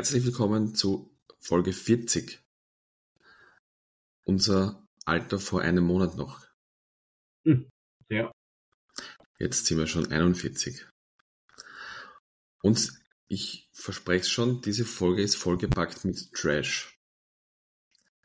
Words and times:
Herzlich 0.00 0.24
willkommen 0.24 0.74
zu 0.74 1.14
Folge 1.40 1.74
40. 1.74 2.42
Unser 4.24 4.88
Alter 5.04 5.38
vor 5.38 5.60
einem 5.60 5.84
Monat 5.84 6.16
noch. 6.16 6.46
Hm, 7.44 7.70
ja. 8.08 8.32
Jetzt 9.38 9.66
sind 9.66 9.76
wir 9.76 9.86
schon 9.86 10.10
41. 10.10 10.86
Und 12.62 12.94
ich 13.28 13.68
verspreche 13.74 14.22
es 14.22 14.30
schon, 14.30 14.62
diese 14.62 14.86
Folge 14.86 15.20
ist 15.20 15.36
vollgepackt 15.36 16.06
mit 16.06 16.32
Trash. 16.32 16.98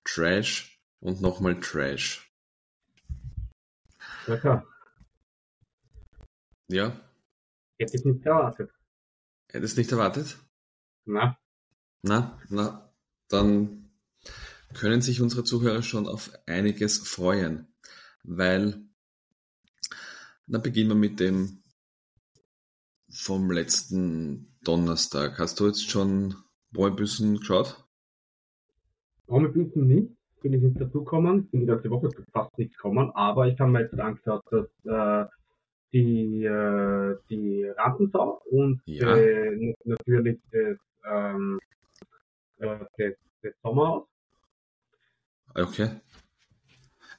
Trash 0.06 0.80
und 1.02 1.20
nochmal 1.20 1.60
Trash. 1.60 2.34
Ja, 4.28 4.38
klar. 4.38 4.66
Ja? 6.70 7.12
Hätte 7.78 7.98
ich 7.98 8.06
nicht 8.06 8.26
erwartet. 8.26 8.72
Hättest 9.50 9.74
es 9.74 9.78
nicht 9.78 9.92
erwartet? 9.92 10.38
Na? 11.04 11.38
Na, 12.08 12.38
na, 12.50 12.94
dann 13.30 13.90
können 14.76 15.02
sich 15.02 15.22
unsere 15.22 15.44
Zuhörer 15.44 15.82
schon 15.82 16.08
auf 16.08 16.30
einiges 16.46 17.00
freuen, 17.00 17.74
weil 18.24 18.86
dann 20.46 20.62
beginnen 20.62 20.90
wir 20.90 20.96
mit 20.96 21.20
dem 21.20 21.64
vom 23.10 23.50
letzten 23.50 24.54
Donnerstag. 24.64 25.40
Hast 25.40 25.60
du 25.60 25.66
jetzt 25.66 25.90
schon 25.90 26.36
Bäubüssen 26.70 27.38
geschaut? 27.40 27.84
Bäubüssen 29.26 29.88
nicht, 29.88 30.12
bin 30.44 30.54
ich 30.54 30.62
nicht 30.62 30.80
dazugekommen, 30.80 31.48
bin 31.48 31.62
die 31.62 31.66
ganze 31.66 31.90
Woche 31.90 32.12
fast 32.32 32.56
nicht 32.60 32.76
gekommen, 32.76 33.10
aber 33.16 33.48
ich 33.48 33.60
habe 33.60 33.72
mir 33.72 33.82
jetzt 33.82 34.00
angeschaut, 34.00 34.44
dass 34.52 34.68
äh, 34.86 35.28
die, 35.92 36.44
äh, 36.44 37.16
die 37.32 37.64
Rampensau 37.66 38.44
und 38.52 38.80
Ja. 38.86 39.18
äh, 39.18 39.74
natürlich 39.86 40.38
das, 40.52 40.78
ähm, 41.12 41.60
äh, 42.60 42.80
das, 42.98 43.14
das 43.42 43.54
Sommerhaus 43.64 44.08
Okay. 45.56 45.90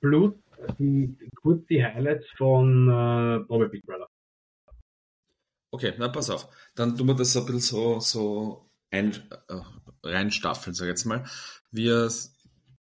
plus 0.00 0.34
die, 0.78 1.16
kurz 1.42 1.66
die 1.66 1.82
Highlights 1.84 2.26
von 2.38 2.88
äh, 2.88 3.44
Bobby 3.46 3.68
Big 3.68 3.84
Brother. 3.86 4.08
Okay, 5.70 5.94
na 5.98 6.08
pass 6.08 6.30
auf. 6.30 6.48
Dann 6.74 6.96
tun 6.96 7.08
wir 7.08 7.14
das 7.14 7.36
ein 7.36 7.44
bisschen 7.46 7.60
so, 7.60 8.00
so 8.00 8.70
ein, 8.90 9.12
äh, 9.48 9.60
reinstaffeln, 10.02 10.74
sag 10.74 10.86
ich 10.86 10.90
jetzt 10.90 11.04
mal. 11.04 11.24
Wir 11.70 12.10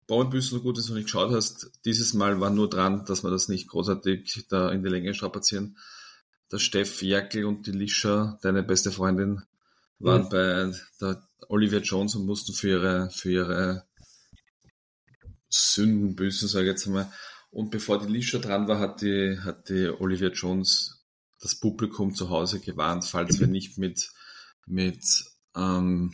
Bauernbüssen, 0.07 0.57
so 0.57 0.63
gut 0.63 0.77
dass 0.77 0.87
du 0.87 0.95
nicht 0.95 1.05
geschaut 1.05 1.31
hast, 1.31 1.71
dieses 1.85 2.13
Mal 2.15 2.39
war 2.39 2.49
nur 2.49 2.67
dran, 2.69 3.05
dass 3.05 3.23
wir 3.23 3.29
das 3.29 3.47
nicht 3.47 3.67
großartig 3.67 4.47
da 4.49 4.71
in 4.71 4.83
die 4.83 4.89
Länge 4.89 5.13
strapazieren. 5.13 5.77
Der 6.51 6.57
Steff 6.57 7.03
Jerkel 7.03 7.45
und 7.45 7.67
die 7.67 7.71
Lisha, 7.71 8.39
deine 8.41 8.63
beste 8.63 8.91
Freundin, 8.91 9.43
waren 9.99 10.23
Mhm. 10.23 10.29
bei 10.29 10.71
der 10.99 11.23
Olivia 11.47 11.79
Jones 11.79 12.15
und 12.15 12.25
mussten 12.25 12.53
für 12.53 12.69
ihre, 12.69 13.09
für 13.11 13.31
ihre 13.31 13.85
Sünden 15.49 16.15
büßen, 16.15 16.47
sag 16.47 16.61
ich 16.61 16.67
jetzt 16.67 16.87
mal. 16.87 17.11
Und 17.51 17.71
bevor 17.71 17.99
die 17.99 18.11
Lisha 18.11 18.37
dran 18.37 18.67
war, 18.67 18.79
hat 18.79 19.01
die, 19.01 19.39
hat 19.39 19.69
die 19.69 19.87
Olivia 19.87 20.29
Jones 20.29 21.05
das 21.41 21.55
Publikum 21.55 22.13
zu 22.13 22.29
Hause 22.29 22.59
gewarnt, 22.59 23.05
falls 23.05 23.39
wir 23.39 23.47
nicht 23.47 23.77
mit, 23.77 24.11
mit 24.67 25.03
ähm, 25.55 26.13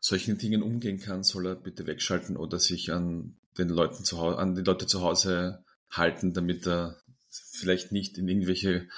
solchen 0.00 0.38
Dingen 0.38 0.62
umgehen 0.62 0.98
kann, 0.98 1.22
soll 1.22 1.46
er 1.46 1.54
bitte 1.54 1.86
wegschalten 1.86 2.36
oder 2.36 2.58
sich 2.58 2.92
an 2.92 3.36
den 3.58 3.68
Leuten 3.68 4.04
zu 4.04 4.18
Hause, 4.18 4.38
an 4.38 4.54
die 4.54 4.62
Leute 4.62 4.86
zu 4.86 5.02
Hause 5.02 5.64
halten, 5.90 6.32
damit 6.32 6.66
er 6.66 6.96
vielleicht 7.30 7.92
nicht 7.92 8.18
in 8.18 8.28
irgendwelche 8.28 8.88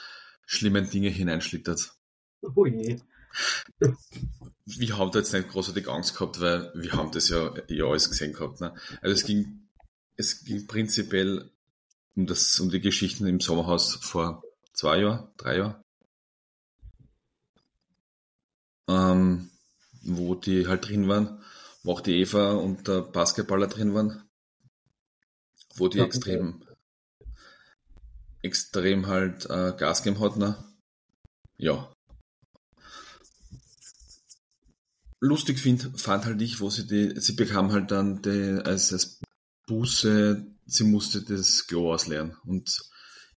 schlimmen 0.47 0.89
Dinge 0.89 1.09
hineinschlittert. 1.09 1.93
Oh 2.43 2.67
je. 2.67 3.00
Wir 4.78 4.98
haben 4.98 5.10
da 5.10 5.19
jetzt 5.19 5.32
nicht 5.32 5.48
großartig 5.48 5.88
Angst 5.88 6.14
gehabt, 6.14 6.41
weil 6.41 6.70
wir 6.75 6.92
haben 6.92 7.10
das 7.12 7.28
ja 7.28 7.53
eh 7.69 7.82
alles 7.82 8.08
gesehen 8.08 8.32
gehabt. 8.32 8.60
Ne? 8.60 8.75
Also 9.03 9.14
es 9.14 9.25
ging, 9.25 9.69
es 10.16 10.44
ging 10.44 10.66
prinzipiell 10.66 11.50
um 12.14 12.26
das, 12.26 12.58
um 12.60 12.70
die 12.70 12.81
Geschichten 12.81 13.26
im 13.26 13.41
Sommerhaus 13.41 13.94
vor 13.94 14.42
zwei 14.72 15.00
Jahren, 15.00 15.28
drei 15.36 15.58
Jahren. 15.58 15.84
Ähm, 18.88 19.50
wo 20.03 20.34
die 20.34 20.66
halt 20.66 20.88
drin 20.88 21.08
waren, 21.08 21.42
wo 21.82 21.92
auch 21.92 22.00
die 22.00 22.20
Eva 22.20 22.52
und 22.52 22.88
der 22.88 23.02
Basketballer 23.02 23.66
drin 23.66 23.94
waren, 23.94 24.28
wo 25.76 25.88
die 25.88 25.98
Ja, 25.98 26.04
extrem, 26.04 26.64
extrem 28.42 29.06
halt 29.06 29.47
äh, 29.47 29.75
Gas 29.76 30.02
gegeben 30.02 30.22
hat. 30.22 30.37
Ne? 30.37 30.56
Ja. 31.56 31.92
Lustig 35.20 35.58
find, 35.58 36.00
fand 36.00 36.25
halt 36.25 36.41
ich, 36.41 36.60
wo 36.60 36.70
sie 36.70 36.86
die, 36.86 37.20
sie 37.20 37.34
bekam 37.34 37.72
halt 37.72 37.91
dann 37.91 38.22
die, 38.22 38.60
als, 38.64 38.92
als 38.92 39.20
Buße, 39.66 40.47
sie 40.66 40.84
musste 40.84 41.22
das 41.22 41.66
Klo 41.66 41.92
ausleeren. 41.92 42.36
Und 42.44 42.81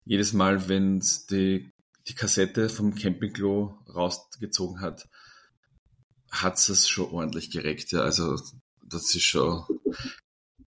jedes 0.05 0.33
Mal, 0.33 0.69
wenn 0.69 1.03
die, 1.31 1.73
die 2.09 2.15
Kassette 2.15 2.69
vom 2.69 2.95
Campingklo 2.95 3.79
rausgezogen 3.89 4.81
hat, 4.81 5.09
hat 6.31 6.57
es 6.57 6.89
schon 6.89 7.11
ordentlich 7.11 7.51
gereckt. 7.51 7.93
Ja. 7.93 8.01
Also 8.01 8.41
das 8.83 9.15
ist 9.15 9.25
schon, 9.25 9.65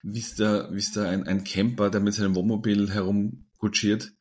wie 0.03 0.19
ist 0.19 0.39
da, 0.39 0.71
wie 0.71 0.77
ist 0.77 0.95
da 0.95 1.09
ein, 1.09 1.27
ein 1.27 1.43
Camper, 1.43 1.89
der 1.89 2.01
mit 2.01 2.13
seinem 2.13 2.35
Wohnmobil 2.35 2.91
herumkutschiert, 2.91 4.11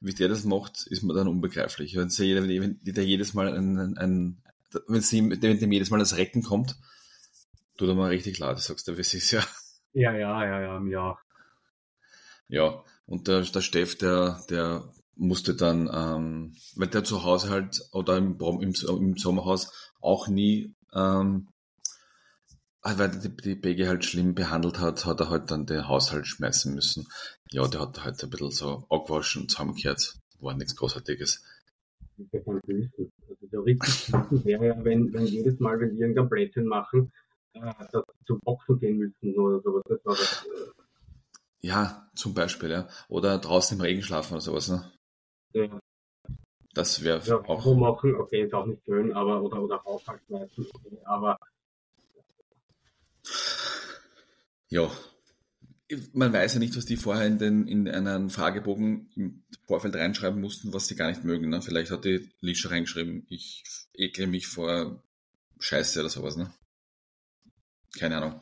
wie 0.00 0.14
der 0.14 0.28
das 0.28 0.44
macht, 0.44 0.86
ist 0.86 1.02
mir 1.02 1.14
dann 1.14 1.28
unbegreiflich. 1.28 1.96
Wenn 1.96 2.08
der, 2.08 2.26
jeder, 2.26 2.42
wenn 2.42 2.78
der 2.82 3.04
jedes 3.04 3.34
Mal 3.34 3.52
ein, 3.52 3.96
ein 3.96 4.42
wenn 4.88 5.00
es 5.00 5.12
ihm, 5.12 5.30
wenn 5.30 5.58
dem 5.58 5.72
jedes 5.72 5.90
Mal 5.90 5.98
das 5.98 6.16
Recken 6.16 6.42
kommt, 6.42 6.76
tut 7.76 7.88
er 7.88 7.94
mal 7.94 8.10
richtig 8.10 8.38
leid. 8.38 8.56
Du 8.56 8.62
sagst, 8.62 8.88
das 8.88 9.14
ist 9.14 9.30
ja, 9.30 9.42
Ja, 9.94 10.12
ja, 10.16 10.44
ja, 10.44 10.60
ja, 10.60 10.82
ja. 10.86 11.18
ja. 12.48 12.84
Und 13.06 13.28
der, 13.28 13.42
der 13.42 13.60
Steff, 13.60 13.96
der, 13.98 14.42
der 14.48 14.90
musste 15.16 15.54
dann, 15.54 15.90
ähm, 15.92 16.56
weil 16.76 16.88
der 16.88 17.04
zu 17.04 17.24
Hause 17.24 17.50
halt 17.50 17.82
oder 17.92 18.16
im, 18.16 18.38
im, 18.40 18.74
im 18.88 19.16
Sommerhaus 19.16 19.90
auch 20.00 20.28
nie, 20.28 20.74
ähm, 20.94 21.48
ah, 22.80 22.96
weil 22.96 23.10
die, 23.10 23.36
die 23.36 23.54
Bege 23.54 23.86
halt 23.86 24.04
schlimm 24.04 24.34
behandelt 24.34 24.78
hat, 24.78 25.04
hat 25.04 25.20
er 25.20 25.28
halt 25.28 25.50
dann 25.50 25.66
den 25.66 25.88
Haushalt 25.88 26.26
schmeißen 26.26 26.74
müssen. 26.74 27.06
Ja, 27.50 27.68
der 27.68 27.80
hat 27.82 28.02
halt 28.02 28.22
ein 28.22 28.30
bisschen 28.30 28.50
so 28.50 28.86
abgewaschen 28.88 29.42
und 29.42 29.50
zusammengekehrt. 29.50 30.16
War 30.40 30.54
nichts 30.54 30.74
Großartiges. 30.74 31.44
So 33.52 33.60
richtig 33.60 34.12
wäre 34.44 34.66
ja, 34.66 34.84
wenn, 34.84 35.12
wenn 35.12 35.26
jedes 35.26 35.60
Mal, 35.60 35.78
wenn 35.78 35.94
die 35.94 36.00
irgendein 36.00 36.28
Blödsinn 36.28 36.66
machen, 36.66 37.12
äh, 37.52 37.60
dass 37.92 38.04
zum 38.26 38.40
Boxen 38.40 38.80
gehen 38.80 38.96
müssen 38.98 39.38
oder 39.38 39.60
sowas. 39.60 39.82
Das 39.86 40.04
war 40.04 40.14
das, 40.14 40.46
äh, 40.46 40.70
Ja, 41.60 42.08
zum 42.14 42.32
Beispiel, 42.34 42.70
ja. 42.70 42.88
Oder 43.08 43.38
draußen 43.38 43.76
im 43.76 43.82
Regen 43.82 44.02
schlafen 44.02 44.32
oder 44.32 44.40
sowas, 44.40 44.68
ne? 44.68 44.90
ja, 45.52 45.78
Das 46.74 47.04
wäre 47.04 47.20
ja, 47.26 47.36
auch. 47.36 47.76
machen, 47.76 48.14
okay, 48.14 48.44
ist 48.44 48.54
auch 48.54 48.64
nicht 48.64 48.82
schön, 48.86 49.12
aber 49.12 49.42
oder, 49.42 49.62
oder 49.62 49.84
Haushalt 49.84 50.22
schmeißen, 50.26 50.66
okay, 50.72 50.98
aber 51.04 51.38
Ja. 54.70 54.90
Man 56.12 56.32
weiß 56.32 56.54
ja 56.54 56.58
nicht, 56.60 56.76
was 56.76 56.84
die 56.84 56.96
vorher 56.96 57.26
in, 57.26 57.38
den, 57.38 57.66
in 57.66 57.88
einen 57.88 58.30
Fragebogen 58.30 59.10
im 59.16 59.42
Vorfeld 59.66 59.94
reinschreiben 59.96 60.40
mussten, 60.40 60.72
was 60.72 60.86
sie 60.88 60.94
gar 60.96 61.08
nicht 61.08 61.24
mögen. 61.24 61.48
Ne? 61.48 61.62
Vielleicht 61.62 61.90
hat 61.90 62.04
die 62.04 62.30
Lisha 62.40 62.68
reingeschrieben, 62.68 63.26
ich 63.28 63.64
ekle 63.94 64.26
mich 64.26 64.46
vor 64.46 65.02
Scheiße 65.58 66.00
oder 66.00 66.08
sowas. 66.08 66.36
Ne? 66.36 66.52
Keine 67.98 68.16
Ahnung. 68.18 68.40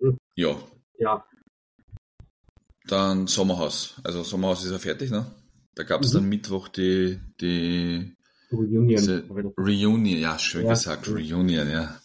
Hm. 0.00 0.18
Ja, 0.34 0.56
ja, 0.98 1.24
dann 2.86 3.26
Sommerhaus. 3.26 3.94
Also 4.04 4.22
Sommerhaus 4.22 4.64
ist 4.64 4.70
ja 4.70 4.78
fertig, 4.78 5.10
ne? 5.10 5.26
Da 5.74 5.82
gab 5.82 6.02
es 6.02 6.10
Mhm. 6.12 6.14
dann 6.14 6.28
Mittwoch 6.28 6.68
die, 6.68 7.18
die 7.40 8.16
Reunion. 8.52 9.52
Reunion, 9.58 10.06
ja, 10.06 10.38
schön 10.38 10.64
Ja. 10.66 10.70
gesagt, 10.70 11.08
Reunion, 11.08 11.48
ja. 11.48 12.00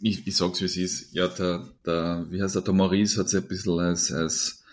Ich, 0.00 0.26
ich, 0.26 0.36
sag's 0.36 0.60
wie 0.60 0.66
es 0.66 0.76
ist. 0.76 1.12
Ja, 1.12 1.28
der, 1.28 1.68
der, 1.84 2.26
wie 2.30 2.40
heißt 2.42 2.54
der, 2.54 2.62
der 2.62 2.74
Maurice 2.74 3.18
hat 3.18 3.28
sich 3.28 3.42
ein 3.42 3.48
bisschen 3.48 3.78
als, 3.80 4.12
als, 4.12 4.64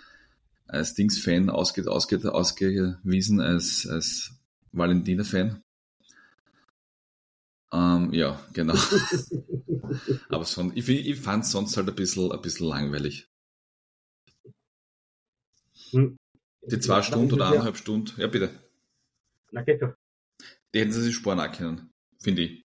als 0.67 0.93
Dings-Fan 0.93 1.49
ausge, 1.49 1.89
ausge, 1.89 2.31
ausgewiesen, 2.31 3.39
als, 3.41 3.87
als 3.87 4.31
Valentina-Fan. 4.71 5.61
Ähm, 7.71 8.13
ja, 8.13 8.39
genau. 8.53 8.75
Aber 10.29 10.45
son, 10.45 10.71
ich, 10.75 10.87
ich 10.87 11.19
fand 11.19 11.45
sonst 11.45 11.75
halt 11.77 11.89
ein 11.89 11.95
bisschen, 11.95 12.31
ein 12.31 12.41
bisschen 12.41 12.67
langweilig. 12.67 13.27
Hm. 15.91 16.17
Die 16.67 16.79
zwei 16.79 17.01
Stunden 17.01 17.33
oder 17.33 17.47
eineinhalb 17.49 17.77
Stunden, 17.77 18.19
ja 18.19 18.27
bitte, 18.27 18.49
Na, 19.51 19.61
geht 19.61 19.81
doch. 19.81 19.93
die 20.73 20.79
hätten 20.79 20.91
sie 20.91 21.03
sich 21.03 21.15
sparen 21.15 21.51
können, 21.51 21.91
finde 22.19 22.41
ich. 22.43 22.64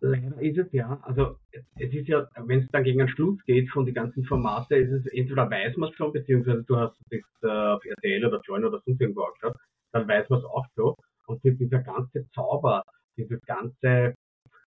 Leider 0.00 0.40
ist 0.40 0.58
es 0.58 0.72
ja, 0.72 0.98
also 1.02 1.38
es 1.52 1.92
ist 1.92 2.08
ja, 2.08 2.28
wenn 2.36 2.60
es 2.60 2.68
dann 2.70 2.82
gegen 2.82 2.98
den 2.98 3.08
Schluss 3.08 3.42
geht 3.44 3.70
von 3.70 3.86
den 3.86 3.94
ganzen 3.94 4.24
Formate, 4.24 4.76
ist 4.76 4.90
es 4.90 5.06
entweder 5.12 5.48
weiß 5.48 5.76
man 5.76 5.90
es 5.90 5.96
schon, 5.96 6.12
beziehungsweise 6.12 6.64
du 6.64 6.76
hast 6.76 6.96
das 7.10 7.20
äh, 7.42 7.46
auf 7.46 7.84
RTL 7.84 8.26
oder 8.26 8.40
Join 8.44 8.64
oder 8.64 8.80
sonst 8.84 9.00
irgendwo 9.00 9.22
angeschaut, 9.22 9.56
dann 9.92 10.08
weiß 10.08 10.28
man 10.28 10.40
es 10.40 10.44
auch 10.44 10.66
schon. 10.74 10.94
Und 11.26 11.42
dieser 11.44 11.80
ganze 11.80 12.28
Zauber, 12.30 12.82
dieses 13.16 13.40
ganze, 13.46 14.14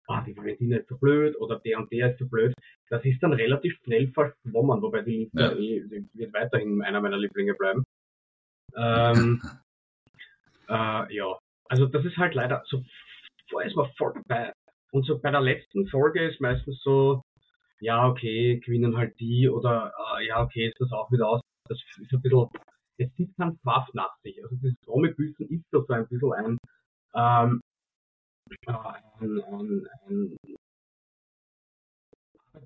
ah, 0.07 0.23
die 0.23 0.37
Valentina 0.37 0.79
ist 0.79 0.89
so 0.89 0.97
blöd 0.97 1.37
oder 1.41 1.59
der 1.59 1.79
und 1.79 1.91
der 1.93 2.13
ist 2.13 2.19
so 2.19 2.29
blöd, 2.29 2.55
das 2.89 3.05
ist 3.05 3.23
dann 3.23 3.33
relativ 3.33 3.77
schnell 3.85 4.09
verschwommen, 4.13 4.81
wobei 4.81 5.03
die 5.03 5.25
Liste 5.25 5.41
ja. 5.41 5.53
eh, 5.53 6.05
wird 6.15 6.33
weiterhin 6.33 6.83
einer 6.83 7.01
meiner 7.01 7.19
Lieblinge 7.19 7.55
bleiben. 7.55 7.85
Ähm, 8.77 9.43
äh, 10.69 11.15
ja, 11.15 11.39
also 11.69 11.87
das 11.87 12.05
ist 12.05 12.17
halt 12.17 12.35
leider 12.35 12.63
so, 12.67 12.83
vorher 13.49 13.69
ist 13.69 13.77
man 13.77 13.91
voll 13.97 14.15
dabei. 14.15 14.53
Und 14.93 15.07
so 15.07 15.19
bei 15.21 15.31
der 15.31 15.41
letzten 15.41 15.87
Folge 15.87 16.29
ist 16.29 16.41
meistens 16.41 16.81
so, 16.83 17.23
ja, 17.81 18.09
okay, 18.09 18.61
gewinnen 18.61 18.97
halt 18.97 19.19
die 19.21 19.49
oder 19.49 19.93
äh, 20.19 20.27
ja, 20.27 20.43
okay, 20.43 20.69
ist 20.69 20.81
das 20.81 20.93
auch 20.93 21.11
wieder 21.11 21.29
aus. 21.29 21.41
Das 21.69 21.79
ist 21.79 22.13
ein 22.13 22.23
bisschen, 22.23 22.49
es 22.99 23.13
zieht 23.15 23.37
kein 23.37 23.57
Schwaf 23.63 23.89
nach 23.95 24.15
sich. 24.23 24.43
Also 24.43 24.57
das 24.63 24.75
Promi-Büßen 24.85 25.49
ist 25.49 25.65
so 25.71 25.87
ein 25.89 26.07
bisschen 26.09 26.33
ein, 26.33 26.59
ähm, 27.15 27.61
äh, 28.67 28.73
ein, 28.73 29.41
ein, 29.41 29.87
ein 30.09 30.37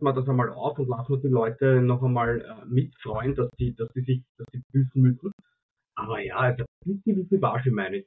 wir 0.00 0.12
das 0.12 0.29
einmal 0.29 0.50
auf 0.50 0.79
und 0.79 0.88
lassen 0.88 1.12
wir 1.12 1.20
die 1.20 1.29
Leute 1.29 1.81
noch 1.81 2.03
einmal 2.03 2.41
äh, 2.41 2.65
mitfreuen, 2.67 3.35
dass 3.35 3.50
die, 3.59 3.75
dass 3.75 3.88
die 3.94 4.03
sich, 4.03 4.23
dass 4.38 4.47
sie 4.53 4.62
büßen 4.73 5.00
müssen. 5.00 5.32
Aber 5.97 6.20
ja, 6.20 6.37
also 6.37 6.65
ein 6.87 7.03
bisschen 7.03 7.17
wie 7.17 7.31
Vivage 7.31 7.70
meine 7.70 7.99
ich. 7.99 8.06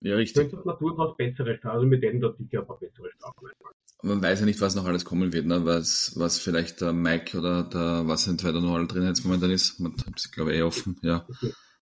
Ja, 0.00 0.16
richtig. 0.16 0.50
Könnte 0.50 0.66
man 0.66 0.78
durchaus 0.78 1.16
bessere 1.16 1.56
Strafen, 1.56 1.76
also 1.76 1.86
mit 1.86 2.02
denen 2.02 2.20
da 2.20 2.32
sicher 2.38 2.60
ein 2.60 2.66
paar 2.66 2.78
bessere 2.78 3.10
Strafen 3.12 3.46
einfallen. 3.48 3.74
Man 4.02 4.22
weiß 4.22 4.40
ja 4.40 4.46
nicht, 4.46 4.60
was 4.60 4.74
noch 4.74 4.84
alles 4.84 5.04
kommen 5.04 5.32
wird, 5.32 5.46
ne? 5.46 5.64
was, 5.64 6.12
was 6.16 6.38
vielleicht 6.38 6.80
der 6.80 6.92
Mike 6.92 7.36
oder 7.36 7.62
der, 7.64 8.06
was 8.06 8.26
in 8.26 8.36
noch 8.36 8.74
alle 8.74 8.86
drin 8.86 9.04
jetzt 9.04 9.24
momentan 9.24 9.50
ist. 9.50 9.80
Man 9.80 9.92
hat 9.92 10.18
sie, 10.18 10.30
glaube 10.30 10.52
ich, 10.52 10.58
eh 10.58 10.62
offen, 10.62 10.96
ja. 11.02 11.26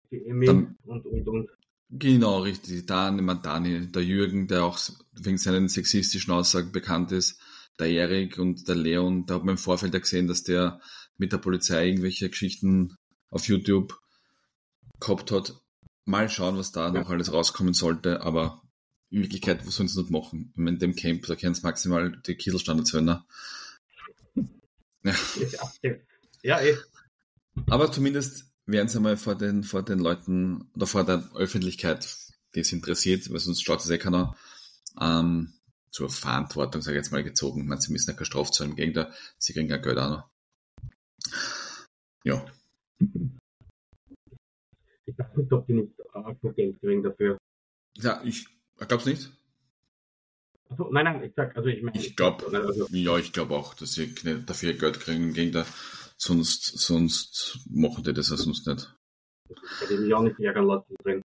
Die 0.09 0.25
Emmy 0.25 0.47
und, 0.47 0.77
und, 0.85 1.27
und. 1.27 1.49
Genau, 1.89 2.39
richtig. 2.39 2.85
Dan, 2.85 3.23
man, 3.23 3.41
Dani, 3.41 3.91
der 3.91 4.03
Jürgen, 4.03 4.47
der 4.47 4.63
auch 4.63 4.79
wegen 5.13 5.37
seinen 5.37 5.69
sexistischen 5.69 6.33
Aussagen 6.33 6.71
bekannt 6.71 7.11
ist, 7.11 7.41
der 7.79 7.89
Erik 7.89 8.39
und 8.39 8.67
der 8.67 8.75
Leon, 8.75 9.25
da 9.25 9.35
hat 9.35 9.43
man 9.43 9.53
im 9.53 9.57
Vorfeld 9.57 9.93
ja 9.93 9.99
gesehen, 9.99 10.27
dass 10.27 10.43
der 10.43 10.79
mit 11.17 11.31
der 11.31 11.37
Polizei 11.37 11.87
irgendwelche 11.87 12.29
Geschichten 12.29 12.95
auf 13.29 13.47
YouTube 13.47 13.99
gehabt 14.99 15.31
hat. 15.31 15.55
Mal 16.07 16.29
schauen, 16.29 16.57
was 16.57 16.71
da 16.71 16.89
noch 16.89 17.09
alles 17.09 17.33
rauskommen 17.33 17.73
sollte, 17.73 18.21
aber 18.21 18.61
in 19.09 19.21
Wirklichkeit, 19.21 19.67
was 19.67 19.75
sollen 19.75 19.89
sie 19.89 19.99
nicht 19.99 20.09
machen? 20.09 20.53
In 20.55 20.79
dem 20.79 20.95
Camp, 20.95 21.25
da 21.25 21.35
können 21.35 21.53
sie 21.53 21.63
maximal 21.63 22.17
die 22.25 22.35
Kieselstandards 22.35 22.93
hören. 22.93 23.05
Ne? 23.05 23.25
Ja. 25.83 25.91
ja, 26.43 26.61
eh. 26.61 26.77
Aber 27.69 27.91
zumindest 27.91 28.45
werden 28.65 28.87
sie 28.87 29.01
mal 29.01 29.17
vor 29.17 29.35
den, 29.35 29.63
vor 29.63 29.83
den 29.83 29.99
Leuten 29.99 30.69
oder 30.75 30.87
vor 30.87 31.03
der 31.03 31.29
Öffentlichkeit, 31.35 32.07
die 32.55 32.61
es 32.61 32.71
interessiert, 32.71 33.29
weil 33.29 33.39
sonst 33.39 33.63
schaut 33.63 33.81
es 33.81 33.89
eh 33.89 33.97
keiner, 33.97 34.35
ähm, 34.99 35.53
zur 35.91 36.09
Verantwortung, 36.09 36.81
sage 36.81 36.97
ich 36.97 37.03
jetzt 37.03 37.11
mal, 37.11 37.23
gezogen. 37.23 37.61
Ich 37.61 37.67
meine, 37.67 37.81
sie 37.81 37.91
müssen 37.91 38.09
ja 38.09 38.15
keine 38.15 38.25
Strafe 38.25 38.51
zahlen, 38.51 38.71
im 38.71 38.75
Gegenteil, 38.77 39.13
sie 39.37 39.51
kriegen 39.51 39.69
ja 39.69 39.77
Geld 39.77 39.97
auch 39.97 40.09
noch. 40.09 40.29
Ja. 42.23 42.45
Ich 45.07 45.17
weiß 45.17 45.37
nicht, 45.37 45.51
ob 45.53 45.65
die 45.65 45.73
nicht 45.73 45.93
äh, 46.13 46.53
Geld 46.53 46.79
kriegen 46.79 47.01
dafür. 47.01 47.37
Ja, 47.95 48.21
ich 48.23 48.45
glaub's 48.77 49.05
nicht. 49.05 49.31
Also, 50.69 50.89
nein, 50.91 51.05
nein, 51.05 51.23
ich 51.23 51.33
sag, 51.33 51.55
also 51.55 51.69
ich 51.69 51.81
meine. 51.81 51.97
Ich 51.97 52.15
glaube, 52.15 52.45
also, 52.45 52.87
ja, 52.91 53.17
ich 53.17 53.31
glaube 53.31 53.55
auch, 53.55 53.73
dass 53.73 53.93
sie 53.93 54.13
dafür 54.45 54.73
Geld 54.73 54.99
kriegen, 54.99 55.23
im 55.23 55.33
Gegenteil. 55.33 55.65
Sonst, 56.17 56.77
sonst 56.79 57.59
machen 57.69 58.03
die 58.03 58.13
das 58.13 58.31
ja 58.31 58.37
sonst 58.37 58.67
nicht. 58.67 58.93
Ich 59.49 59.81
hätte 59.81 60.01
mich 60.01 60.13
auch 60.13 60.23
nicht 60.23 60.39
ärgern 60.39 60.65
lassen 60.65 60.95
drin. 61.03 61.21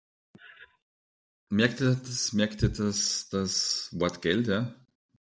Merkt 1.51 1.81
ihr 1.81 1.95
das, 1.95 2.33
merkt 2.33 2.63
ihr 2.63 2.71
das, 2.71 3.29
das 3.31 3.91
Wort 3.93 4.23
Geld, 4.23 4.49
ja? 4.49 4.75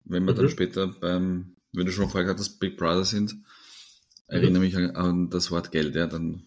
Wenn 0.05 0.25
wir 0.25 0.33
mhm. 0.33 0.37
dann 0.37 0.49
später 0.49 0.87
beim, 0.87 1.57
wenn 1.73 1.87
du 1.87 1.93
schon 1.93 2.09
vorher 2.09 2.25
gesagt 2.25 2.41
hast, 2.41 2.59
Big 2.59 2.77
Brother 2.77 3.05
sind, 3.05 3.35
mhm. 3.35 3.45
erinnere 4.29 4.61
mich 4.61 4.77
an, 4.77 4.97
an, 4.97 5.31
das 5.31 5.51
Wort 5.51 5.73
Geld, 5.73 5.95
ja, 5.95 6.07
dann 6.07 6.47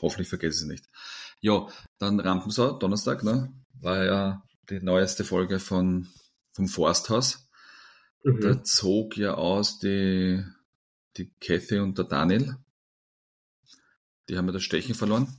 hoffentlich 0.00 0.28
vergesse 0.28 0.58
ich 0.58 0.62
es 0.62 0.68
nicht. 0.68 0.88
Ja, 1.44 1.66
dann 1.98 2.20
Rampensau, 2.20 2.78
Donnerstag, 2.78 3.24
ne? 3.24 3.52
War 3.80 4.04
ja 4.04 4.42
die 4.70 4.80
neueste 4.80 5.24
Folge 5.24 5.58
von, 5.58 6.06
vom 6.52 6.68
Forsthaus. 6.68 7.50
Mhm. 8.22 8.40
Da 8.40 8.62
zog 8.62 9.16
ja 9.16 9.34
aus 9.34 9.80
die, 9.80 10.44
die 11.16 11.32
Kathy 11.40 11.80
und 11.80 11.98
der 11.98 12.04
Daniel. 12.04 12.54
Die 14.28 14.38
haben 14.38 14.46
ja 14.46 14.52
das 14.52 14.62
Stechen 14.62 14.94
verloren. 14.94 15.36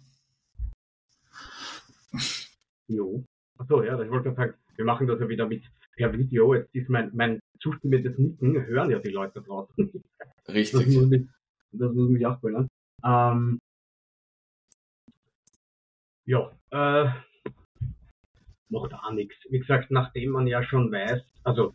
Jo. 2.88 3.24
Achso, 3.58 3.82
ja, 3.82 3.98
ich 4.02 4.12
wollte 4.12 4.36
sagen, 4.36 4.56
wir 4.76 4.84
machen 4.84 5.08
das 5.08 5.22
ja 5.22 5.30
wieder 5.30 5.48
mit 5.48 5.64
per 5.96 6.12
Video. 6.12 6.54
Jetzt 6.54 6.76
ist 6.76 6.90
mein, 6.90 7.12
mein 7.16 7.40
zustimmendes 7.62 8.18
Nicken, 8.18 8.66
hören 8.66 8.90
ja 8.90 9.00
die 9.00 9.10
Leute 9.10 9.42
draußen. 9.42 10.04
Richtig. 10.50 10.86
Das 10.86 10.96
muss 10.96 11.08
mich, 11.08 11.28
das 11.72 11.94
muss 11.94 12.10
mich 12.10 12.26
auch 12.26 12.42
bringen. 12.42 12.68
Ähm, 13.06 13.60
ja, 16.26 16.52
äh, 16.72 17.10
macht 18.70 18.94
auch 18.94 19.12
nichts. 19.12 19.36
Wie 19.50 19.60
gesagt, 19.60 19.92
nachdem 19.92 20.32
man 20.32 20.48
ja 20.48 20.64
schon 20.64 20.92
weiß, 20.92 21.22
also 21.44 21.74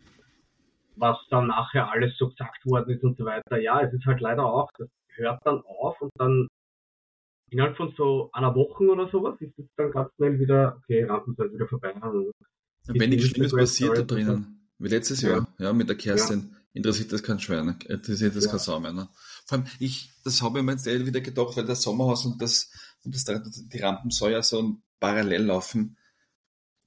was 0.95 1.17
dann 1.29 1.47
nachher 1.47 1.89
alles 1.89 2.17
so 2.17 2.29
gesagt 2.29 2.65
worden 2.65 2.95
ist 2.95 3.03
und 3.03 3.17
so 3.17 3.25
weiter, 3.25 3.57
ja, 3.57 3.81
es 3.81 3.93
ist 3.93 4.05
halt 4.05 4.19
leider 4.19 4.45
auch, 4.45 4.69
das 4.77 4.89
hört 5.15 5.39
dann 5.45 5.61
auf 5.61 5.99
und 6.01 6.11
dann 6.15 6.47
innerhalb 7.49 7.77
von 7.77 7.93
so 7.95 8.29
einer 8.33 8.53
Woche 8.55 8.83
oder 8.83 9.09
sowas 9.09 9.35
ist 9.39 9.57
es 9.57 9.65
dann 9.77 9.91
ganz 9.91 10.13
schnell 10.15 10.39
wieder, 10.39 10.77
okay, 10.77 11.03
Rampensau 11.03 11.43
ist 11.45 11.53
wieder 11.53 11.67
vorbei. 11.67 11.93
Also, 12.01 12.31
Wenn 12.87 13.09
nichts 13.09 13.29
Schlimmes 13.29 13.53
passiert 13.53 13.97
da 13.97 14.01
drinnen, 14.03 14.69
wie 14.77 14.89
letztes 14.89 15.21
Jahr, 15.21 15.47
ja, 15.57 15.65
ja 15.65 15.73
mit 15.73 15.89
der 15.89 15.97
Kerstin, 15.97 16.51
ja. 16.51 16.57
interessiert 16.73 17.11
das 17.11 17.23
kein 17.23 17.39
Schwein, 17.39 17.77
interessiert 17.87 18.35
das 18.35 18.45
ja. 18.45 18.51
kein 18.51 18.59
Sau 18.59 18.79
mehr. 18.79 18.93
Ne? 18.93 19.07
Vor 19.45 19.57
allem, 19.57 19.67
ich, 19.79 20.11
das 20.23 20.41
habe 20.41 20.59
ich 20.59 20.65
mir 20.65 20.73
jetzt 20.73 20.85
wieder 20.85 21.21
gedacht, 21.21 21.57
weil 21.57 21.65
das 21.65 21.81
Sommerhaus 21.81 22.25
und 22.25 22.41
das, 22.41 22.71
und 23.05 23.15
das, 23.15 23.25
die 23.25 23.79
Rampen 23.79 24.11
soll 24.11 24.31
ja 24.31 24.41
so 24.41 24.77
parallel 24.99 25.43
laufen. 25.43 25.97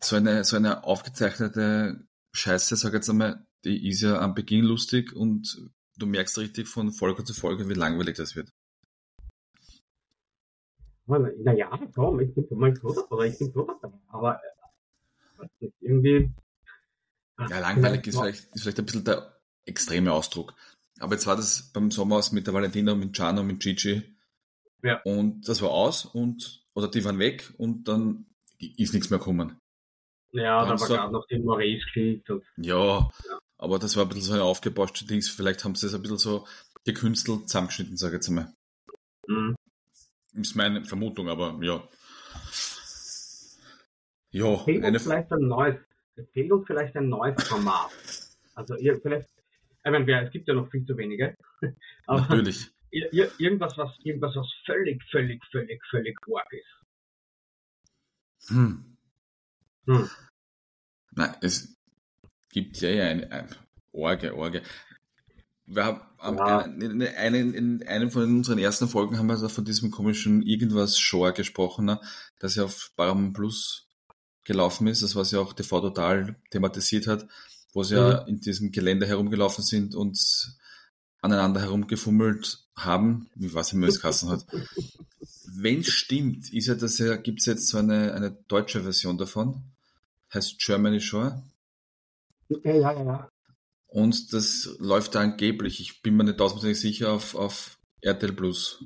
So 0.00 0.16
eine, 0.16 0.44
so 0.44 0.56
eine 0.56 0.84
aufgezeichnete 0.84 2.06
Scheiße, 2.32 2.76
sag 2.76 2.90
ich 2.90 2.94
jetzt 2.94 3.10
einmal, 3.10 3.46
die 3.64 3.88
ist 3.88 4.02
ja 4.02 4.18
am 4.18 4.34
Beginn 4.34 4.64
lustig 4.64 5.14
und 5.14 5.70
du 5.96 6.06
merkst 6.06 6.38
richtig 6.38 6.68
von 6.68 6.92
Folge 6.92 7.24
zu 7.24 7.34
Folge, 7.34 7.68
wie 7.68 7.74
langweilig 7.74 8.16
das 8.16 8.34
wird. 8.34 8.52
Naja, 11.06 11.78
komm, 11.94 12.20
ich 12.20 12.34
bin 12.34 12.46
mal 12.58 12.74
so 12.76 13.06
oder 13.10 13.26
ich 13.26 13.38
bin 13.38 13.52
dabei. 13.52 13.74
Aber 14.08 14.40
äh, 15.60 15.70
irgendwie. 15.80 16.30
Ja, 17.38 17.58
langweilig 17.58 18.06
ist 18.06 18.18
vielleicht, 18.18 18.54
ist 18.54 18.62
vielleicht 18.62 18.78
ein 18.78 18.86
bisschen 18.86 19.04
der 19.04 19.40
extreme 19.66 20.12
Ausdruck. 20.12 20.54
Aber 21.00 21.14
jetzt 21.14 21.26
war 21.26 21.36
das 21.36 21.70
beim 21.72 21.90
Sommer 21.90 22.16
aus 22.16 22.32
mit 22.32 22.46
der 22.46 22.54
Valentina, 22.54 22.94
mit 22.94 23.12
Gianna, 23.12 23.42
mit 23.42 23.60
Gigi. 23.60 24.02
Ja. 24.82 25.00
Und 25.02 25.48
das 25.48 25.62
war 25.62 25.70
aus 25.70 26.04
und, 26.04 26.64
oder 26.74 26.88
die 26.88 27.04
waren 27.04 27.18
weg 27.18 27.52
und 27.56 27.88
dann 27.88 28.26
ist 28.58 28.92
nichts 28.92 29.10
mehr 29.10 29.18
gekommen. 29.18 29.58
Ja, 30.32 30.64
da 30.64 30.80
war 30.80 30.88
gerade 30.88 31.12
noch 31.12 31.26
die 31.26 31.38
Maurice 31.38 31.84
geschickt. 31.84 32.28
Ja, 32.56 32.98
ja, 32.98 33.10
aber 33.58 33.78
das 33.78 33.96
war 33.96 34.04
ein 34.04 34.08
bisschen 34.08 34.22
so 34.22 34.32
eine 34.32 34.44
aufgebauschte 34.44 35.06
Dings. 35.06 35.28
Vielleicht 35.28 35.64
haben 35.64 35.74
sie 35.74 35.86
es 35.86 35.94
ein 35.94 36.02
bisschen 36.02 36.18
so 36.18 36.46
gekünstelt 36.84 37.48
zusammengeschnitten, 37.48 37.96
sage 37.96 38.14
ich 38.14 38.18
jetzt 38.18 38.28
einmal. 38.28 38.52
Mhm. 39.26 39.54
Ist 40.34 40.56
meine 40.56 40.84
Vermutung, 40.84 41.28
aber 41.28 41.58
ja. 41.60 41.86
Ja, 44.30 44.56
fehlt 44.58 44.82
eine 44.82 44.96
uns 44.96 45.02
vielleicht 45.02 45.30
ein 45.30 45.46
neues, 45.46 45.76
es 46.16 46.26
fehlt 46.30 46.50
uns 46.50 46.66
vielleicht 46.66 46.96
ein 46.96 47.08
neues 47.10 47.42
Format. 47.44 47.90
Also 48.54 48.76
ihr 48.76 48.98
vielleicht, 49.00 49.28
ich 49.84 49.90
meine, 49.90 50.24
es 50.24 50.30
gibt 50.30 50.48
ja 50.48 50.54
noch 50.54 50.70
viel 50.70 50.86
zu 50.86 50.96
wenige. 50.96 51.36
Natürlich. 52.06 52.72
Ir 52.92 53.32
irgendwas, 53.38 53.76
was 53.78 53.90
irgendwas, 54.04 54.36
was 54.36 54.52
völlig, 54.66 55.02
völlig, 55.10 55.42
völlig, 55.50 55.82
völlig 55.90 56.16
arg 56.28 56.52
ist. 56.52 58.50
Hm. 58.50 58.96
Hm. 59.86 60.10
Nein, 61.12 61.34
es 61.40 61.76
gibt 62.50 62.80
ja 62.80 62.90
eine, 62.90 63.30
eine 63.30 63.48
Orge, 63.92 64.36
Orge 64.36 64.62
wir 65.74 65.84
haben 66.18 66.36
ja. 66.38 66.60
in, 66.60 67.02
einen, 67.02 67.54
in 67.54 67.86
einem 67.86 68.10
von 68.10 68.24
unseren 68.24 68.58
ersten 68.58 68.88
Folgen 68.88 69.18
haben 69.18 69.26
wir 69.26 69.34
also 69.34 69.48
von 69.48 69.64
diesem 69.64 69.90
komischen 69.90 70.42
irgendwas 70.42 70.98
Shore 70.98 71.32
gesprochen, 71.32 71.86
ne, 71.86 72.00
das 72.38 72.56
ja 72.56 72.64
auf 72.64 72.92
Paramount 72.96 73.34
Plus 73.34 73.86
gelaufen 74.44 74.86
ist, 74.86 75.02
das 75.02 75.14
was 75.14 75.30
ja 75.30 75.38
auch 75.38 75.52
TV 75.52 75.80
Total 75.80 76.36
thematisiert 76.50 77.06
hat, 77.06 77.26
wo 77.72 77.82
sie 77.82 77.94
mhm. 77.94 78.00
ja 78.00 78.18
in 78.22 78.40
diesem 78.40 78.72
Gelände 78.72 79.06
herumgelaufen 79.06 79.64
sind 79.64 79.94
und 79.94 80.18
aneinander 81.22 81.60
herumgefummelt 81.60 82.68
haben, 82.76 83.30
wie 83.34 83.54
was 83.54 83.72
immer 83.72 83.86
es 83.86 84.00
Kassen 84.00 84.28
hat. 84.28 84.44
Wenn 85.54 85.80
es 85.80 85.88
stimmt, 85.90 86.52
ist 86.52 86.66
ja 86.66 86.74
das 86.74 86.98
ja, 86.98 87.16
gibt 87.16 87.40
es 87.40 87.46
jetzt 87.46 87.68
so 87.68 87.78
eine, 87.78 88.12
eine 88.12 88.32
deutsche 88.48 88.82
Version 88.82 89.16
davon, 89.16 89.62
heißt 90.34 90.58
Germany 90.58 91.00
Shore. 91.00 91.42
Ja, 92.48 92.74
ja, 92.74 93.02
ja. 93.02 93.28
Und 93.86 94.32
das 94.32 94.76
läuft 94.78 95.14
da 95.14 95.20
angeblich, 95.20 95.80
ich 95.80 96.02
bin 96.02 96.16
mir 96.16 96.24
nicht 96.24 96.38
tausendprozentig 96.38 96.80
sicher, 96.80 97.12
auf, 97.12 97.34
auf 97.34 97.78
RTL 98.00 98.32
Plus. 98.32 98.84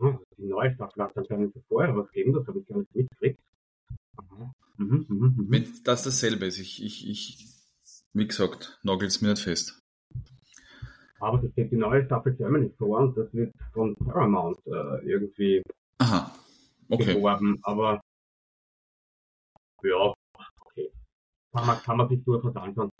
Ja, 0.00 0.18
die 0.36 0.46
neue 0.46 0.74
Staffel 0.74 1.02
hat 1.02 1.16
anscheinend 1.16 1.54
vorher 1.68 1.94
was 1.94 2.10
gegeben, 2.10 2.34
das 2.34 2.46
habe 2.46 2.58
ich 2.58 2.66
gar 2.66 2.78
nicht 2.78 2.94
mitgekriegt. 2.94 3.40
Mhm, 4.78 5.06
mhm, 5.06 5.06
mhm. 5.08 5.46
Wenn 5.48 5.68
das 5.84 6.02
dasselbe 6.02 6.46
ist, 6.46 6.58
ich, 6.58 6.82
ich, 6.82 7.06
ich 7.06 7.46
wie 8.14 8.26
gesagt, 8.26 8.78
nagelt 8.82 9.10
es 9.10 9.20
mir 9.20 9.28
nicht 9.28 9.42
fest. 9.42 9.79
Aber 11.20 11.38
das 11.38 11.52
steht 11.52 11.70
die 11.70 11.76
neue 11.76 12.04
Staffel 12.06 12.34
Germany 12.34 12.70
vor 12.78 12.98
und 13.00 13.16
das 13.16 13.32
wird 13.32 13.54
von 13.72 13.94
Paramount 13.96 14.58
äh, 14.66 15.06
irgendwie 15.06 15.62
Aha. 15.98 16.34
Okay. 16.88 17.14
beworben. 17.14 17.58
Aber 17.62 18.00
ja, 19.82 20.14
okay. 20.60 20.90
Kann 21.52 21.66
man, 21.66 21.78
kann 21.82 21.96
man 21.98 22.08
sich 22.08 22.24
durchaus 22.24 22.56
anschauen. 22.56 22.90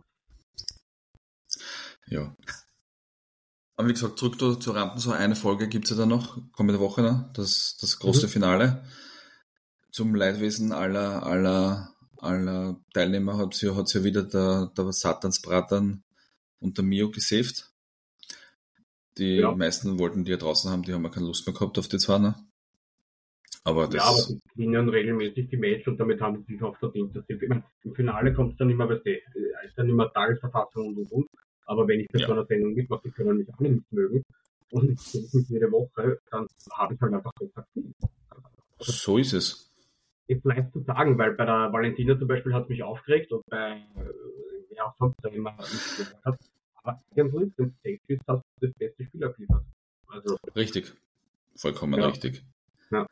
Ja. 2.07 2.35
Aber 3.77 3.89
wie 3.89 3.95
gesagt, 3.95 4.19
zurück 4.19 4.39
zu, 4.39 4.57
zu 4.57 4.73
Rampen, 4.73 5.01
so 5.01 5.13
eine 5.13 5.35
Folge 5.37 5.67
gibt 5.67 5.87
es 5.87 5.93
ja 5.93 5.97
dann 5.97 6.11
noch, 6.11 6.39
kommende 6.53 6.81
Woche, 6.81 7.01
ne? 7.01 7.31
das, 7.33 7.79
das 7.81 7.99
große 7.99 8.27
mhm. 8.27 8.31
Finale. 8.31 8.85
Zum 9.91 10.15
Leidwesen 10.15 10.73
aller, 10.73 11.25
aller, 11.25 11.95
aller 12.19 12.77
Teilnehmer 12.93 13.39
hat 13.39 13.55
sie 13.55 13.67
ja 13.67 14.05
wieder 14.05 14.23
der, 14.23 14.71
der 14.77 14.93
Satansbratan 14.93 16.05
und 16.59 16.77
der 16.77 16.85
Mio 16.85 17.11
gesaved. 17.11 17.70
Die 19.21 19.37
ja. 19.37 19.55
meisten 19.55 19.99
wollten 19.99 20.25
die 20.25 20.31
ja 20.31 20.39
draußen 20.39 20.71
haben, 20.71 20.83
die 20.83 20.95
haben 20.95 21.05
ja 21.05 21.11
keine 21.11 21.27
Lust 21.27 21.47
mehr 21.47 21.55
gehabt 21.55 21.79
auf 21.79 21.89
die 21.89 21.99
zwei, 21.99 22.19
ne? 22.19 22.35
Aber 23.65 23.87
das 23.87 23.97
ja, 23.97 24.03
aber 24.05 24.17
sie 24.17 24.41
gewinnen 24.55 24.89
regelmäßig 24.89 25.51
die 25.51 25.59
Match 25.59 25.87
und 25.87 26.01
damit 26.01 26.23
haben 26.23 26.39
sie 26.39 26.55
sich 26.55 26.63
auch 26.63 26.75
verdient. 26.79 27.15
Dass 27.15 27.27
sie, 27.27 27.35
Im 27.35 27.95
Finale 27.95 28.33
kommt 28.33 28.53
es 28.53 28.59
dann 28.59 28.71
immer, 28.71 28.89
weißt 28.89 29.05
du, 29.05 29.11
ist 29.11 29.77
dann 29.77 29.91
immer 29.91 30.11
Tagesverfassung 30.11 30.89
und 30.89 30.97
und 30.97 31.13
und. 31.13 31.27
Aber 31.67 31.87
wenn 31.87 32.01
ich 32.01 32.09
bei 32.09 32.21
ja. 32.21 32.27
so 32.27 32.33
einer 32.33 32.47
Sendung 32.47 32.73
mitmache, 32.73 33.03
die 33.05 33.11
können 33.11 33.37
mich 33.37 33.49
alle 33.59 33.69
nicht 33.69 33.93
mögen 33.93 34.25
und 34.71 34.91
ich 34.91 35.01
sehe 35.01 35.29
mich 35.35 35.49
jede 35.51 35.71
Woche, 35.71 36.19
dann 36.31 36.47
habe 36.73 36.95
ich 36.95 37.01
halt 37.01 37.13
einfach 37.13 37.33
besser 37.39 37.67
also, 38.79 38.93
So 38.93 39.19
ist 39.19 39.35
es. 39.35 39.71
Ist 40.29 40.45
leicht 40.45 40.73
zu 40.73 40.81
sagen, 40.81 41.19
weil 41.19 41.35
bei 41.35 41.45
der 41.45 41.71
Valentina 41.71 42.19
zum 42.19 42.29
Beispiel 42.29 42.55
hat 42.55 42.63
es 42.63 42.69
mich 42.71 42.83
aufgeregt 42.83 43.31
und 43.33 43.45
bei 43.51 43.73
äh, 43.97 44.05
wer 44.71 44.87
auch 44.87 44.97
sonst 44.99 45.23
immer 45.25 45.53
nicht 45.59 45.97
gehört 45.99 46.25
hat. 46.25 46.39
Es 46.85 47.17
Safeties 47.17 48.21
hast 48.27 48.43
du 48.61 48.67
das 48.67 48.75
beste 48.77 49.05
Spiel 49.05 49.25
abgeliefert. 49.25 49.65
Also, 50.07 50.37
richtig. 50.57 50.93
Vollkommen 51.57 52.01
ja. 52.01 52.07
richtig. 52.07 52.45
Ja. 52.91 53.07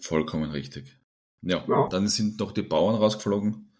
Vollkommen 0.00 0.50
richtig. 0.50 0.98
Ja, 1.42 1.64
ja, 1.68 1.88
dann 1.88 2.08
sind 2.08 2.40
noch 2.40 2.52
die 2.52 2.62
Bauern 2.62 2.96
rausgeflogen. 2.96 3.70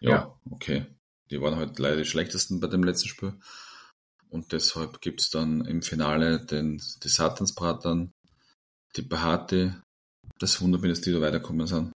Ja, 0.00 0.10
ja, 0.10 0.38
okay. 0.50 0.86
Die 1.30 1.40
waren 1.40 1.56
halt 1.56 1.78
leider 1.78 1.96
die 1.96 2.04
schlechtesten 2.04 2.60
bei 2.60 2.66
dem 2.66 2.82
letzten 2.82 3.08
Spiel. 3.08 3.34
Und 4.30 4.52
deshalb 4.52 5.00
gibt 5.00 5.20
es 5.20 5.30
dann 5.30 5.64
im 5.66 5.82
Finale 5.82 6.44
den, 6.44 6.80
die 7.02 7.08
Satansbratern, 7.08 8.12
die 8.96 9.02
Bahati. 9.02 9.72
Das 10.38 10.60
wundert 10.62 10.80
mich, 10.80 10.90
dass 10.90 11.02
die 11.02 11.12
da 11.12 11.20
weiterkommen 11.20 11.66
sind. 11.66 11.92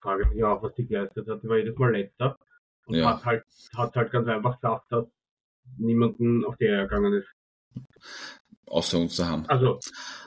Frage 0.00 0.26
mich 0.26 0.42
auch, 0.42 0.62
was 0.62 0.74
die 0.74 0.86
geleistet 0.86 1.28
hat. 1.28 1.42
Die 1.42 1.48
war 1.48 1.58
jedes 1.58 1.76
Mal 1.76 1.92
letzter. 1.92 2.38
Und 2.86 2.94
ja. 2.94 3.10
hat, 3.10 3.24
halt, 3.24 3.44
hat 3.76 3.94
halt 3.94 4.10
ganz 4.10 4.28
einfach 4.28 4.60
gesagt, 4.60 4.86
dass 4.90 5.06
niemanden 5.78 6.44
auf 6.44 6.56
die 6.56 6.68
Eier 6.68 6.84
gegangen 6.84 7.14
ist. 7.14 7.28
Außer 8.66 8.98
uns 8.98 9.16
zu 9.16 9.26
haben. 9.26 9.46
Also, 9.46 9.78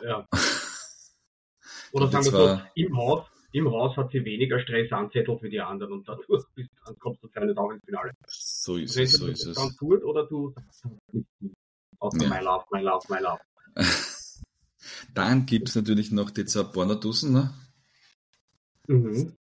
ja. 0.03 0.25
Oder 1.91 2.07
sagen 2.07 2.25
wir 2.25 2.31
so, 2.31 2.61
im 2.75 2.97
Haus, 2.97 3.27
im 3.51 3.69
Haus 3.69 3.97
hat 3.97 4.11
sie 4.11 4.23
weniger 4.23 4.59
Stress 4.59 4.91
anzettelt 4.91 5.41
wie 5.41 5.49
die 5.49 5.59
anderen 5.59 5.93
und 5.93 6.07
dadurch 6.07 6.27
bist, 6.55 6.69
kommst 6.99 7.23
du 7.23 7.45
nicht 7.45 7.57
auch 7.57 7.71
ins 7.71 7.83
Finale. 7.83 8.11
So 8.27 8.77
ist 8.77 8.97
es, 8.97 9.13
so 9.13 9.27
ist 9.27 9.45
es. 9.45 9.55
Dann 9.55 9.75
tut 9.77 10.03
oder 10.03 10.25
du 10.27 10.53
außer 11.99 12.23
ja. 12.23 12.29
my 12.29 12.43
love, 12.43 12.65
my 12.71 12.81
love, 12.81 13.05
my 13.09 13.19
love. 13.19 13.39
Dann 15.13 15.45
gibt 15.45 15.69
es 15.69 15.75
natürlich 15.75 16.11
noch 16.11 16.31
die 16.31 16.45
zwei 16.45 16.63
Pornodussen, 16.63 17.33
ne? 17.33 17.53
Mhm. 18.87 19.35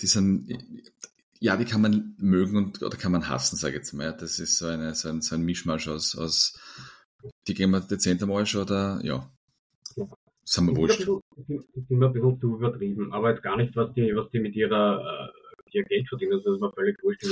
Die 0.00 0.06
sind, 0.06 0.48
ja, 1.44 1.58
die 1.58 1.66
kann 1.66 1.82
man 1.82 2.14
mögen 2.16 2.56
und, 2.56 2.82
oder 2.82 2.96
kann 2.96 3.12
man 3.12 3.28
hassen, 3.28 3.56
sage 3.56 3.74
ich 3.74 3.80
jetzt 3.80 3.92
mal. 3.92 4.16
Das 4.16 4.38
ist 4.38 4.56
so, 4.56 4.64
eine, 4.64 4.94
so, 4.94 5.10
ein, 5.10 5.20
so 5.20 5.34
ein 5.34 5.42
Mischmasch 5.42 5.88
aus, 5.88 6.16
aus 6.16 6.58
die 7.46 7.52
gehen 7.52 7.70
wir 7.70 7.80
dezent 7.80 8.22
einmal 8.22 8.46
schon, 8.46 8.62
oder, 8.62 8.98
ja. 9.02 9.30
ja. 9.96 10.06
Sind 10.42 10.68
wir 10.68 10.76
wurscht. 10.76 11.00
Sind 11.00 12.02
ein 12.02 12.12
bisschen 12.14 12.40
zu 12.40 12.54
übertrieben, 12.56 13.12
aber 13.12 13.32
jetzt 13.32 13.42
gar 13.42 13.58
nicht, 13.58 13.76
was 13.76 13.92
die, 13.92 14.16
was 14.16 14.30
die 14.30 14.40
mit 14.40 14.56
ihrer, 14.56 15.32
äh, 15.68 15.76
ihr 15.76 15.84
Geld 15.84 16.08
verdienen, 16.08 16.40
das 16.42 16.54
ist 16.54 16.60
mir 16.62 16.72
völlig 16.72 16.96
wurscht. 17.02 17.26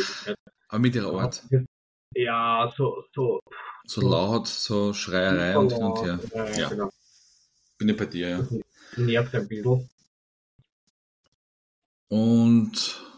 Aber 0.69 0.78
mit 0.78 0.95
ihrer 0.95 1.19
Art. 1.19 1.42
Ja, 2.14 2.71
so, 2.76 3.04
so. 3.14 3.40
So 3.87 4.02
laut, 4.02 4.47
so 4.47 4.92
Schreierei 4.92 5.57
und 5.57 5.73
hin 5.73 5.83
und 5.83 6.02
her. 6.04 6.21
Ja, 6.35 6.50
ja. 6.50 6.69
Genau. 6.69 6.90
Bin 7.78 7.88
ich 7.88 7.97
bei 7.97 8.04
dir, 8.04 8.28
ja. 8.28 8.47
nervt 8.99 9.35
ein 9.35 9.49
bisschen. 9.49 9.88
Und 12.09 13.12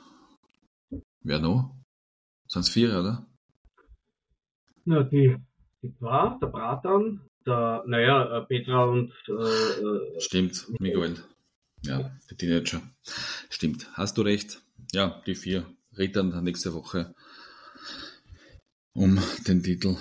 wer 1.25 1.41
noch? 1.41 1.75
Sind 2.47 2.63
es 2.63 2.69
vier, 2.69 2.91
oder? 2.91 3.27
Na, 4.85 5.03
die, 5.03 5.37
die 5.83 5.95
zwei, 5.97 6.39
der 6.41 6.47
Bratan, 6.47 7.21
der, 7.47 7.83
naja, 7.87 8.39
äh, 8.39 8.47
Petra 8.47 8.85
und. 8.85 9.13
Äh, 9.29 9.33
äh, 9.33 10.21
Stimmt, 10.21 10.67
Miguel. 10.79 11.17
Ja, 11.83 12.11
die 12.31 12.37
Teenager. 12.37 12.81
Stimmt, 13.51 13.91
hast 13.95 14.17
du 14.17 14.23
recht. 14.23 14.63
Ja, 14.93 15.23
die 15.27 15.35
vier 15.35 15.67
Rittern 15.97 16.45
nächste 16.45 16.73
Woche 16.75 17.15
um 18.95 19.19
den 19.47 19.63
Titel 19.63 19.97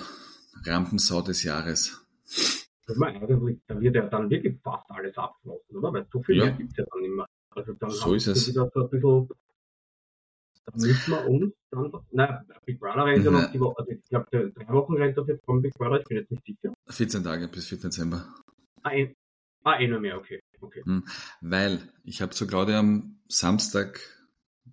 Rampensau 0.64 1.20
des 1.22 1.42
Jahres. 1.42 2.00
Eigentlich, 2.86 3.58
da 3.66 3.80
wird 3.80 3.96
ja 3.96 4.06
dann 4.08 4.28
wirklich 4.30 4.60
fast 4.62 4.90
alles 4.90 5.16
abgeschlossen, 5.16 5.76
oder? 5.76 5.92
Weil 5.92 6.06
so 6.12 6.22
viel 6.22 6.36
ja. 6.36 6.50
gibt 6.50 6.70
es 6.72 6.76
ja 6.76 6.84
dann 6.92 7.04
immer. 7.04 7.26
Also 7.50 7.72
dann 7.74 7.90
so 7.90 8.14
ist 8.14 8.26
es. 8.26 8.48
Wieder 8.48 8.70
so 8.72 8.82
ein 8.82 8.90
bisschen, 8.90 9.28
dann 10.66 10.80
müssen 10.80 11.10
wir 11.10 11.26
uns 11.26 11.54
dann, 11.70 11.92
nein, 12.10 12.46
Big 12.64 12.80
Brother 12.80 13.04
rennt 13.04 13.24
ja 13.24 13.30
noch 13.30 13.50
die 13.50 13.60
Woche, 13.60 13.78
also 13.78 13.90
ich 13.90 14.02
glaube, 14.04 14.26
drei 14.30 14.68
Wochen 14.68 14.94
rennt 14.94 15.16
das 15.18 15.28
jetzt 15.28 15.44
vom 15.44 15.60
Big 15.60 15.74
Brother, 15.74 16.00
ich 16.00 16.06
bin 16.06 16.18
jetzt 16.18 16.30
nicht 16.30 16.44
sicher. 16.44 16.74
14 16.88 17.24
Tage 17.24 17.48
bis 17.48 17.68
4. 17.68 17.78
Dezember. 17.78 18.26
Ah, 18.82 18.90
ein, 18.90 19.14
ah 19.64 19.78
eh 19.78 19.88
nur 19.88 20.00
mehr, 20.00 20.16
okay. 20.16 20.42
okay. 20.60 20.82
Hm, 20.84 21.04
weil, 21.40 21.80
ich 22.04 22.22
habe 22.22 22.34
so 22.34 22.46
gerade 22.46 22.76
am 22.76 23.18
Samstag 23.28 24.00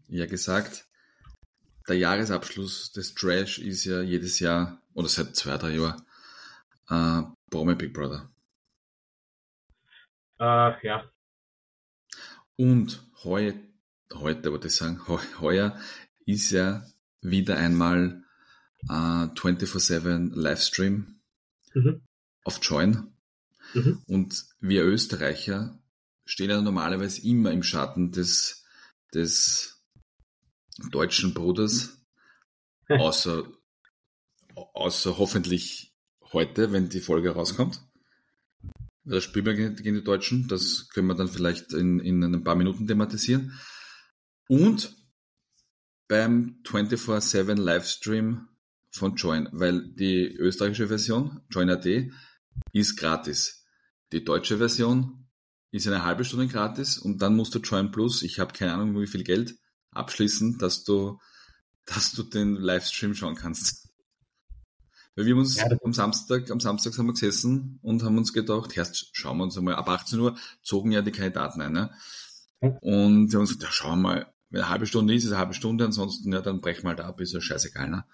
ja 0.08 0.26
gesagt, 0.26 0.88
der 1.88 1.98
Jahresabschluss 1.98 2.92
des 2.94 3.14
Trash 3.14 3.60
ist 3.60 3.86
ja 3.86 4.02
jedes 4.02 4.40
Jahr, 4.40 4.82
oder 4.94 5.10
seit 5.10 5.36
zwei, 5.36 5.58
drei 5.58 5.72
Jahren, 5.72 6.02
äh, 6.90 7.24
Promi 7.50 7.76
Big 7.76 7.94
Brother. 7.94 8.30
Äh, 10.40 10.88
ja. 10.88 11.04
Und 12.56 13.04
heu, 13.24 13.54
heute, 14.16 14.52
würde 14.52 14.68
ich 14.68 14.76
sagen, 14.76 15.02
heuer 15.40 15.78
ist 16.26 16.52
ja 16.52 16.86
wieder 17.22 17.58
einmal 17.58 18.24
äh, 18.90 18.94
24-7 18.94 20.32
Livestream 20.34 21.22
mhm. 21.74 22.02
auf 22.44 22.60
Join. 22.62 23.14
Mhm. 23.74 24.02
Und 24.08 24.46
wir 24.60 24.84
Österreicher 24.84 25.80
stehen 26.26 26.50
ja 26.50 26.62
normalerweise 26.62 27.26
immer 27.28 27.52
im 27.52 27.64
Schatten 27.64 28.12
des, 28.12 28.64
des 29.14 29.82
deutschen 30.90 31.34
Bruders, 31.34 31.98
außer, 32.88 33.44
außer 34.56 35.18
hoffentlich 35.18 35.94
heute, 36.32 36.72
wenn 36.72 36.90
die 36.90 37.00
Folge 37.00 37.32
rauskommt. 37.32 37.82
Das 39.04 39.24
spielen 39.24 39.46
wir 39.46 39.54
gegen 39.54 39.96
die 39.96 40.04
Deutschen, 40.04 40.48
das 40.48 40.90
können 40.90 41.08
wir 41.08 41.16
dann 41.16 41.28
vielleicht 41.28 41.74
in, 41.74 42.00
in 42.00 42.24
ein 42.24 42.44
paar 42.44 42.56
Minuten 42.56 42.88
thematisieren. 42.88 43.60
Und 44.52 44.98
beim 46.10 46.60
24-7 46.66 47.56
Livestream 47.56 48.50
von 48.90 49.16
Join, 49.16 49.48
weil 49.54 49.94
die 49.94 50.28
österreichische 50.28 50.90
Version, 50.90 51.40
Join.at, 51.50 51.86
ist 52.74 52.98
gratis. 52.98 53.66
Die 54.12 54.26
deutsche 54.26 54.58
Version 54.58 55.30
ist 55.72 55.88
eine 55.88 56.04
halbe 56.04 56.26
Stunde 56.26 56.50
gratis 56.50 56.98
und 56.98 57.22
dann 57.22 57.38
musst 57.38 57.56
du 57.56 57.60
Join 57.60 57.92
Plus, 57.92 58.24
ich 58.24 58.42
habe 58.42 58.52
keine 58.52 58.74
Ahnung 58.74 59.00
wie 59.00 59.08
viel 59.08 59.24
Geld, 59.24 59.58
abschließen, 59.92 60.58
dass 60.58 60.84
du, 60.84 61.18
dass 61.86 62.12
du 62.12 62.24
den 62.24 62.56
Livestream 62.58 63.16
schauen 63.16 63.36
kannst. 63.36 63.88
Weil 65.16 65.28
wir 65.28 65.34
haben 65.34 65.40
uns 65.40 65.56
ja, 65.56 65.70
am 65.82 65.94
Samstag, 65.94 66.52
am 66.52 66.60
Samstag 66.60 66.98
haben 66.98 67.06
wir 67.06 67.14
gesessen 67.14 67.80
und 67.84 68.04
haben 68.04 68.18
uns 68.18 68.34
gedacht, 68.34 68.76
erst 68.76 69.12
schauen 69.14 69.38
wir 69.38 69.46
uns 69.46 69.58
einmal, 69.58 69.76
ab 69.76 69.88
18 69.88 70.20
Uhr 70.20 70.38
zogen 70.62 70.92
ja 70.92 71.02
die 71.02 71.14
Kandidaten 71.14 71.62
ein, 71.62 71.72
ne? 71.72 71.96
Und 72.60 73.32
wir 73.32 73.38
haben 73.38 73.42
uns 73.42 73.54
gedacht, 73.54 73.72
ja, 73.72 73.72
schauen 73.72 74.02
wir 74.02 74.10
mal, 74.10 74.31
wenn 74.52 74.62
eine 74.62 74.70
halbe 74.70 74.86
Stunde 74.86 75.14
ist, 75.14 75.24
ist 75.24 75.32
eine 75.32 75.40
halbe 75.40 75.54
Stunde, 75.54 75.86
ansonsten, 75.86 76.32
ja, 76.32 76.42
dann 76.42 76.62
brechen 76.62 76.84
wir 76.84 76.90
halt 76.90 77.02
ab, 77.02 77.20
ist 77.20 77.34
ja 77.34 77.42
scheißegal, 77.42 77.90
ne? 77.90 78.06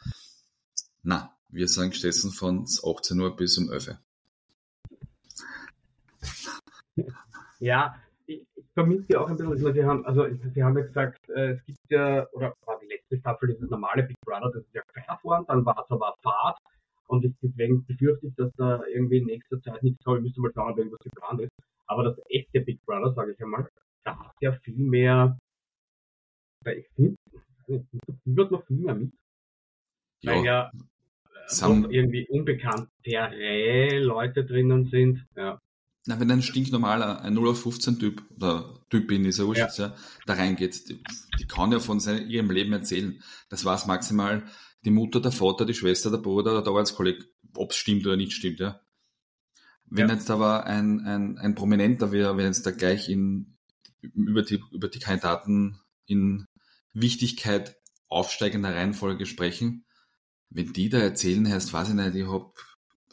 Na, 1.04 1.34
wir 1.50 1.68
sind 1.68 1.92
gesessen 1.92 2.32
von 2.32 2.66
18 2.66 3.20
Uhr 3.20 3.36
bis 3.36 3.58
um 3.58 3.72
11 3.72 3.88
Uhr. 3.88 4.00
Ja, 7.60 7.96
vermisse 8.74 9.20
auch 9.20 9.28
ein 9.28 9.38
bisschen, 9.38 9.52
also 9.52 9.72
sie 9.72 9.84
haben, 9.84 10.06
also 10.06 10.28
sie 10.54 10.64
haben 10.64 10.78
ja 10.78 10.84
gesagt, 10.84 11.30
äh, 11.30 11.54
es 11.54 11.66
gibt 11.66 11.80
ja, 11.90 12.28
oder 12.34 12.54
war 12.66 12.80
die 12.80 12.88
letzte 12.88 13.18
Staffel 13.18 13.50
dieses 13.50 13.70
normale 13.72 14.04
Big 14.04 14.18
Brother, 14.24 14.52
das 14.54 14.64
ist 14.64 14.74
ja 14.76 14.82
Fairfahren, 14.94 15.46
dann 15.48 15.66
war 15.66 15.84
es 15.84 15.90
aber 15.90 16.14
Fahrt 16.22 16.60
und 17.08 17.26
ich, 17.26 17.34
deswegen 17.42 17.86
befürchte 17.86 18.28
ich, 18.28 18.36
dass 18.36 18.52
da 18.58 18.82
irgendwie 18.94 19.18
in 19.18 19.26
nächster 19.26 19.60
Zeit 19.62 19.82
nichts 19.82 20.04
kommt. 20.04 20.20
Ich 20.20 20.24
müsste 20.26 20.42
mal 20.42 20.52
schauen, 20.54 20.72
ob 20.72 20.78
irgendwas 20.78 21.00
geplant 21.00 21.42
ist. 21.42 21.52
Aber 21.88 22.04
das 22.04 22.18
echte 22.30 22.62
Big 22.62 22.86
Brother, 22.86 23.14
sage 23.14 23.32
ich 23.32 23.42
einmal, 23.42 23.68
da 24.04 24.20
hat 24.20 24.36
ja 24.42 24.52
viel 24.52 24.78
mehr, 24.78 25.38
ich 26.66 26.88
finde, 26.96 27.18
wird 28.26 28.52
noch 28.52 28.66
viel 28.66 28.78
mehr 28.78 28.96
mit. 28.96 29.12
Ja. 30.22 30.32
Weil 30.32 30.46
ja 30.46 30.72
Sam 31.48 31.90
irgendwie 31.90 32.28
unbekanntere 32.28 34.00
Leute 34.00 34.46
drinnen 34.46 34.90
sind. 34.90 35.26
Ja. 35.36 35.62
Na, 36.06 36.20
wenn 36.20 36.32
ein 36.32 36.42
stinknormaler, 36.42 37.22
ein 37.22 37.34
0 37.34 37.50
auf 37.50 37.62
15 37.62 38.00
Typ 38.00 38.24
oder 38.36 38.80
Typin 38.90 39.26
ist 39.26 39.40
ja. 39.40 39.68
ja, 39.78 39.96
da 40.26 40.34
reingeht, 40.34 40.88
die, 40.90 41.04
die 41.40 41.48
kann 41.48 41.72
ja 41.72 41.80
von 41.80 42.00
seinem, 42.00 42.30
ihrem 42.30 42.50
Leben 42.50 42.72
erzählen. 42.74 43.22
Das 43.50 43.66
war 43.66 43.76
es 43.76 43.86
maximal 43.86 44.44
die 44.86 44.92
Mutter, 44.92 45.20
der 45.20 45.32
Vater, 45.32 45.66
die 45.66 45.74
Schwester, 45.74 46.12
der 46.12 46.20
Bruder 46.20 46.52
oder 46.52 46.62
der 46.62 46.72
Arbeitskollege, 46.72 47.26
ob 47.56 47.72
es 47.72 47.78
stimmt 47.78 48.06
oder 48.06 48.16
nicht 48.16 48.34
stimmt, 48.34 48.60
ja. 48.60 48.80
Wenn 49.90 50.10
ja. 50.10 50.16
jetzt 50.16 50.30
aber 50.30 50.66
ein, 50.66 51.02
ein, 51.06 51.38
ein 51.38 51.56
Prominenter 51.56 52.12
wäre, 52.12 52.38
wenn 52.38 52.46
jetzt 52.46 52.66
da 52.66 52.72
gleich 52.72 53.10
in, 53.10 53.58
über 54.02 54.44
die, 54.44 54.62
über 54.72 54.90
die 54.90 55.00
Kandidaten 55.00 55.80
in 56.08 56.48
Wichtigkeit 56.94 57.78
aufsteigender 58.10 58.74
Reihenfolge 58.74 59.26
sprechen, 59.26 59.86
wenn 60.50 60.74
die 60.74 60.90
da 60.90 61.00
erzählen, 61.00 61.48
heißt, 61.48 61.74
weiß 61.74 61.90
ich 61.90 61.96
nicht, 61.96 62.16
ich 62.16 62.28
habe 62.28 62.52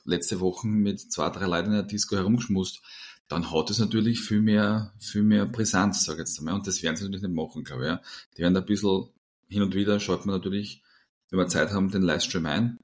letzte 0.04 0.40
Woche 0.40 0.66
mit 0.66 1.00
zwei, 1.00 1.30
drei 1.30 1.46
Leuten 1.46 1.70
in 1.70 1.74
der 1.74 1.82
Disco 1.82 2.16
herumgeschmust, 2.16 2.82
dann 3.28 3.50
hat 3.50 3.70
es 3.70 3.78
natürlich 3.78 4.20
viel 4.20 4.40
mehr, 4.40 4.92
viel 4.98 5.22
mehr 5.22 5.46
Brisanz, 5.46 6.04
sag 6.04 6.14
ich 6.14 6.20
jetzt 6.20 6.38
einmal. 6.38 6.54
Und 6.54 6.66
das 6.66 6.82
werden 6.82 6.96
sie 6.96 7.04
natürlich 7.04 7.22
nicht 7.22 7.34
machen, 7.34 7.64
glaube 7.64 7.82
ich. 7.82 7.88
Ja. 7.88 8.02
Die 8.36 8.42
werden 8.42 8.54
da 8.54 8.60
ein 8.60 8.66
bisschen 8.66 9.08
hin 9.48 9.62
und 9.62 9.74
wieder, 9.74 9.98
schaut 9.98 10.26
man 10.26 10.36
natürlich, 10.36 10.82
wenn 11.30 11.38
wir 11.38 11.48
Zeit 11.48 11.72
haben, 11.72 11.90
den 11.90 12.02
Livestream 12.02 12.46
ein. 12.46 12.78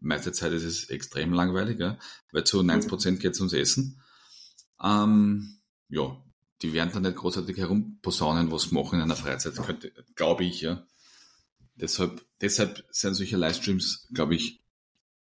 Meiste 0.00 0.32
Zeit 0.32 0.52
ist 0.52 0.64
es 0.64 0.90
extrem 0.90 1.32
langweilig, 1.32 1.78
ja, 1.78 1.98
weil 2.32 2.44
zu 2.44 2.60
90% 2.60 3.16
geht 3.16 3.32
es 3.32 3.40
ums 3.40 3.54
Essen. 3.54 4.02
Ähm, 4.82 5.60
ja, 5.88 6.22
die 6.64 6.72
werden 6.72 6.90
dann 6.94 7.02
nicht 7.02 7.16
großartig 7.16 7.58
herumposaunen, 7.58 8.50
was 8.50 8.72
machen 8.72 8.96
in 8.96 9.02
einer 9.02 9.16
Freizeit, 9.16 9.52
glaube 10.14 10.44
ich, 10.44 10.62
ja. 10.62 10.86
Deshalb, 11.74 12.24
deshalb 12.40 12.82
sind 12.90 13.12
solche 13.12 13.36
Livestreams, 13.36 14.08
glaube 14.14 14.34
ich, 14.34 14.64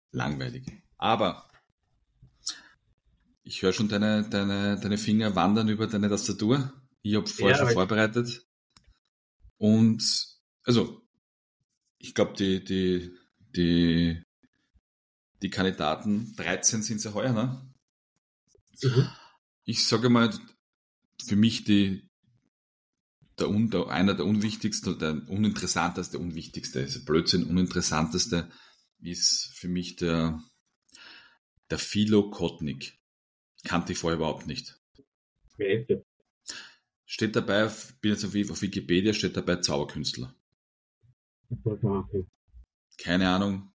langweilig. 0.09 0.65
Aber 0.97 1.47
ich 3.43 3.61
höre 3.61 3.73
schon 3.73 3.89
deine, 3.89 4.27
deine, 4.27 4.79
deine 4.79 4.97
Finger 4.97 5.35
wandern 5.35 5.69
über 5.69 5.85
deine 5.85 6.09
Tastatur. 6.09 6.73
Ich 7.03 7.13
habe 7.15 7.27
vorher 7.27 7.59
ja, 7.59 7.63
schon 7.63 7.73
vorbereitet. 7.73 8.47
Und 9.57 10.01
also, 10.63 11.07
ich 11.99 12.15
glaube, 12.15 12.33
die, 12.37 12.63
die, 12.63 13.15
die, 13.55 14.23
die 15.43 15.49
Kandidaten, 15.51 16.35
13 16.37 16.81
sind 16.81 16.99
sie 16.99 17.13
heuer, 17.13 17.33
ne? 17.33 17.71
Mhm. 18.81 19.07
Ich 19.65 19.85
sage 19.85 20.09
mal, 20.09 20.33
für 21.23 21.35
mich 21.35 21.63
die, 21.63 22.09
der, 23.39 23.47
der, 23.47 23.87
einer 23.87 24.13
der 24.13 24.25
unwichtigsten, 24.25 24.99
der 24.99 25.29
uninteressanteste, 25.29 26.19
unwichtigste, 26.19 26.81
also 26.81 27.03
Blödsinn, 27.05 27.45
uninteressanteste 27.45 28.49
ist 29.01 29.51
für 29.53 29.69
mich 29.69 29.95
der, 29.95 30.43
der 31.69 31.77
Philo 31.77 32.29
Kotnik. 32.29 32.97
Kannte 33.63 33.93
ich 33.93 33.97
vorher 33.97 34.17
überhaupt 34.17 34.47
nicht. 34.47 34.79
Wer 35.57 35.85
Steht 37.05 37.35
dabei, 37.35 37.69
bin 38.01 38.11
jetzt 38.11 38.23
auf 38.23 38.33
Wikipedia, 38.33 39.13
steht 39.13 39.35
dabei 39.35 39.57
Zauberkünstler. 39.57 40.33
Keine 42.97 43.29
Ahnung. 43.29 43.71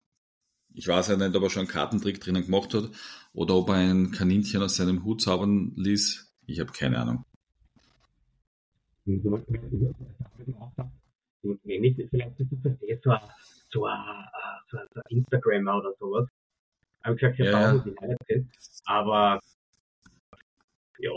Ich 0.73 0.87
weiß 0.87 1.09
ja 1.09 1.17
nicht, 1.17 1.35
ob 1.35 1.43
er 1.43 1.49
schon 1.49 1.61
einen 1.61 1.69
Kartentrick 1.69 2.19
drinnen 2.19 2.45
gemacht 2.45 2.73
hat 2.73 2.91
oder 3.33 3.55
ob 3.55 3.69
er 3.69 3.75
ein 3.75 4.11
Kaninchen 4.11 4.61
aus 4.61 4.77
seinem 4.77 5.03
Hut 5.03 5.21
zaubern 5.21 5.73
ließ. 5.75 6.33
Ich 6.47 6.59
habe 6.59 6.71
keine 6.71 6.99
Ahnung. 6.99 7.25
Wenn 9.05 9.21
ich 11.83 11.95
vielleicht 12.09 12.39
das 12.39 12.47
verstehe, 12.61 12.99
so 13.03 13.09
ein, 13.11 13.19
so 13.69 13.85
ein, 13.85 14.25
so 14.69 14.77
ein 14.77 14.87
Instagrammer 15.09 15.77
oder 15.77 15.93
sowas. 15.99 16.29
Habe 17.03 17.17
gesagt, 17.17 17.39
ich 17.39 17.47
habe 17.47 17.51
ja, 17.51 17.75
ja. 17.75 17.83
nicht 18.37 18.49
aber 18.85 19.39
ja. 20.99 21.11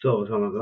So, 0.00 0.20
was 0.20 0.30
haben 0.30 0.42
wir 0.42 0.52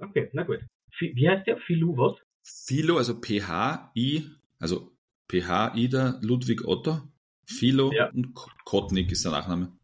da? 0.00 0.06
Okay, 0.06 0.30
na 0.32 0.42
gut. 0.42 0.60
Wie 0.98 1.28
heißt 1.28 1.46
der? 1.46 1.58
Philo 1.58 1.96
was? 1.96 2.16
Philo, 2.42 2.96
also 2.96 3.20
PH-I, 3.20 4.24
also 4.58 4.96
PH 5.30 5.76
Ida 5.76 6.18
Ludwig 6.22 6.66
Otto, 6.66 7.02
Philo 7.46 7.92
ja. 7.92 8.10
und 8.10 8.34
Kotnik 8.64 9.12
ist 9.12 9.24
der 9.24 9.30
Nachname. 9.32 9.77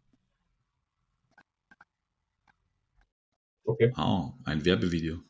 Okay. 3.64 3.92
Oh, 3.96 4.32
ein 4.44 4.64
Werbevideo. 4.64 5.20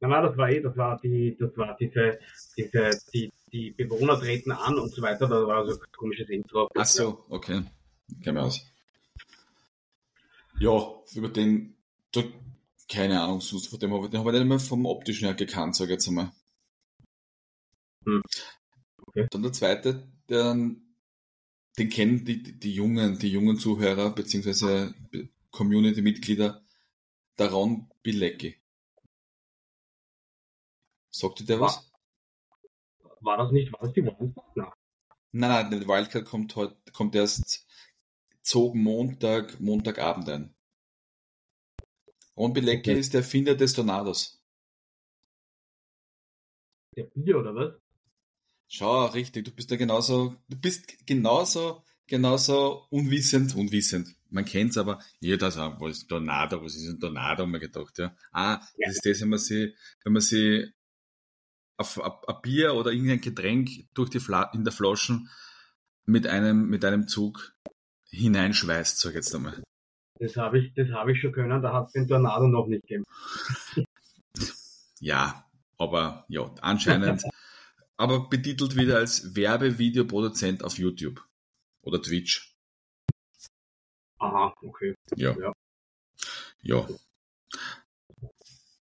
Nein, 0.00 0.10
nein, 0.10 0.22
das 0.24 0.36
war 0.36 0.50
eh, 0.50 0.60
das 0.60 0.76
war 0.76 1.00
die, 1.00 1.36
das 1.38 1.56
war 1.56 1.76
diese, 1.78 2.18
diese, 2.56 3.00
die, 3.14 3.32
die 3.52 3.70
Bewohner 3.70 4.18
treten 4.18 4.52
an 4.52 4.78
und 4.78 4.92
so 4.92 5.00
weiter, 5.00 5.26
da 5.26 5.46
war 5.46 5.66
so 5.66 5.72
ein 5.72 5.92
komisches 5.96 6.28
Intro. 6.28 6.68
Ach 6.74 6.84
so, 6.84 7.24
okay. 7.30 7.62
Kennen 8.22 8.36
wir 8.36 8.44
aus. 8.44 8.60
Ja, 10.58 11.02
über 11.14 11.28
den, 11.28 11.76
da, 12.12 12.22
keine 12.88 13.20
Ahnung, 13.22 13.40
sonst 13.40 13.68
von 13.68 13.78
dem 13.78 13.92
habe 13.92 14.04
ich, 14.06 14.10
den 14.10 14.20
habe 14.20 14.32
ich 14.32 14.38
nicht 14.38 14.48
mehr 14.48 14.60
vom 14.60 14.86
optischen 14.86 15.26
her 15.26 15.34
gekannt, 15.34 15.76
sage 15.76 15.92
ich 15.92 15.94
jetzt 15.94 16.08
einmal. 16.08 16.32
Hm. 18.04 18.22
Okay. 19.06 19.26
Dann 19.30 19.42
der 19.42 19.52
zweite, 19.52 20.06
der, 20.28 20.54
den 21.78 21.88
kennen 21.90 22.24
die, 22.24 22.42
die, 22.42 22.58
die 22.58 22.72
jungen, 22.72 23.18
die 23.18 23.30
jungen 23.30 23.58
Zuhörer 23.58 24.10
beziehungsweise 24.10 24.94
Community-Mitglieder, 25.56 26.62
der 27.38 27.50
Ron 27.50 27.90
Bilecki. 28.02 28.56
Sagt 31.10 31.40
dir 31.40 31.46
der 31.46 31.60
war, 31.60 31.68
was? 31.68 31.92
War 33.20 33.38
das 33.38 33.52
nicht, 33.52 33.72
war 33.72 33.80
das 33.80 33.92
die 33.94 34.04
Wildcard? 34.04 34.56
Nein. 34.56 34.72
Nein, 35.32 35.70
nein, 35.70 35.80
die 35.80 35.88
Wildcard 35.88 36.26
kommt 36.26 36.54
heute, 36.56 36.76
kommt 36.92 37.14
erst 37.14 37.66
zog 38.42 38.74
Montag, 38.74 39.58
Montagabend 39.60 40.28
ein. 40.28 40.54
Ron 42.36 42.52
Bilecki 42.52 42.90
okay. 42.90 43.00
ist 43.00 43.14
der 43.14 43.22
Erfinder 43.22 43.54
des 43.54 43.72
Tornados. 43.72 44.42
Der 46.96 47.04
Bier 47.04 47.38
oder 47.38 47.54
was? 47.54 47.80
Schau, 48.68 49.06
richtig, 49.06 49.44
du 49.46 49.52
bist 49.52 49.70
ja 49.70 49.76
genauso, 49.76 50.36
du 50.48 50.56
bist 50.58 51.06
genauso, 51.06 51.82
genauso 52.06 52.86
unwissend, 52.90 53.54
unwissend. 53.54 54.14
Man 54.30 54.44
kennt's 54.44 54.76
aber, 54.76 55.00
jeder 55.20 55.50
sagt, 55.50 55.80
was 55.80 55.98
ist 55.98 56.08
Tornado, 56.08 56.62
was 56.62 56.74
ist 56.74 56.88
ein 56.88 57.00
Tornado, 57.00 57.42
haben 57.42 57.52
wir 57.52 57.60
gedacht, 57.60 57.98
ja. 57.98 58.14
Ah, 58.32 58.60
ja. 58.76 58.88
das 58.88 58.96
ist 58.96 59.06
das, 59.06 59.20
wenn 59.20 59.28
man 59.28 59.38
sie, 59.38 59.74
wenn 60.04 60.12
man 60.12 60.22
sie 60.22 60.72
auf 61.76 62.00
ein 62.02 62.36
Bier 62.42 62.74
oder 62.74 62.90
irgendein 62.90 63.20
Getränk 63.20 63.70
durch 63.94 64.10
die 64.10 64.20
Fla 64.20 64.44
in 64.54 64.64
der 64.64 64.72
Flaschen 64.72 65.28
mit 66.06 66.26
einem, 66.26 66.68
mit 66.68 66.84
einem 66.84 67.06
Zug 67.06 67.54
hineinschweißt, 68.10 68.98
sag 68.98 69.10
ich 69.10 69.16
jetzt 69.16 69.34
einmal. 69.34 69.62
Das 70.18 70.36
habe 70.36 70.58
ich, 70.58 70.72
das 70.74 70.88
habe 70.90 71.12
ich 71.12 71.20
schon 71.20 71.32
können, 71.32 71.62
da 71.62 71.72
hat 71.72 71.88
es 71.88 71.92
den 71.92 72.08
Tornado 72.08 72.48
noch 72.48 72.66
nicht 72.66 72.82
gegeben. 72.82 73.04
ja, 75.00 75.44
aber 75.76 76.24
ja, 76.28 76.50
anscheinend, 76.62 77.24
aber 77.98 78.28
betitelt 78.28 78.76
wieder 78.76 78.96
als 78.96 79.36
Werbevideoproduzent 79.36 80.64
auf 80.64 80.78
YouTube 80.78 81.22
oder 81.86 82.02
Twitch. 82.02 82.54
Aha, 84.18 84.54
okay. 84.62 84.94
Ja. 85.16 85.36
Ja. 85.38 85.52
ja. 86.62 86.88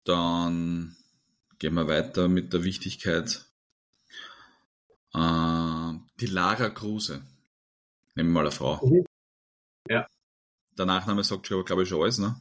Dann 0.03 0.95
gehen 1.59 1.73
wir 1.73 1.87
weiter 1.87 2.27
mit 2.27 2.53
der 2.53 2.63
Wichtigkeit. 2.63 3.45
Äh, 5.13 5.93
die 6.19 6.27
Lara 6.27 6.69
Kruse. 6.69 7.25
Nehmen 8.15 8.29
wir 8.29 8.33
mal 8.33 8.41
eine 8.41 8.51
Frau. 8.51 8.85
Mhm. 8.85 9.05
Ja. 9.89 10.07
Der 10.77 10.85
Nachname 10.85 11.23
sagt 11.23 11.47
schon, 11.47 11.65
glaube 11.65 11.83
ich, 11.83 11.89
schon 11.89 12.01
alles, 12.01 12.17
ne? 12.17 12.35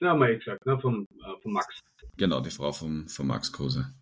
Ja, 0.00 0.10
haben 0.10 0.20
wir 0.20 0.30
eh 0.30 0.38
gesagt, 0.38 0.66
ne? 0.66 0.78
Vom, 0.78 1.06
äh, 1.10 1.40
vom 1.42 1.52
Max. 1.52 1.80
Genau, 2.16 2.40
die 2.40 2.50
Frau 2.50 2.72
vom, 2.72 3.08
vom 3.08 3.26
Max 3.26 3.52
Kruse. 3.52 3.94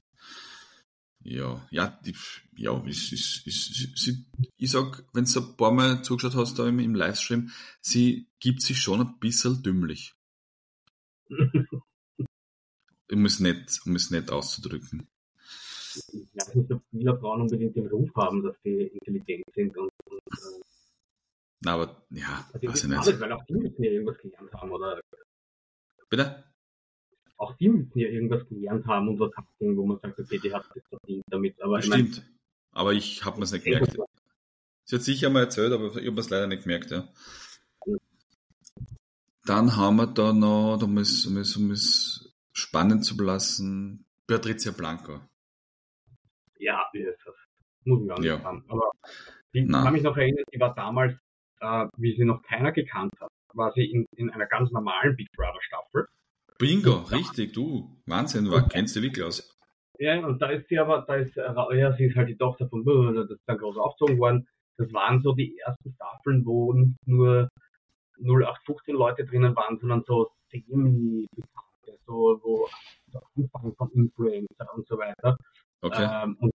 Ja, 1.30 1.66
ja, 1.70 2.00
die, 2.06 2.16
ja, 2.56 2.82
ist, 2.86 3.12
ist, 3.12 3.46
ist, 3.46 3.98
sie, 3.98 4.24
ich 4.56 4.70
sag, 4.70 5.04
wenn 5.12 5.26
du 5.26 5.40
ein 5.40 5.56
paar 5.58 5.72
Mal 5.72 6.02
zugeschaut 6.02 6.34
hast 6.34 6.58
da 6.58 6.66
im, 6.66 6.78
im 6.78 6.94
Livestream, 6.94 7.50
sie 7.82 8.28
gibt 8.40 8.62
sich 8.62 8.80
schon 8.80 9.02
ein 9.02 9.18
bisschen 9.20 9.62
dümmlich. 9.62 10.14
um 13.12 13.24
es 13.26 13.40
nicht, 13.40 13.78
um 13.84 13.94
es 13.94 14.10
nicht 14.10 14.30
auszudrücken. 14.30 15.06
Ich 15.96 16.28
weiß 16.34 16.54
nicht, 16.54 16.72
ob 16.72 16.82
viele 16.90 17.18
Frauen 17.18 17.42
unbedingt 17.42 17.76
den 17.76 17.88
Ruf 17.88 18.08
haben, 18.16 18.42
dass 18.42 18.56
sie 18.64 18.84
intelligent 18.84 19.44
sind 19.54 19.76
und, 19.76 19.90
und 20.06 20.18
äh, 20.18 20.62
na, 21.60 21.74
aber 21.74 22.06
ja, 22.08 22.48
also 22.54 22.68
weiß 22.68 22.84
ich 22.84 22.88
nicht. 22.88 22.98
Alles, 23.00 23.20
weil 23.20 23.32
auch 23.32 23.44
die 23.44 23.54
müssen 23.54 23.82
ja 23.82 23.90
irgendwas 23.90 24.16
gelernt 24.16 24.52
haben, 24.54 24.70
oder? 24.70 24.98
Bitte? 26.08 26.44
Auch 27.38 27.56
die 27.56 27.68
müssen 27.68 27.98
ja 27.98 28.08
irgendwas 28.08 28.46
gelernt 28.48 28.86
haben 28.86 29.08
und 29.08 29.20
was 29.20 29.30
haben, 29.36 29.76
wo 29.76 29.86
man 29.86 29.98
sagt, 30.00 30.18
okay, 30.18 30.38
die 30.42 30.52
hat 30.52 30.64
das 30.74 30.82
verdient 30.88 31.24
damit. 31.30 31.60
Aber 31.62 31.80
Stimmt. 31.80 32.18
Ich 32.18 32.22
mein, 32.22 32.38
aber 32.72 32.92
ich 32.92 33.24
habe 33.24 33.38
mir 33.38 33.44
es 33.44 33.52
nicht 33.52 33.64
gemerkt. 33.64 33.96
Sie 34.84 34.96
hat 34.96 35.02
sicher 35.02 35.30
mal 35.30 35.44
erzählt, 35.44 35.72
aber 35.72 35.94
ich 35.96 36.06
habe 36.06 36.20
es 36.20 36.30
leider 36.30 36.46
nicht 36.46 36.64
gemerkt, 36.64 36.90
ja. 36.90 37.08
Dann 39.44 39.76
haben 39.76 39.96
wir 39.96 40.06
da 40.08 40.32
noch, 40.32 40.82
um 40.82 40.98
es, 40.98 41.26
um 41.26 41.36
es, 41.38 41.56
um 41.56 41.70
es 41.70 42.36
spannend 42.52 43.04
zu 43.04 43.16
lassen, 43.22 44.04
Patricia 44.26 44.72
Blanco. 44.72 45.20
Ja, 46.58 46.86
wie 46.92 47.00
ist 47.00 47.20
das? 47.24 47.34
Muss 47.84 48.04
ich 48.04 48.10
auch 48.10 48.18
nicht 48.18 48.26
ja. 48.26 48.42
haben. 48.42 48.64
Aber 48.68 48.90
ich 49.52 49.68
kann 49.68 49.92
mich 49.92 50.02
noch 50.02 50.16
erinnern, 50.16 50.44
die 50.52 50.60
war 50.60 50.74
damals, 50.74 51.14
äh, 51.60 51.86
wie 51.96 52.16
sie 52.16 52.24
noch 52.24 52.42
keiner 52.42 52.72
gekannt 52.72 53.12
hat, 53.20 53.30
war 53.54 53.72
sie 53.72 53.84
in, 53.84 54.06
in 54.16 54.30
einer 54.30 54.46
ganz 54.46 54.70
normalen 54.70 55.16
Big 55.16 55.30
Brother 55.32 55.62
Staffel. 55.62 56.08
Bingo, 56.58 56.96
richtig, 57.12 57.52
du. 57.52 57.96
Wahnsinn, 58.06 58.50
war, 58.50 58.68
kennst 58.68 58.96
du 58.96 59.02
wirklich 59.02 59.24
aus. 59.24 59.56
Ja, 59.98 60.18
und 60.24 60.40
da 60.40 60.50
ist 60.50 60.68
sie 60.68 60.78
aber, 60.78 61.04
da 61.06 61.14
ist, 61.16 61.36
ja, 61.36 61.92
sie 61.92 62.04
ist 62.04 62.16
halt 62.16 62.28
die 62.28 62.36
Tochter 62.36 62.68
von, 62.68 62.84
das 63.14 63.30
ist 63.30 63.42
dann 63.46 63.58
groß 63.58 63.76
aufgezogen 63.76 64.18
worden. 64.18 64.48
Das 64.76 64.92
waren 64.92 65.22
so 65.22 65.32
die 65.34 65.58
ersten 65.58 65.92
Staffeln, 65.94 66.44
wo 66.44 66.72
nicht 66.72 67.06
nur 67.06 67.48
0815 68.20 68.94
Leute 68.94 69.24
drinnen 69.24 69.54
waren, 69.56 69.78
sondern 69.78 70.02
so 70.04 70.30
semi 70.50 71.26
so, 72.06 72.40
wo 72.42 72.68
Anfang 73.36 73.74
von 73.74 73.90
Influencer 73.92 74.74
und 74.74 74.86
so 74.86 74.98
weiter. 74.98 75.36
Okay. 75.80 76.08
Ähm, 76.10 76.36
und 76.40 76.52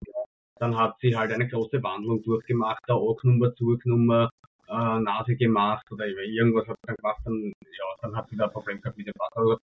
dann 0.57 0.77
hat 0.77 0.97
sie 0.99 1.15
halt 1.15 1.31
eine 1.31 1.47
große 1.47 1.81
Wandlung 1.81 2.21
durchgemacht, 2.23 2.83
da 2.87 2.95
angenommen, 2.95 3.53
zugenommen, 3.55 4.29
äh, 4.67 4.99
Nase 4.99 5.35
gemacht 5.35 5.89
oder 5.91 6.07
irgendwas 6.07 6.67
hat 6.67 6.77
sie 6.81 6.87
dann 6.87 6.95
gemacht, 6.95 7.21
dann, 7.25 7.53
ja, 7.61 7.85
dann 8.01 8.15
hat 8.15 8.29
sie 8.29 8.37
da 8.37 8.45
ein 8.45 8.51
Problem 8.51 8.81
gehabt 8.81 8.97
mit 8.97 9.07
dem 9.07 9.13
Wasser. 9.17 9.37
Also 9.37 9.57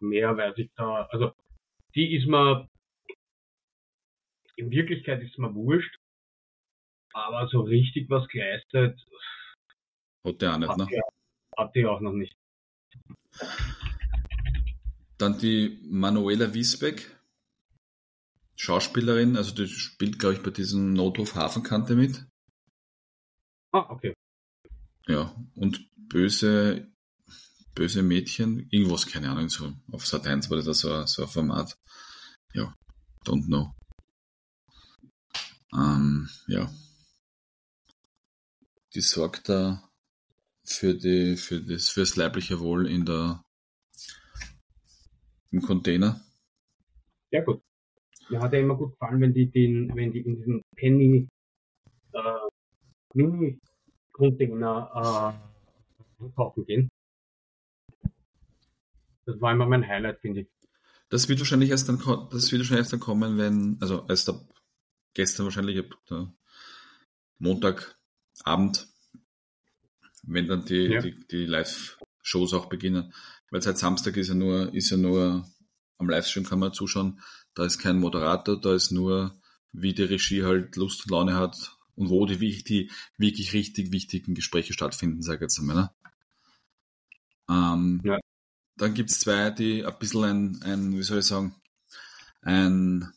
mehr 0.00 0.36
weiß 0.36 0.58
ich 0.58 0.70
da, 0.76 1.06
also 1.10 1.32
die 1.94 2.16
ist 2.16 2.26
mir, 2.26 2.68
in 4.56 4.70
Wirklichkeit 4.70 5.22
ist 5.22 5.38
mir 5.38 5.54
wurscht, 5.54 5.96
aber 7.12 7.48
so 7.48 7.60
richtig 7.62 8.08
was 8.10 8.28
geleistet 8.28 9.00
hat 10.26 10.40
der 10.42 10.54
auch 10.54 10.58
nicht, 10.58 10.76
ne? 10.76 10.86
Die, 10.90 11.00
hat 11.56 11.74
die 11.74 11.86
auch 11.86 12.00
noch 12.00 12.12
nicht. 12.12 12.36
Dann 15.18 15.38
die 15.38 15.80
Manuela 15.84 16.54
Wiesbeck, 16.54 17.16
Schauspielerin, 18.56 19.36
also 19.36 19.54
die 19.54 19.66
spielt, 19.66 20.18
glaube 20.18 20.34
ich, 20.34 20.42
bei 20.42 20.50
diesem 20.50 20.92
Nothof 20.92 21.34
Hafenkante 21.34 21.94
mit. 21.94 22.26
Ah, 23.72 23.86
okay. 23.90 24.14
Ja, 25.06 25.34
und 25.54 25.88
böse, 25.96 26.92
böse 27.74 28.02
Mädchen, 28.02 28.68
irgendwas, 28.70 29.06
keine 29.06 29.30
Ahnung, 29.30 29.48
so 29.48 29.72
auf 29.92 30.06
Sat 30.06 30.26
1 30.26 30.50
war 30.50 30.62
das 30.62 30.78
so, 30.78 31.06
so 31.06 31.22
ein 31.22 31.28
Format. 31.28 31.76
Ja, 32.52 32.74
don't 33.24 33.46
know. 33.46 33.72
Ähm, 35.72 36.28
ja. 36.48 36.70
Die 38.94 39.00
sorgt 39.00 39.48
da 39.48 39.88
für 40.64 40.94
die, 40.94 41.36
für 41.36 41.60
das, 41.60 41.90
fürs 41.90 42.16
leibliche 42.16 42.60
Wohl 42.60 42.86
in 42.88 43.04
der, 43.04 43.42
im 45.52 45.62
Container. 45.62 46.20
Ja, 47.30 47.42
gut. 47.42 47.62
Mir 48.28 48.40
hat 48.40 48.52
ja 48.52 48.60
immer 48.60 48.76
gut 48.76 48.92
gefallen, 48.92 49.20
wenn 49.20 49.34
die 49.34 49.50
den, 49.50 49.94
wenn 49.94 50.12
die 50.12 50.20
in 50.20 50.36
diesem 50.36 50.62
Penny 50.76 51.28
äh, 52.12 52.48
Mini 53.14 53.58
Container 54.12 55.36
äh, 56.20 56.28
kaufen 56.36 56.64
gehen. 56.64 56.88
Das 59.26 59.40
war 59.40 59.52
immer 59.52 59.66
mein 59.66 59.86
Highlight, 59.86 60.20
finde 60.20 60.42
ich. 60.42 60.48
Das 61.08 61.28
wird 61.28 61.40
wahrscheinlich 61.40 61.70
erst 61.70 61.88
dann, 61.88 61.98
das 61.98 62.52
wird 62.52 62.60
wahrscheinlich 62.60 62.70
erst 62.70 62.92
dann 62.92 63.00
kommen, 63.00 63.36
wenn, 63.36 63.76
also 63.80 64.06
erst 64.08 64.28
ab 64.28 64.40
gestern 65.14 65.44
wahrscheinlich, 65.44 65.78
ab 65.78 66.30
Montagabend, 67.38 68.86
wenn 70.22 70.46
dann 70.46 70.64
die, 70.64 70.86
ja. 70.86 71.00
die, 71.00 71.26
die 71.26 71.46
Live-Shows 71.46 72.54
auch 72.54 72.66
beginnen. 72.66 73.12
Weil 73.50 73.62
seit 73.62 73.78
Samstag 73.78 74.16
ist 74.16 74.28
ja 74.28 74.34
nur, 74.34 74.72
ist 74.74 74.90
ja 74.90 74.96
nur 74.96 75.48
am 75.98 76.08
Livestream 76.08 76.44
kann 76.44 76.58
man 76.58 76.72
zuschauen, 76.72 77.20
da 77.54 77.64
ist 77.64 77.78
kein 77.78 77.98
Moderator, 77.98 78.60
da 78.60 78.74
ist 78.74 78.90
nur, 78.90 79.38
wie 79.72 79.92
die 79.92 80.04
Regie 80.04 80.44
halt 80.44 80.76
Lust 80.76 81.04
und 81.04 81.10
Laune 81.10 81.34
hat 81.34 81.76
und 81.94 82.08
wo 82.08 82.24
die, 82.26 82.38
die 82.38 82.90
wirklich 83.18 83.52
richtig 83.52 83.92
wichtigen 83.92 84.34
Gespräche 84.34 84.72
stattfinden, 84.72 85.22
sage 85.22 85.36
ich 85.36 85.42
jetzt 85.42 85.58
einmal. 85.58 85.76
Ne? 85.76 85.90
Ähm, 87.50 88.00
ja. 88.04 88.18
Dann 88.76 88.94
gibt 88.94 89.10
es 89.10 89.20
zwei, 89.20 89.50
die 89.50 89.84
ein 89.84 89.98
bisschen 89.98 90.24
ein, 90.24 90.62
ein, 90.62 90.92
wie 90.96 91.02
soll 91.02 91.18
ich 91.18 91.26
sagen, 91.26 91.54
ein, 92.42 93.12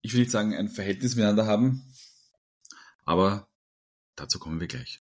ich 0.00 0.12
will 0.12 0.20
nicht 0.20 0.32
sagen, 0.32 0.54
ein 0.54 0.68
Verhältnis 0.68 1.14
miteinander 1.14 1.46
haben, 1.46 1.84
aber 3.04 3.48
dazu 4.16 4.38
kommen 4.38 4.60
wir 4.60 4.66
gleich. 4.66 5.00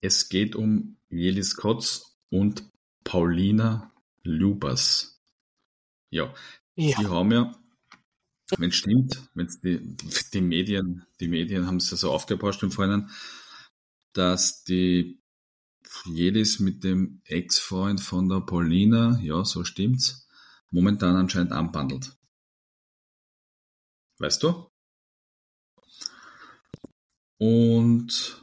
Es 0.00 0.28
geht 0.28 0.56
um 0.56 0.96
Jelis 1.08 1.56
Kotz 1.56 2.16
und 2.28 2.68
Paulina 3.04 3.92
Lubas. 4.24 5.20
Ja, 6.10 6.34
ja. 6.74 6.98
die 6.98 7.06
haben 7.06 7.32
ja, 7.32 7.56
wenn 8.58 8.70
es 8.70 8.76
stimmt, 8.76 9.22
wenn 9.34 9.48
die, 9.62 9.96
die 10.32 10.40
Medien, 10.40 11.06
die 11.20 11.28
Medien 11.28 11.66
haben 11.66 11.76
es 11.76 11.90
ja 11.90 11.96
so 11.96 12.10
aufgebauscht 12.10 12.62
im 12.62 12.72
Vorhinein, 12.72 13.10
dass 14.12 14.64
die 14.64 15.20
Jelis 16.06 16.58
mit 16.58 16.84
dem 16.84 17.20
Ex-Freund 17.24 18.00
von 18.00 18.28
der 18.28 18.40
Paulina, 18.40 19.18
ja, 19.20 19.44
so 19.44 19.64
stimmt's, 19.64 20.28
momentan 20.70 21.16
anscheinend 21.16 21.52
anbandelt. 21.52 22.16
Weißt 24.18 24.42
du? 24.42 24.68
Und 27.38 28.42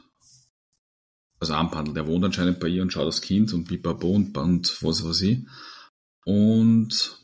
also 1.40 1.54
anpandelt. 1.54 1.96
Er 1.96 2.06
wohnt 2.06 2.24
anscheinend 2.24 2.60
bei 2.60 2.68
ihr 2.68 2.82
und 2.82 2.92
schaut 2.92 3.06
das 3.06 3.22
Kind 3.22 3.52
und 3.54 3.64
Pipapo 3.64 4.10
und, 4.10 4.36
und 4.36 4.82
was 4.82 5.04
weiß 5.04 5.22
ich. 5.22 5.46
Und 6.24 7.18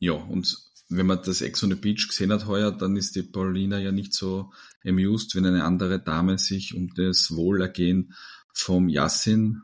ja, 0.00 0.12
und 0.12 0.58
wenn 0.88 1.06
man 1.06 1.22
das 1.22 1.40
Ex 1.40 1.62
on 1.62 1.70
the 1.70 1.76
Beach 1.76 2.08
gesehen 2.08 2.32
hat 2.32 2.46
heuer, 2.46 2.70
dann 2.70 2.96
ist 2.96 3.16
die 3.16 3.22
Paulina 3.22 3.78
ja 3.78 3.92
nicht 3.92 4.12
so 4.12 4.52
amused, 4.84 5.34
wenn 5.34 5.46
eine 5.46 5.64
andere 5.64 6.00
Dame 6.00 6.38
sich 6.38 6.74
um 6.74 6.92
das 6.94 7.34
Wohlergehen 7.34 8.14
vom 8.52 8.88
Yassin, 8.88 9.62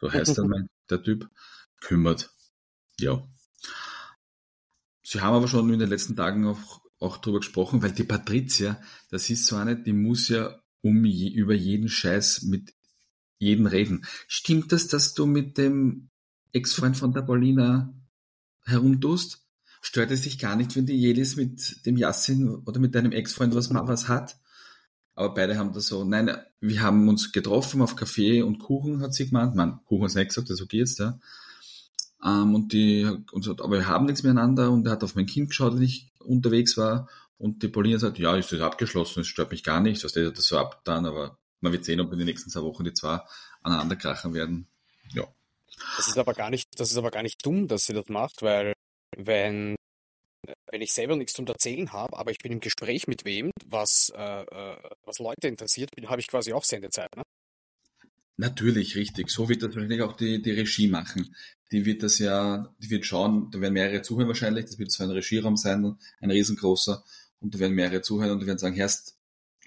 so 0.00 0.12
heißt 0.12 0.38
er 0.38 0.44
mein, 0.44 0.68
der 0.90 1.02
Typ, 1.02 1.30
kümmert. 1.80 2.30
Ja. 2.98 3.26
Sie 5.02 5.20
haben 5.20 5.34
aber 5.34 5.48
schon 5.48 5.72
in 5.72 5.78
den 5.78 5.88
letzten 5.88 6.16
Tagen 6.16 6.46
auch, 6.46 6.82
auch 6.98 7.18
drüber 7.18 7.40
gesprochen, 7.40 7.82
weil 7.82 7.92
die 7.92 8.04
Patricia, 8.04 8.80
das 9.10 9.30
ist 9.30 9.46
so 9.46 9.56
eine, 9.56 9.80
die 9.80 9.92
muss 9.92 10.28
ja 10.28 10.60
um 10.82 11.04
je, 11.04 11.28
über 11.28 11.54
jeden 11.54 11.88
Scheiß 11.88 12.42
mit 12.42 12.74
jedem 13.38 13.66
reden. 13.66 14.04
Stimmt 14.28 14.72
das, 14.72 14.88
dass 14.88 15.14
du 15.14 15.26
mit 15.26 15.58
dem 15.58 16.10
Ex-Freund 16.52 16.96
von 16.96 17.12
der 17.12 17.22
Paulina 17.22 17.92
herumtust? 18.64 19.41
Stört 19.84 20.12
es 20.12 20.22
dich 20.22 20.38
gar 20.38 20.54
nicht, 20.54 20.76
wenn 20.76 20.86
die 20.86 20.94
Jelis 20.94 21.34
mit 21.34 21.84
dem 21.84 21.96
Yassin 21.96 22.48
oder 22.64 22.78
mit 22.78 22.94
deinem 22.94 23.10
Ex-Freund 23.10 23.54
was, 23.56 23.74
was 23.74 24.08
hat? 24.08 24.36
Aber 25.14 25.34
beide 25.34 25.58
haben 25.58 25.72
das 25.72 25.88
so, 25.88 26.04
nein, 26.04 26.34
wir 26.60 26.82
haben 26.82 27.08
uns 27.08 27.32
getroffen 27.32 27.82
auf 27.82 27.96
Kaffee 27.96 28.42
und 28.42 28.60
Kuchen, 28.60 29.02
hat 29.02 29.12
sie 29.12 29.26
gemeint. 29.26 29.56
Man, 29.56 29.84
Kuchen 29.84 30.08
sie 30.08 30.20
nicht 30.20 30.28
gesagt, 30.28 30.50
das 30.50 30.62
okay 30.62 30.78
jetzt, 30.78 31.00
ja. 31.00 31.18
Ähm, 32.24 32.54
und 32.54 32.72
die, 32.72 33.04
und 33.32 33.42
so, 33.42 33.50
aber 33.50 33.70
wir 33.70 33.88
haben 33.88 34.06
nichts 34.06 34.22
miteinander 34.22 34.70
und 34.70 34.86
er 34.86 34.92
hat 34.92 35.02
auf 35.02 35.16
mein 35.16 35.26
Kind 35.26 35.48
geschaut, 35.48 35.74
wenn 35.74 35.82
ich 35.82 36.12
unterwegs 36.20 36.76
war. 36.76 37.08
Und 37.36 37.64
die 37.64 37.68
Paulina 37.68 37.98
sagt, 37.98 38.20
ja, 38.20 38.36
ist 38.36 38.52
das 38.52 38.60
abgeschlossen, 38.60 39.20
es 39.20 39.26
stört 39.26 39.50
mich 39.50 39.64
gar 39.64 39.80
nicht, 39.80 40.04
das 40.04 40.14
hat 40.14 40.38
das 40.38 40.46
so 40.46 40.58
abgetan, 40.58 41.06
aber 41.06 41.38
man 41.60 41.72
wird 41.72 41.84
sehen, 41.84 42.00
ob 42.00 42.12
in 42.12 42.18
den 42.18 42.26
nächsten 42.26 42.50
zwei 42.50 42.62
Wochen 42.62 42.84
die 42.84 42.94
zwei 42.94 43.20
aneinander 43.62 43.96
krachen 43.96 44.32
werden. 44.32 44.68
Ja. 45.12 45.24
Das 45.96 46.06
ist 46.06 46.18
aber 46.18 46.34
gar 46.34 46.50
nicht, 46.50 46.68
das 46.78 46.92
ist 46.92 46.96
aber 46.96 47.10
gar 47.10 47.24
nicht 47.24 47.44
dumm, 47.44 47.66
dass 47.66 47.86
sie 47.86 47.94
das 47.94 48.08
macht, 48.08 48.42
weil 48.42 48.74
wenn, 49.16 49.76
wenn 50.70 50.82
ich 50.82 50.92
selber 50.92 51.16
nichts 51.16 51.34
zum 51.34 51.46
Erzählen 51.46 51.92
habe, 51.92 52.16
aber 52.16 52.30
ich 52.30 52.38
bin 52.38 52.52
im 52.52 52.60
Gespräch 52.60 53.06
mit 53.06 53.24
wem, 53.24 53.50
was, 53.64 54.12
äh, 54.14 54.42
äh 54.42 54.76
was 55.04 55.18
Leute 55.18 55.48
interessiert, 55.48 55.90
habe 56.06 56.20
ich 56.20 56.28
quasi 56.28 56.52
auch 56.52 56.64
Sendezeit. 56.64 57.14
Ne? 57.16 57.22
Natürlich, 58.36 58.96
richtig. 58.96 59.30
So 59.30 59.48
wird 59.48 59.62
das 59.62 59.74
wahrscheinlich 59.74 60.02
auch 60.02 60.16
die, 60.16 60.40
die 60.40 60.50
Regie 60.50 60.88
machen. 60.88 61.34
Die 61.70 61.84
wird 61.84 62.02
das 62.02 62.18
ja, 62.18 62.74
die 62.78 62.90
wird 62.90 63.06
schauen, 63.06 63.50
da 63.50 63.60
werden 63.60 63.74
mehrere 63.74 64.02
zuhören 64.02 64.28
wahrscheinlich, 64.28 64.66
das 64.66 64.78
wird 64.78 64.90
so 64.90 65.04
ein 65.04 65.10
Regieraum 65.10 65.56
sein, 65.56 65.96
ein 66.20 66.30
riesengroßer 66.30 67.04
und 67.40 67.54
da 67.54 67.58
werden 67.58 67.74
mehrere 67.74 68.02
zuhören 68.02 68.32
und 68.32 68.40
die 68.40 68.46
werden 68.46 68.58
sagen, 68.58 68.74
Herst, 68.74 69.18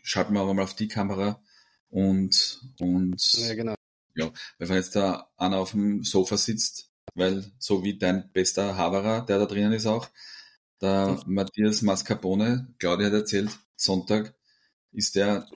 schalten 0.04 0.34
wir 0.34 0.42
aber 0.42 0.54
mal 0.54 0.64
auf 0.64 0.76
die 0.76 0.88
Kamera 0.88 1.42
und, 1.90 2.62
und 2.80 3.34
ja, 3.34 3.56
genau. 3.56 3.76
ja, 4.16 4.32
weil 4.60 4.70
wenn 4.70 4.76
jetzt 4.76 4.96
da 4.96 5.32
einer 5.38 5.58
auf 5.58 5.72
dem 5.72 6.04
Sofa 6.04 6.38
sitzt, 6.38 6.92
weil 7.14 7.52
so 7.60 7.84
wie 7.84 7.98
dein 7.98 8.32
bester 8.32 8.76
Haverer, 8.78 9.26
der 9.26 9.40
da 9.40 9.46
drinnen 9.46 9.74
ist 9.74 9.86
auch, 9.86 10.10
der. 10.82 11.22
Matthias 11.26 11.82
Mascarpone, 11.82 12.74
Claudia 12.80 13.08
hat 13.08 13.14
erzählt, 13.14 13.50
Sonntag 13.76 14.34
ist 14.92 15.16
der 15.16 15.48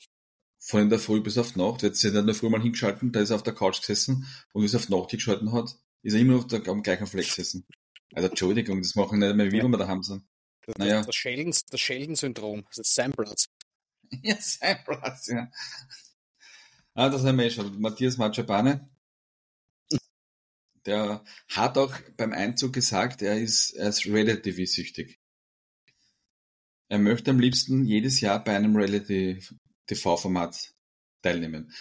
von 0.60 0.82
in 0.82 0.90
der 0.90 1.00
Früh 1.00 1.22
bis 1.22 1.38
auf 1.38 1.56
Nacht, 1.56 1.84
jetzt 1.84 2.04
hat 2.04 2.14
er 2.14 2.20
in 2.20 2.26
der 2.28 2.36
Früh 2.36 2.50
mal 2.50 2.62
hingeschalten, 2.62 3.12
da 3.12 3.22
ist 3.22 3.30
er 3.30 3.38
auf 3.38 3.44
der 3.44 3.56
Couch 3.56 3.80
gesessen 3.80 4.28
und 4.54 4.64
es 4.64 4.76
auf 4.76 4.90
Nacht 4.90 5.10
hingeschalten 5.10 5.52
hat, 5.54 5.76
ist 6.04 6.14
er 6.14 6.20
immer 6.20 6.34
noch 6.34 6.68
am 6.68 6.84
gleichen 6.84 7.08
Fleck 7.08 7.26
gesessen. 7.26 7.66
Also 8.14 8.30
Entschuldigung, 8.30 8.82
das 8.82 8.96
machen 8.96 9.20
nicht 9.20 9.36
mehr, 9.36 9.52
wie 9.52 9.58
ja. 9.58 9.68
wir 9.68 9.78
daheim 9.78 10.04
sind. 10.04 10.24
Das, 10.66 10.76
naja. 10.78 11.02
das, 11.04 11.16
Sheldon, 11.16 11.54
das 11.70 11.80
Sheldon-Syndrom, 11.80 12.66
das 12.70 12.80
ist 12.80 12.96
sein 12.96 13.12
Platz. 13.12 13.48
Ja, 14.24 14.36
sein 14.40 14.80
Platz, 14.84 15.28
ja. 15.28 15.52
Ah, 16.96 17.10
das 17.10 17.24
haben 17.24 17.38
wir 17.38 17.46
eh 17.46 17.52
schon. 17.52 17.80
Matthias 17.80 18.18
Machapane. 18.18 18.90
Der 20.90 21.24
hat 21.50 21.78
auch 21.78 21.96
beim 22.18 22.34
Einzug 22.34 22.74
gesagt, 22.74 23.22
er 23.22 23.38
ist, 23.38 23.72
er 23.72 23.90
ist 23.90 24.08
Reality-süchtig. 24.08 25.20
Er 26.90 26.98
möchte 26.98 27.30
am 27.30 27.40
liebsten 27.40 27.86
jedes 27.86 28.20
Jahr 28.20 28.44
bei 28.44 28.56
einem 28.56 28.76
Reality-TV-Format 28.76 30.74
teilnehmen. 31.22 31.72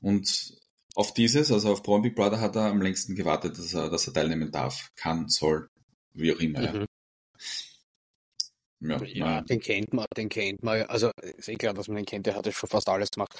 Und 0.00 0.58
auf 0.94 1.14
dieses, 1.14 1.50
also 1.50 1.72
auf 1.72 1.82
Braun 1.82 2.02
Big 2.02 2.14
Brother, 2.14 2.40
hat 2.40 2.54
er 2.54 2.66
am 2.66 2.82
längsten 2.82 3.14
gewartet, 3.14 3.56
dass 3.56 3.72
er, 3.72 3.88
dass 3.88 4.06
er 4.06 4.12
teilnehmen 4.12 4.52
darf, 4.52 4.90
kann, 4.94 5.28
soll, 5.28 5.70
wie 6.12 6.34
auch 6.34 6.40
immer. 6.40 6.72
Mhm. 6.72 6.86
Ja, 8.80 9.02
ja 9.04 9.40
den 9.40 9.60
kennt 9.60 9.92
man, 9.94 10.06
den 10.16 10.28
kennt 10.28 10.62
man. 10.62 10.82
Also 10.82 11.10
ist 11.22 11.48
eh 11.48 11.56
klar, 11.56 11.72
dass 11.72 11.88
man 11.88 11.96
den 11.96 12.04
kennt, 12.06 12.26
der 12.26 12.34
hat 12.34 12.44
ja 12.44 12.52
schon 12.52 12.68
fast 12.68 12.88
alles 12.88 13.10
gemacht. 13.10 13.34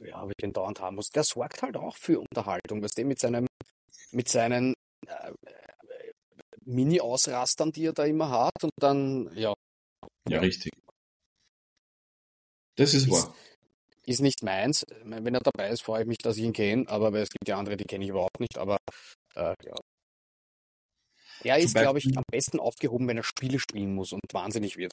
Ja, 0.00 0.26
wie 0.26 0.32
ich 0.32 0.36
den 0.42 0.52
dauernd 0.52 0.80
haben 0.80 0.96
muss. 0.96 1.08
Der 1.10 1.22
sorgt 1.22 1.62
halt 1.62 1.76
auch 1.76 1.96
für 1.96 2.20
Unterhaltung, 2.20 2.82
was 2.82 2.92
der 2.92 3.04
mit 3.04 3.18
seinem, 3.18 3.46
mit 4.10 4.28
seinen 4.28 4.74
äh, 5.06 5.32
Mini-Ausrastern, 6.64 7.72
die 7.72 7.86
er 7.86 7.92
da 7.92 8.04
immer 8.04 8.30
hat 8.30 8.62
und 8.62 8.72
dann, 8.78 9.30
ja. 9.34 9.54
Ja, 10.28 10.40
richtig. 10.40 10.72
Das 12.76 12.94
ist, 12.94 13.06
ist 13.06 13.10
wahr. 13.10 13.34
Ist 14.06 14.20
nicht 14.20 14.42
meins. 14.42 14.84
Wenn 15.04 15.34
er 15.34 15.40
dabei 15.40 15.70
ist, 15.70 15.82
freue 15.82 16.02
ich 16.02 16.08
mich, 16.08 16.18
dass 16.18 16.36
ich 16.36 16.44
ihn 16.44 16.52
kenne, 16.52 16.88
aber 16.88 17.12
es 17.14 17.30
gibt 17.30 17.48
ja 17.48 17.58
andere, 17.58 17.76
die 17.76 17.84
kenne 17.84 18.04
ich 18.04 18.10
überhaupt 18.10 18.40
nicht, 18.40 18.56
aber 18.56 18.78
äh, 19.34 19.54
ja. 19.64 19.74
Er 21.44 21.58
ist, 21.58 21.74
glaube 21.74 21.98
ich, 21.98 22.16
am 22.16 22.24
besten 22.30 22.58
aufgehoben, 22.58 23.06
wenn 23.06 23.16
er 23.16 23.22
Spiele 23.22 23.58
spielen 23.58 23.94
muss 23.94 24.12
und 24.12 24.22
wahnsinnig 24.32 24.76
wird. 24.76 24.92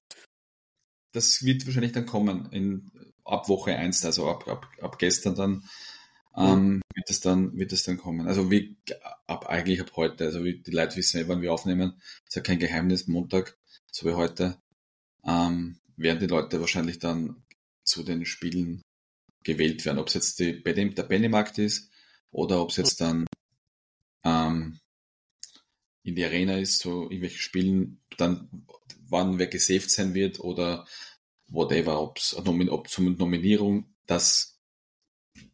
Das 1.11 1.43
wird 1.43 1.65
wahrscheinlich 1.65 1.93
dann 1.93 2.05
kommen, 2.05 2.51
in, 2.51 2.91
ab 3.23 3.49
Woche 3.49 3.75
1, 3.75 4.05
also 4.05 4.29
ab, 4.29 4.47
ab, 4.47 4.67
ab 4.81 4.99
gestern 4.99 5.35
dann, 5.35 5.67
ähm, 6.37 6.81
wird, 6.93 7.09
es 7.09 7.21
dann 7.21 7.57
wird 7.57 7.71
es 7.73 7.83
dann 7.83 7.97
kommen. 7.97 8.27
Also 8.27 8.51
wie 8.51 8.77
ab 9.27 9.47
eigentlich 9.47 9.81
ab 9.81 9.91
heute, 9.95 10.25
also 10.25 10.43
wie 10.43 10.59
die 10.61 10.71
Leute 10.71 10.95
wissen, 10.97 11.27
wann 11.27 11.41
wir 11.41 11.53
aufnehmen, 11.53 12.01
ist 12.27 12.35
ja 12.35 12.41
kein 12.41 12.59
Geheimnis, 12.59 13.07
Montag, 13.07 13.57
so 13.91 14.07
wie 14.07 14.13
heute, 14.13 14.57
ähm, 15.25 15.79
werden 15.97 16.19
die 16.19 16.27
Leute 16.27 16.59
wahrscheinlich 16.59 16.99
dann 16.99 17.43
zu 17.83 18.03
den 18.03 18.25
Spielen 18.25 18.81
gewählt 19.43 19.85
werden. 19.85 19.99
Ob 19.99 20.07
es 20.07 20.15
jetzt 20.15 20.39
die, 20.39 20.61
der 20.63 21.03
Bennymarkt 21.03 21.57
ist 21.57 21.89
oder 22.31 22.61
ob 22.61 22.71
es 22.71 22.77
jetzt 22.77 22.99
dann 22.99 23.25
ähm, 24.23 24.79
in 26.03 26.15
die 26.15 26.25
Arena 26.25 26.57
ist, 26.57 26.79
so 26.79 27.03
irgendwelche 27.03 27.39
Spielen, 27.39 28.01
dann 28.17 28.65
wann 29.07 29.39
wer 29.39 29.47
gesaved 29.47 29.89
sein 29.89 30.13
wird 30.13 30.39
oder 30.39 30.85
whatever, 31.47 32.01
ob's, 32.01 32.35
ob 32.35 32.89
zum 32.89 33.15
Nominierung, 33.17 33.93
das 34.05 34.54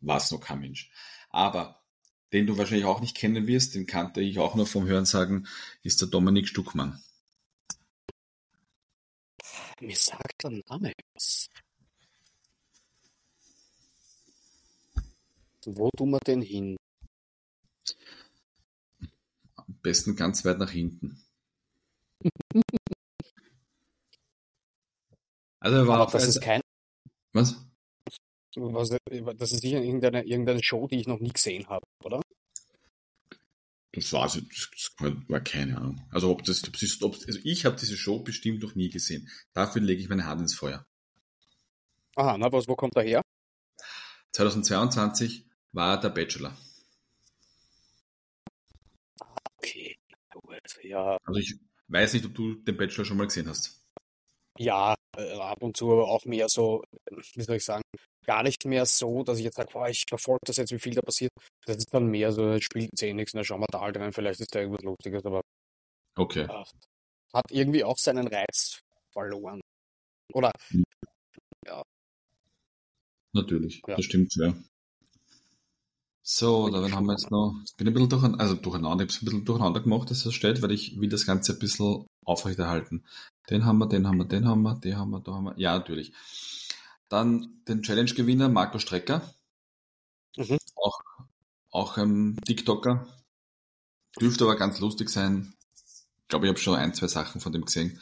weiß 0.01 0.31
noch 0.31 0.39
kein 0.41 0.59
Mensch. 0.59 0.91
Aber 1.29 1.81
den 2.33 2.47
du 2.47 2.57
wahrscheinlich 2.57 2.85
auch 2.85 3.01
nicht 3.01 3.15
kennen 3.15 3.47
wirst, 3.47 3.75
den 3.75 3.85
kannte 3.85 4.21
ich 4.21 4.39
auch 4.39 4.55
nur 4.55 4.65
vom 4.65 4.85
Hören 4.85 5.05
sagen, 5.05 5.47
ist 5.83 6.01
der 6.01 6.07
Dominik 6.07 6.47
Stuckmann. 6.47 7.03
Mir 9.79 9.95
sagt 9.95 10.43
der 10.43 10.51
Name 10.69 10.93
was. 11.13 11.49
Wo 15.65 15.89
tun 15.91 16.11
wir 16.11 16.19
den 16.19 16.41
hin? 16.41 16.77
besten 19.81 20.15
ganz 20.15 20.45
weit 20.45 20.59
nach 20.59 20.71
hinten. 20.71 21.23
Also 25.63 25.77
er 25.77 25.87
war 25.87 25.99
Aber 25.99 26.11
das 26.11 26.27
ist 26.27 26.41
kein. 26.41 26.59
Was? 27.33 27.55
Was? 28.55 28.89
Das 29.37 29.51
ist 29.51 29.61
sicher 29.61 29.81
irgendeine, 29.81 30.23
irgendeine 30.23 30.63
Show, 30.63 30.87
die 30.87 30.99
ich 30.99 31.07
noch 31.07 31.19
nie 31.19 31.31
gesehen 31.31 31.67
habe, 31.67 31.85
oder? 32.03 32.21
Das 33.93 34.13
war, 34.13 34.23
das 34.25 34.41
war 35.27 35.41
keine 35.41 35.77
Ahnung. 35.77 36.01
Also 36.11 36.31
ob 36.31 36.43
das, 36.43 36.63
ob, 37.01 37.15
also 37.27 37.39
ich 37.43 37.65
habe 37.65 37.75
diese 37.75 37.97
Show 37.97 38.19
bestimmt 38.19 38.63
noch 38.63 38.75
nie 38.75 38.89
gesehen. 38.89 39.29
Dafür 39.53 39.81
lege 39.81 40.01
ich 40.01 40.09
meine 40.09 40.25
Hand 40.25 40.41
ins 40.41 40.55
Feuer. 40.55 40.85
Aha, 42.15 42.37
na 42.37 42.51
was, 42.51 42.67
wo 42.67 42.75
kommt 42.75 42.95
er 42.95 43.03
her? 43.03 43.21
2022 44.31 45.45
war 45.73 45.95
er 45.95 46.01
der 46.01 46.09
Bachelor. 46.09 46.57
ja. 50.91 51.17
Also 51.23 51.39
ich 51.39 51.55
weiß 51.87 52.13
nicht, 52.13 52.25
ob 52.25 52.35
du 52.35 52.55
den 52.55 52.77
Bachelor 52.77 53.05
schon 53.05 53.17
mal 53.17 53.27
gesehen 53.27 53.47
hast. 53.47 53.80
Ja, 54.57 54.95
äh, 55.17 55.33
ab 55.33 55.61
und 55.61 55.77
zu, 55.77 55.91
aber 55.91 56.07
auch 56.07 56.25
mehr 56.25 56.47
so, 56.49 56.83
wie 57.35 57.41
soll 57.41 57.57
ich 57.57 57.65
sagen, 57.65 57.83
gar 58.25 58.43
nicht 58.43 58.65
mehr 58.65 58.85
so, 58.85 59.23
dass 59.23 59.37
ich 59.37 59.45
jetzt 59.45 59.55
sage, 59.55 59.69
boah, 59.71 59.89
ich 59.89 60.03
verfolge 60.07 60.41
das 60.45 60.57
jetzt, 60.57 60.71
wie 60.71 60.79
viel 60.79 60.93
da 60.93 61.01
passiert. 61.01 61.31
Das 61.65 61.77
ist 61.77 61.93
dann 61.93 62.07
mehr 62.07 62.31
so, 62.31 62.49
es 62.49 62.63
spielt 62.63 63.01
eh 63.01 63.13
nichts, 63.13 63.31
dann 63.33 63.43
schauen 63.43 63.61
wir 63.61 63.67
da 63.71 63.81
halt 63.81 63.97
rein, 63.97 64.13
vielleicht 64.13 64.39
ist 64.39 64.53
da 64.53 64.59
irgendwas 64.59 64.83
Lustiges, 64.83 65.25
aber 65.25 65.41
okay. 66.17 66.47
Ja, 66.47 66.65
hat 67.33 67.51
irgendwie 67.51 67.83
auch 67.83 67.97
seinen 67.97 68.27
Reiz 68.27 68.81
verloren. 69.11 69.61
Oder, 70.33 70.51
hm. 70.69 70.83
ja. 71.65 71.81
Natürlich, 73.33 73.81
ja. 73.87 73.95
das 73.95 74.05
stimmt, 74.05 74.35
ja. 74.35 74.53
So, 76.23 76.69
dann 76.69 76.93
haben 76.93 77.07
wir 77.07 77.13
jetzt 77.13 77.31
noch, 77.31 77.59
ich 77.65 77.75
bin 77.75 77.87
ein 77.87 77.93
bisschen 77.93 78.09
durcheinander, 78.09 78.39
also 78.39 78.55
durcheinander, 78.55 79.03
ich 79.03 79.09
habe 79.09 79.17
es 79.17 79.21
ein 79.21 79.25
bisschen 79.25 79.45
durcheinander 79.45 79.81
gemacht, 79.81 80.11
dass 80.11 80.25
es 80.25 80.33
steht, 80.33 80.61
weil 80.61 80.71
ich 80.71 80.99
will 80.99 81.09
das 81.09 81.25
Ganze 81.25 81.53
ein 81.53 81.59
bisschen 81.59 82.05
aufrechterhalten. 82.25 83.03
Den 83.49 83.65
haben 83.65 83.79
wir, 83.79 83.87
den 83.87 84.07
haben 84.07 84.17
wir, 84.17 84.25
den 84.25 84.47
haben 84.47 84.61
wir, 84.61 84.75
den 84.75 84.97
haben 84.97 85.11
wir, 85.11 85.19
da 85.19 85.33
haben 85.33 85.45
wir. 85.45 85.57
Ja, 85.57 85.77
natürlich. 85.77 86.13
Dann 87.09 87.61
den 87.67 87.81
Challenge-Gewinner 87.81 88.49
Marco 88.49 88.79
Strecker. 88.79 89.33
Mhm. 90.37 90.57
Auch, 90.75 90.99
auch 91.71 91.97
ein 91.97 92.37
TikToker. 92.45 93.07
Dürfte 94.19 94.43
aber 94.45 94.55
ganz 94.55 94.79
lustig 94.79 95.09
sein. 95.09 95.53
Ich 96.21 96.27
glaube, 96.27 96.45
ich 96.45 96.49
habe 96.49 96.59
schon 96.59 96.75
ein, 96.75 96.93
zwei 96.93 97.07
Sachen 97.07 97.41
von 97.41 97.51
dem 97.51 97.65
gesehen. 97.65 97.99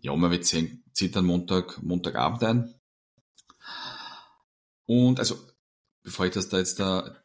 Ja, 0.00 0.14
man 0.14 0.30
wird 0.30 0.44
sehen, 0.44 0.84
zieht 0.92 1.14
dann 1.14 1.26
Montag, 1.26 1.82
Montagabend 1.82 2.44
ein. 2.44 2.74
Und 4.86 5.18
also, 5.18 5.36
bevor 6.02 6.26
ich 6.26 6.32
das 6.32 6.48
da 6.48 6.58
jetzt 6.58 6.80
da 6.80 7.16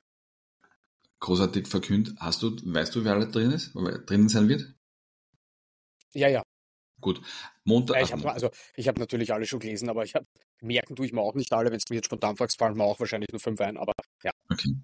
großartig 1.23 1.67
verkündet. 1.67 2.17
Hast 2.19 2.43
du, 2.43 2.55
weißt 2.63 2.93
du, 2.93 3.03
wer 3.05 3.13
alle 3.13 3.27
drin 3.29 3.51
ist, 3.51 3.73
wer 3.73 3.99
drinnen 3.99 4.29
sein 4.29 4.49
wird? 4.49 4.75
Ja, 6.11 6.27
ja. 6.27 6.43
Gut. 7.03 7.21
Montag. 7.65 7.97
Ja, 7.97 8.03
ich 8.03 8.11
habe 8.13 8.31
also, 8.31 8.49
hab 8.77 8.97
natürlich 8.97 9.33
alle 9.33 9.45
schon 9.45 9.59
gelesen, 9.59 9.89
aber 9.89 10.03
ich 10.03 10.15
hab, 10.15 10.25
merken 10.61 10.95
tue 10.95 11.05
ich 11.05 11.13
mir 11.13 11.21
auch 11.21 11.35
nicht 11.35 11.53
alle. 11.53 11.69
Wenn 11.69 11.77
es 11.77 11.89
mir 11.89 11.97
jetzt 11.97 12.05
spontan 12.05 12.37
fragst, 12.37 12.57
fallen 12.57 12.75
mir 12.75 12.83
auch 12.83 12.99
wahrscheinlich 12.99 13.29
nur 13.31 13.39
fünf 13.39 13.61
ein, 13.61 13.77
aber 13.77 13.93
ja. 14.23 14.31
Okay. 14.49 14.75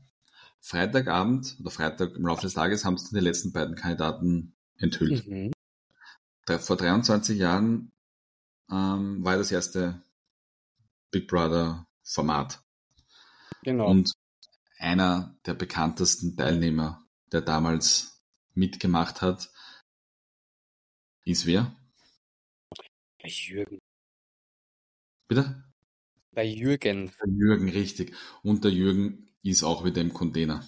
Freitagabend 0.59 1.55
oder 1.61 1.71
Freitag 1.71 2.15
im 2.15 2.27
Laufe 2.27 2.41
des 2.41 2.53
Tages 2.53 2.83
haben 2.83 2.97
sie 2.97 3.15
die 3.15 3.21
letzten 3.21 3.53
beiden 3.53 3.75
Kandidaten 3.75 4.53
enthüllt. 4.77 5.25
Mhm. 5.25 5.51
Vor 6.59 6.77
23 6.77 7.37
Jahren 7.37 7.91
ähm, 8.69 9.23
war 9.23 9.37
das 9.37 9.51
erste 9.51 10.01
Big 11.11 11.27
Brother 11.27 11.87
Format. 12.03 12.61
Genau. 13.63 13.89
Und 13.89 14.11
einer 14.77 15.37
der 15.45 15.53
bekanntesten 15.53 16.35
Teilnehmer, 16.35 17.05
der 17.31 17.41
damals 17.41 18.21
mitgemacht 18.53 19.21
hat, 19.21 19.49
ist 21.23 21.45
wer? 21.45 21.75
Bei 23.21 23.29
Jürgen. 23.29 23.79
Bitte? 25.27 25.63
Bei 26.31 26.45
Jürgen. 26.45 27.11
Bei 27.19 27.29
Jürgen, 27.29 27.69
richtig. 27.69 28.15
Und 28.43 28.63
der 28.63 28.71
Jürgen 28.71 29.29
ist 29.43 29.63
auch 29.63 29.83
wieder 29.83 30.01
im 30.01 30.13
Container. 30.13 30.65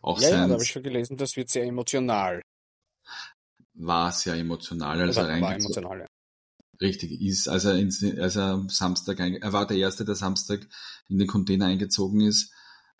Auch 0.00 0.20
ja, 0.20 0.28
sein, 0.28 0.38
ja, 0.38 0.46
da 0.46 0.52
habe 0.54 0.62
ich 0.62 0.70
schon 0.70 0.82
gelesen, 0.82 1.16
das 1.16 1.36
wird 1.36 1.48
sehr 1.48 1.64
emotional. 1.64 2.42
War 3.74 4.12
sehr 4.12 4.34
emotional, 4.34 5.00
als 5.00 5.16
er 5.16 5.40
war 5.40 5.54
emotional, 5.54 6.00
ja. 6.00 6.06
Richtig, 6.80 7.20
ist, 7.20 7.48
als 7.48 7.64
er, 7.64 7.76
ins, 7.76 8.04
als 8.04 8.36
er 8.36 8.52
am 8.52 8.68
Samstag, 8.68 9.18
er 9.18 9.52
war 9.52 9.66
der 9.66 9.78
Erste, 9.78 10.04
der 10.04 10.14
Samstag 10.14 10.66
in 11.08 11.18
den 11.18 11.26
Container 11.26 11.66
eingezogen 11.66 12.20
ist, 12.20 12.52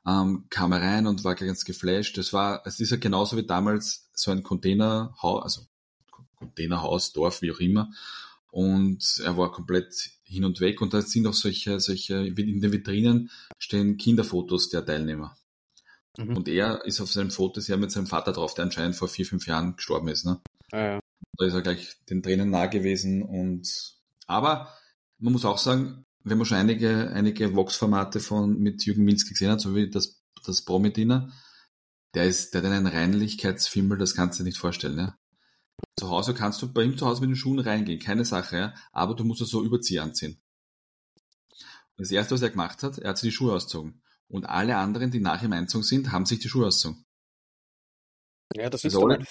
ähm, 0.07 0.47
kam 0.51 0.73
er 0.73 0.81
rein 0.81 1.07
und 1.07 1.25
war 1.25 1.35
ganz 1.35 1.65
geflasht. 1.65 2.17
Das 2.17 2.33
war, 2.33 2.67
es 2.67 2.81
ist 2.81 2.91
ja 2.91 2.97
genauso 2.97 3.37
wie 3.37 3.47
damals 3.47 4.09
so 4.15 4.31
ein 4.31 4.43
Containerhaus, 4.43 5.43
also 5.43 5.67
Containerhaus, 6.37 7.13
Dorf, 7.13 7.43
wie 7.43 7.53
auch 7.53 7.61
immer. 7.61 7.93
Und 8.57 9.21
er 9.23 9.37
war 9.37 9.53
komplett 9.53 9.93
hin 10.25 10.43
und 10.47 10.61
weg. 10.61 10.81
Und 10.81 10.95
da 10.95 11.03
sind 11.03 11.27
auch 11.27 11.35
solche, 11.35 11.79
solche, 11.79 12.27
in 12.27 12.63
den 12.63 12.73
Vitrinen 12.73 13.31
stehen 13.59 13.99
Kinderfotos 13.99 14.71
der 14.71 14.83
Teilnehmer. 14.83 15.37
Mhm. 16.17 16.39
Und 16.39 16.49
er 16.49 16.83
ist 16.87 17.03
auf 17.03 17.13
seinem 17.13 17.31
Foto 17.31 17.61
sehr 17.61 17.77
mit 17.77 17.93
seinem 17.93 18.07
Vater 18.07 18.33
drauf, 18.33 18.55
der 18.55 18.65
anscheinend 18.65 18.97
vor 18.97 19.09
vier, 19.09 19.27
fünf 19.27 19.47
Jahren 19.47 19.77
gestorben 19.77 20.09
ist. 20.09 20.25
Ne? 20.25 20.41
Ja, 20.73 20.95
ja. 20.95 21.01
Da 21.37 21.45
ist 21.45 21.53
er 21.53 21.61
gleich 21.61 21.97
den 22.09 22.23
Tränen 22.23 22.49
nah 22.49 22.65
gewesen. 22.65 23.23
Und 23.23 23.69
aber 24.27 24.73
man 25.19 25.35
muss 25.35 25.45
auch 25.45 25.59
sagen, 25.59 26.07
wenn 26.25 26.39
man 26.39 26.47
schon 26.47 26.57
einige, 26.57 27.11
einige 27.11 27.55
Vox-Formate 27.55 28.21
von 28.21 28.59
mit 28.59 28.87
Jürgen 28.87 29.05
Minski 29.05 29.35
gesehen 29.35 29.51
hat, 29.51 29.61
so 29.61 29.75
wie 29.75 29.91
das, 29.91 30.23
das 30.47 30.65
Pro-Medina, 30.65 31.31
der 32.15 32.25
ist, 32.25 32.55
der 32.55 32.63
hat 32.63 32.71
einen 32.71 32.87
Reinlichkeitsfimmel, 32.87 33.99
das 33.99 34.15
kannst 34.15 34.39
du 34.39 34.45
dir 34.45 34.49
nicht 34.49 34.57
vorstellen, 34.57 34.97
ja. 34.97 35.19
Zu 35.99 36.11
Hause 36.11 36.35
kannst 36.35 36.61
du 36.61 36.73
bei 36.73 36.83
ihm 36.83 36.99
zu 36.99 37.07
Hause 37.07 37.21
mit 37.23 37.31
den 37.31 37.37
Schuhen 37.37 37.59
reingehen, 37.59 38.01
keine 38.01 38.25
Sache, 38.25 38.75
aber 38.93 39.15
du 39.15 39.25
musst 39.25 39.47
so 39.47 39.65
Überzieher 39.65 40.03
anziehen. 40.03 40.41
Das 41.97 42.11
erste, 42.11 42.35
was 42.35 42.43
er 42.43 42.51
gemacht 42.51 42.83
hat, 42.83 42.99
er 42.99 43.11
hat 43.11 43.19
sich 43.19 43.31
die 43.31 43.37
Schuhe 43.37 43.55
ausgezogen. 43.55 44.03
Und 44.29 44.45
alle 44.45 44.77
anderen, 44.77 45.11
die 45.11 45.21
nach 45.21 45.43
ihm 45.43 45.53
einzogen 45.53 45.85
sind, 45.85 46.13
haben 46.13 46.27
sich 46.27 46.41
die 46.41 46.49
Schuhe 46.49 46.67
ausgezogen. 46.67 47.05
Ja, 48.55 48.69
das 48.69 48.85
ist 48.85 48.97
einmal, 48.97 49.25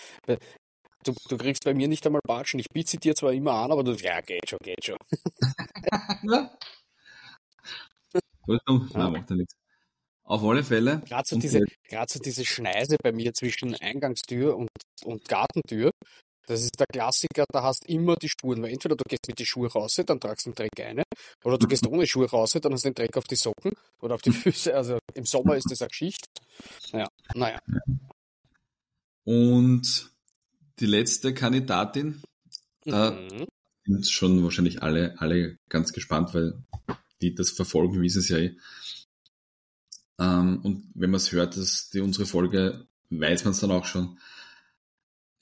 du, 1.03 1.13
du 1.29 1.37
kriegst 1.37 1.63
bei 1.63 1.73
mir 1.73 1.87
nicht 1.87 2.05
einmal 2.05 2.21
Batschen. 2.25 2.59
Ich 2.59 2.69
biete 2.69 2.91
sie 2.91 2.97
dir 2.97 3.15
zwar 3.15 3.33
immer 3.33 3.53
an, 3.53 3.71
aber 3.71 3.83
du, 3.83 3.93
ja, 3.93 4.21
geht 4.21 4.49
schon, 4.49 4.59
geht 4.63 4.83
schon. 4.83 4.97
ja. 6.23 6.57
Ja. 8.47 9.09
macht 9.09 9.29
ja 9.29 9.35
nichts. 9.35 9.55
Auf 10.23 10.43
alle 10.43 10.63
Fälle. 10.63 11.01
Gerade 11.05 11.27
so, 11.27 11.37
diese, 11.37 11.61
so 12.07 12.19
diese 12.19 12.45
Schneise 12.45 12.97
bei 13.01 13.11
mir 13.11 13.33
zwischen 13.33 13.75
Eingangstür 13.75 14.57
und, 14.57 14.69
und 15.03 15.27
Gartentür, 15.27 15.91
das 16.47 16.61
ist 16.61 16.79
der 16.79 16.87
Klassiker, 16.87 17.45
da 17.51 17.63
hast 17.63 17.85
immer 17.87 18.15
die 18.15 18.29
Spuren, 18.29 18.61
weil 18.61 18.71
entweder 18.71 18.95
du 18.95 19.03
gehst 19.07 19.27
mit 19.27 19.39
die 19.39 19.45
Schuhe 19.45 19.71
raus, 19.71 19.99
dann 20.05 20.19
tragst 20.19 20.45
du 20.45 20.51
den 20.51 20.55
Dreck 20.55 20.85
eine, 20.85 21.03
oder 21.43 21.57
du 21.57 21.67
gehst 21.67 21.85
ohne 21.87 22.07
Schuhe 22.07 22.29
raus, 22.29 22.51
dann 22.51 22.73
hast 22.73 22.85
du 22.85 22.89
den 22.89 22.95
Dreck 22.95 23.17
auf 23.17 23.25
die 23.25 23.35
Socken 23.35 23.73
oder 24.01 24.15
auf 24.15 24.21
die 24.21 24.31
Füße. 24.31 24.75
Also 24.75 24.99
im 25.13 25.25
Sommer 25.25 25.55
ist 25.55 25.69
das 25.69 25.81
eine 25.81 25.89
Geschichte. 25.89 26.27
Ja, 26.91 27.07
naja. 27.33 27.59
Und 29.23 30.11
die 30.79 30.85
letzte 30.85 31.33
Kandidatin, 31.33 32.21
da 32.83 33.11
mhm. 33.11 33.47
sind 33.85 34.07
schon 34.07 34.43
wahrscheinlich 34.43 34.83
alle, 34.83 35.15
alle 35.19 35.57
ganz 35.69 35.93
gespannt, 35.93 36.33
weil 36.33 36.63
die 37.21 37.33
das 37.33 37.51
verfolgen, 37.51 38.01
wissen 38.01 38.19
es 38.19 38.29
ja 38.29 38.37
eh. 38.37 38.57
Ähm, 40.19 40.61
und 40.63 40.91
wenn 40.93 41.09
man 41.09 41.17
es 41.17 41.31
hört, 41.31 41.57
dass 41.57 41.89
die 41.89 42.01
unsere 42.01 42.25
Folge, 42.25 42.87
weiß 43.09 43.43
man 43.45 43.51
es 43.51 43.59
dann 43.59 43.71
auch 43.71 43.85
schon. 43.85 44.19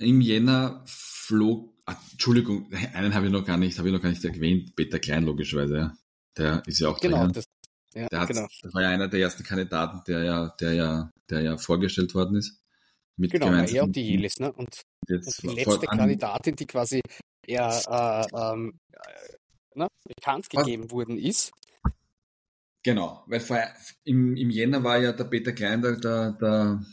Im 0.04 0.22
Jänner 0.22 0.84
flog, 0.86 1.74
ah, 1.86 1.96
Entschuldigung, 2.12 2.72
einen 2.94 3.14
habe 3.14 3.28
ich 3.28 3.32
noch 3.32 3.46
gar 3.46 3.58
nicht, 3.58 3.78
habe 3.78 3.90
ich 3.90 3.94
noch 3.94 4.02
gar 4.02 4.10
nicht 4.10 4.24
erwähnt, 4.24 4.76
Peter 4.76 5.00
Klein 5.00 5.24
logischerweise, 5.24 5.78
ja. 5.78 5.94
Der 6.36 6.64
ist 6.66 6.80
ja 6.80 6.90
auch 6.90 7.00
genau, 7.00 7.28
das, 7.28 7.46
ja, 7.94 8.08
der 8.08 8.26
genau. 8.26 8.48
Das 8.64 8.74
war 8.74 8.82
ja 8.82 8.90
einer 8.90 9.08
der 9.08 9.20
ersten 9.20 9.44
Kandidaten, 9.44 10.02
der 10.08 10.24
ja, 10.24 10.50
der 10.60 10.74
ja, 10.74 11.12
der 11.30 11.42
ja 11.42 11.58
vorgestellt 11.58 12.16
worden 12.16 12.38
ist. 12.38 12.60
Mit 13.16 13.32
genau, 13.32 13.52
er 13.52 13.84
und 13.84 13.96
die 13.96 14.02
Jelis, 14.02 14.40
ne? 14.40 14.52
Und, 14.52 14.82
und 15.08 15.44
die 15.44 15.48
letzte 15.48 15.86
Kandidatin, 15.86 16.56
die 16.56 16.66
quasi 16.66 17.02
eher 17.46 17.70
äh, 17.88 18.26
ähm, 18.36 18.80
äh, 18.92 19.78
ne, 19.78 19.88
bekannt 20.08 20.50
gegeben 20.50 20.90
worden 20.90 21.20
ist. 21.20 21.52
Genau, 22.84 23.24
weil 23.28 23.40
vor, 23.40 23.60
im, 24.04 24.36
im 24.36 24.50
Jänner 24.50 24.84
war 24.84 24.98
ja 24.98 25.14
der 25.14 25.26
Peter 25.26 25.54
Klein 25.54 25.82
der, 25.82 25.98
der, 25.98 26.32
der, 26.32 26.84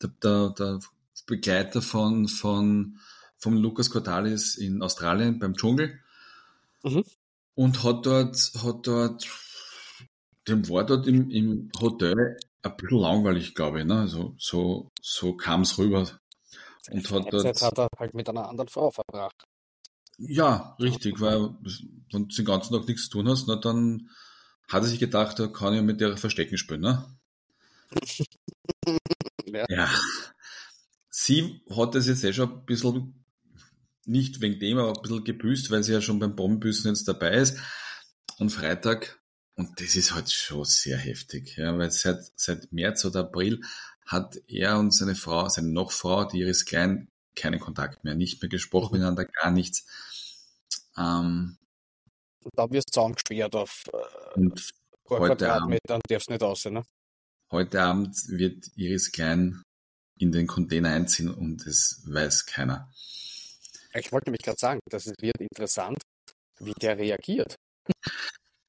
der, 0.00 0.50
der 0.50 0.80
Begleiter 1.28 1.82
von, 1.82 2.26
von, 2.26 2.98
von 3.36 3.56
Lucas 3.56 3.90
Cortalis 3.90 4.56
in 4.56 4.82
Australien 4.82 5.38
beim 5.38 5.54
Dschungel. 5.54 6.00
Mhm. 6.82 7.04
Und 7.54 7.84
hat 7.84 8.06
dort, 8.06 8.36
hat 8.64 8.86
dort, 8.86 9.28
dem 10.48 10.68
war 10.68 10.86
dort 10.86 11.06
im, 11.06 11.30
im 11.30 11.70
Hotel 11.80 12.38
ein 12.62 12.76
bisschen 12.76 12.98
langweilig, 12.98 13.54
glaube 13.54 13.80
ich. 13.80 13.84
Ne? 13.84 14.00
Also, 14.00 14.34
so 14.38 14.90
so 15.00 15.34
kam 15.36 15.62
es 15.62 15.76
rüber. 15.76 16.08
Und 16.90 17.10
hat, 17.10 17.32
dort, 17.32 17.62
hat 17.62 17.78
er 17.78 17.88
halt 17.98 18.14
mit 18.14 18.28
einer 18.28 18.48
anderen 18.48 18.68
Frau 18.68 18.90
verbracht. 18.90 19.44
Ja, 20.16 20.76
richtig, 20.80 21.20
weil 21.20 21.50
wenn 22.10 22.28
du 22.28 22.34
den 22.34 22.44
ganzen 22.44 22.74
Tag 22.74 22.88
nichts 22.88 23.04
zu 23.04 23.10
tun 23.10 23.28
hast, 23.28 23.46
na, 23.46 23.56
dann 23.56 24.08
hat 24.68 24.82
er 24.82 24.88
sich 24.88 24.98
gedacht, 24.98 25.38
da 25.38 25.46
kann 25.46 25.74
ich 25.74 25.82
mit 25.82 26.00
der 26.00 26.16
Verstecken 26.16 26.56
spielen. 26.56 26.80
Ne? 26.80 27.04
ja. 29.46 29.64
ja. 29.68 29.90
Sie 31.28 31.60
hat 31.68 31.94
das 31.94 32.06
jetzt 32.06 32.24
eh 32.24 32.32
schon 32.32 32.50
ein 32.50 32.64
bisschen, 32.64 33.22
nicht 34.06 34.40
wegen 34.40 34.58
dem, 34.58 34.78
aber 34.78 34.96
ein 34.96 35.02
bisschen 35.02 35.24
gebüßt, 35.24 35.70
weil 35.70 35.82
sie 35.82 35.92
ja 35.92 36.00
schon 36.00 36.18
beim 36.18 36.34
Bombenbüßen 36.34 36.90
jetzt 36.90 37.06
dabei 37.06 37.34
ist. 37.34 37.58
Und 38.38 38.48
Freitag, 38.48 39.20
und 39.54 39.78
das 39.78 39.94
ist 39.94 40.14
halt 40.14 40.30
schon 40.30 40.64
sehr 40.64 40.96
heftig, 40.96 41.58
ja, 41.58 41.76
weil 41.76 41.90
seit, 41.90 42.32
seit 42.34 42.72
März 42.72 43.04
oder 43.04 43.20
April 43.20 43.60
hat 44.06 44.40
er 44.46 44.78
und 44.78 44.92
seine 44.92 45.14
Frau, 45.14 45.50
seine 45.50 45.68
Nochfrau, 45.68 46.24
die 46.24 46.38
Iris 46.38 46.64
Klein, 46.64 47.10
keinen 47.36 47.60
Kontakt 47.60 48.04
mehr, 48.04 48.14
nicht 48.14 48.40
mehr 48.40 48.48
gesprochen 48.48 48.94
mhm. 48.94 49.00
miteinander, 49.00 49.26
gar 49.26 49.50
nichts. 49.50 49.84
Ähm, 50.96 51.58
da 52.54 52.70
wirst 52.70 52.88
du 52.88 52.92
zusammengesperrt 52.92 53.54
auf 53.54 53.82
äh, 53.92 54.38
und 54.40 54.70
heute 55.10 55.36
Quadratmeter 55.36 55.96
und 55.96 56.02
darfst 56.08 56.30
nicht 56.30 56.42
aussehen. 56.42 56.72
Ne? 56.72 56.84
Heute 57.50 57.82
Abend 57.82 58.16
wird 58.28 58.70
Iris 58.76 59.12
Klein 59.12 59.62
in 60.18 60.32
den 60.32 60.46
Container 60.46 60.90
einziehen 60.90 61.28
und 61.28 61.66
es 61.66 62.02
weiß 62.06 62.46
keiner. 62.46 62.92
Ich 63.94 64.12
wollte 64.12 64.26
nämlich 64.26 64.42
gerade 64.42 64.58
sagen, 64.58 64.80
das 64.90 65.06
wird 65.06 65.40
interessant, 65.40 65.98
wie 66.58 66.72
der 66.74 66.98
reagiert. 66.98 67.56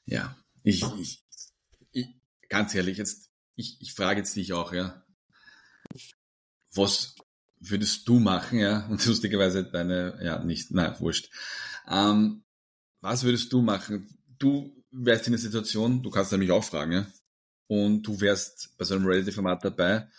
Ja, 0.05 0.35
ich, 0.63 0.83
ich, 0.99 1.23
ich 1.91 2.07
ganz 2.47 2.73
ehrlich, 2.73 2.97
jetzt, 2.97 3.29
ich, 3.55 3.81
ich 3.81 3.93
frage 3.93 4.19
jetzt 4.19 4.35
dich 4.35 4.53
auch, 4.53 4.73
ja. 4.73 5.03
Was 6.73 7.15
würdest 7.59 8.07
du 8.07 8.19
machen, 8.19 8.59
ja? 8.59 8.85
Und 8.89 9.05
lustigerweise 9.05 9.63
deine, 9.63 10.19
ja, 10.23 10.43
nicht, 10.43 10.71
na, 10.71 10.99
wurscht. 10.99 11.29
Ähm, 11.87 12.43
was 13.01 13.23
würdest 13.23 13.51
du 13.53 13.61
machen? 13.61 14.17
Du 14.37 14.83
wärst 14.91 15.27
in 15.27 15.33
der 15.33 15.39
Situation, 15.39 16.01
du 16.01 16.09
kannst 16.09 16.31
nämlich 16.31 16.51
auch 16.51 16.63
fragen, 16.63 16.91
ja? 16.91 17.07
Und 17.67 18.03
du 18.03 18.19
wärst 18.19 18.75
bei 18.77 18.85
so 18.85 18.95
einem 18.95 19.05
Reality-Format 19.05 19.63
dabei 19.63 20.09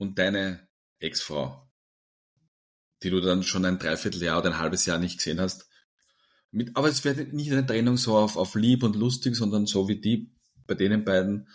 und 0.00 0.18
deine 0.18 0.66
Ex-Frau, 0.98 1.70
die 3.02 3.10
du 3.10 3.20
dann 3.20 3.42
schon 3.42 3.66
ein 3.66 3.78
Dreivierteljahr 3.78 4.38
oder 4.38 4.50
ein 4.50 4.58
halbes 4.58 4.86
Jahr 4.86 4.98
nicht 4.98 5.18
gesehen 5.18 5.40
hast, 5.40 5.68
mit, 6.50 6.74
aber 6.74 6.88
es 6.88 7.04
wäre 7.04 7.22
nicht 7.24 7.52
eine 7.52 7.66
Trennung 7.66 7.98
so 7.98 8.16
auf, 8.16 8.36
auf 8.36 8.54
lieb 8.54 8.82
und 8.82 8.96
lustig, 8.96 9.36
sondern 9.36 9.66
so 9.66 9.88
wie 9.88 10.00
die 10.00 10.34
bei 10.66 10.74
denen 10.74 11.04
beiden. 11.04 11.48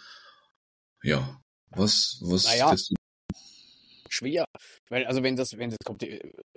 Ja, 1.01 1.41
was, 1.71 2.19
was 2.21 2.45
naja, 2.45 2.75
schwer. 4.15 4.45
Weil, 4.89 5.05
also 5.05 5.23
wenn 5.23 5.35
das, 5.35 5.57
wenn 5.57 5.69
das 5.69 5.79
kommt, 5.85 6.03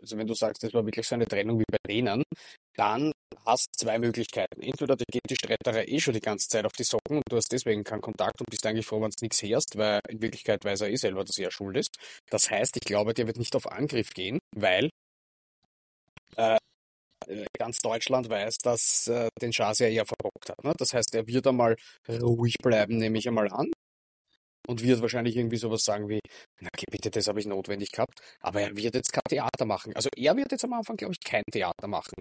also 0.01 0.17
wenn 0.17 0.27
du 0.27 0.35
sagst, 0.35 0.63
das 0.63 0.73
war 0.75 0.85
wirklich 0.85 1.07
so 1.07 1.15
eine 1.15 1.27
Trennung 1.27 1.59
wie 1.59 1.65
bei 1.71 1.79
denen, 1.89 2.23
dann 2.77 3.13
hast 3.45 3.69
du 3.69 3.85
zwei 3.85 3.99
Möglichkeiten. 3.99 4.61
Entweder 4.63 4.97
dir 4.97 5.05
geht 5.11 5.29
die 5.29 5.37
Streiterei 5.37 5.85
eh 5.87 6.01
schon 6.01 6.15
die 6.15 6.21
ganze 6.21 6.49
Zeit 6.49 6.65
auf 6.65 6.73
die 6.73 6.85
Socken 6.85 7.19
und 7.19 7.25
du 7.29 7.37
hast 7.37 7.51
deswegen 7.51 7.85
keinen 7.85 8.01
Kontakt 8.03 8.41
und 8.41 8.51
bist 8.51 8.65
eigentlich 8.67 8.87
froh, 8.87 9.01
wenn 9.01 9.11
du 9.11 9.17
nichts 9.23 9.43
hörst, 9.43 9.77
weil 9.77 10.01
in 10.09 10.23
Wirklichkeit 10.23 10.65
weiß 10.65 10.83
er 10.83 10.91
eh 10.91 10.97
selber, 10.97 11.25
dass 11.25 11.39
er 11.39 11.51
schuld 11.51 11.77
ist. 11.77 11.97
Das 12.31 12.51
heißt, 12.51 12.77
ich 12.77 12.85
glaube, 12.85 13.15
der 13.15 13.27
wird 13.27 13.39
nicht 13.39 13.57
auf 13.57 13.71
Angriff 13.71 14.11
gehen, 14.11 14.39
weil 14.55 14.91
äh, 16.37 16.59
ganz 17.59 17.79
Deutschland 17.79 18.29
weiß, 18.29 18.59
dass 18.59 19.09
äh, 19.09 19.29
den 19.41 19.51
Chas 19.51 19.81
ja 19.81 19.89
eher 19.89 20.07
verbockt 20.07 20.51
hat. 20.51 20.63
Ne? 20.65 20.73
Das 20.79 20.95
heißt, 20.95 21.15
er 21.15 21.27
wird 21.27 21.47
einmal 21.47 21.77
ruhig 22.09 22.57
bleiben, 22.63 22.99
nehme 22.99 23.19
ich 23.19 23.29
einmal 23.29 23.49
an 23.51 23.71
und 24.69 24.83
wird 24.83 25.01
wahrscheinlich 25.01 25.37
irgendwie 25.37 25.57
sowas 25.57 25.83
sagen 25.83 26.09
wie, 26.09 26.21
na 26.61 26.69
okay, 26.75 26.85
bitte, 26.91 27.11
das 27.11 27.27
habe 27.27 27.41
ich 27.41 27.47
notwendig 27.47 27.91
gehabt, 27.91 28.21
aber 28.41 28.61
er 28.61 28.77
wird 28.77 28.95
jetzt 28.95 29.13
kein 29.13 29.23
Theater 29.29 29.65
machen. 29.65 29.95
Also 29.97 30.09
er 30.15 30.37
wird 30.37 30.53
jetzt 30.53 30.65
am 30.65 30.75
Anfang, 30.75 30.97
glaube 30.97 31.15
ich, 31.15 31.21
kein 31.21 31.45
Theater 31.51 31.87
machen. 31.87 32.15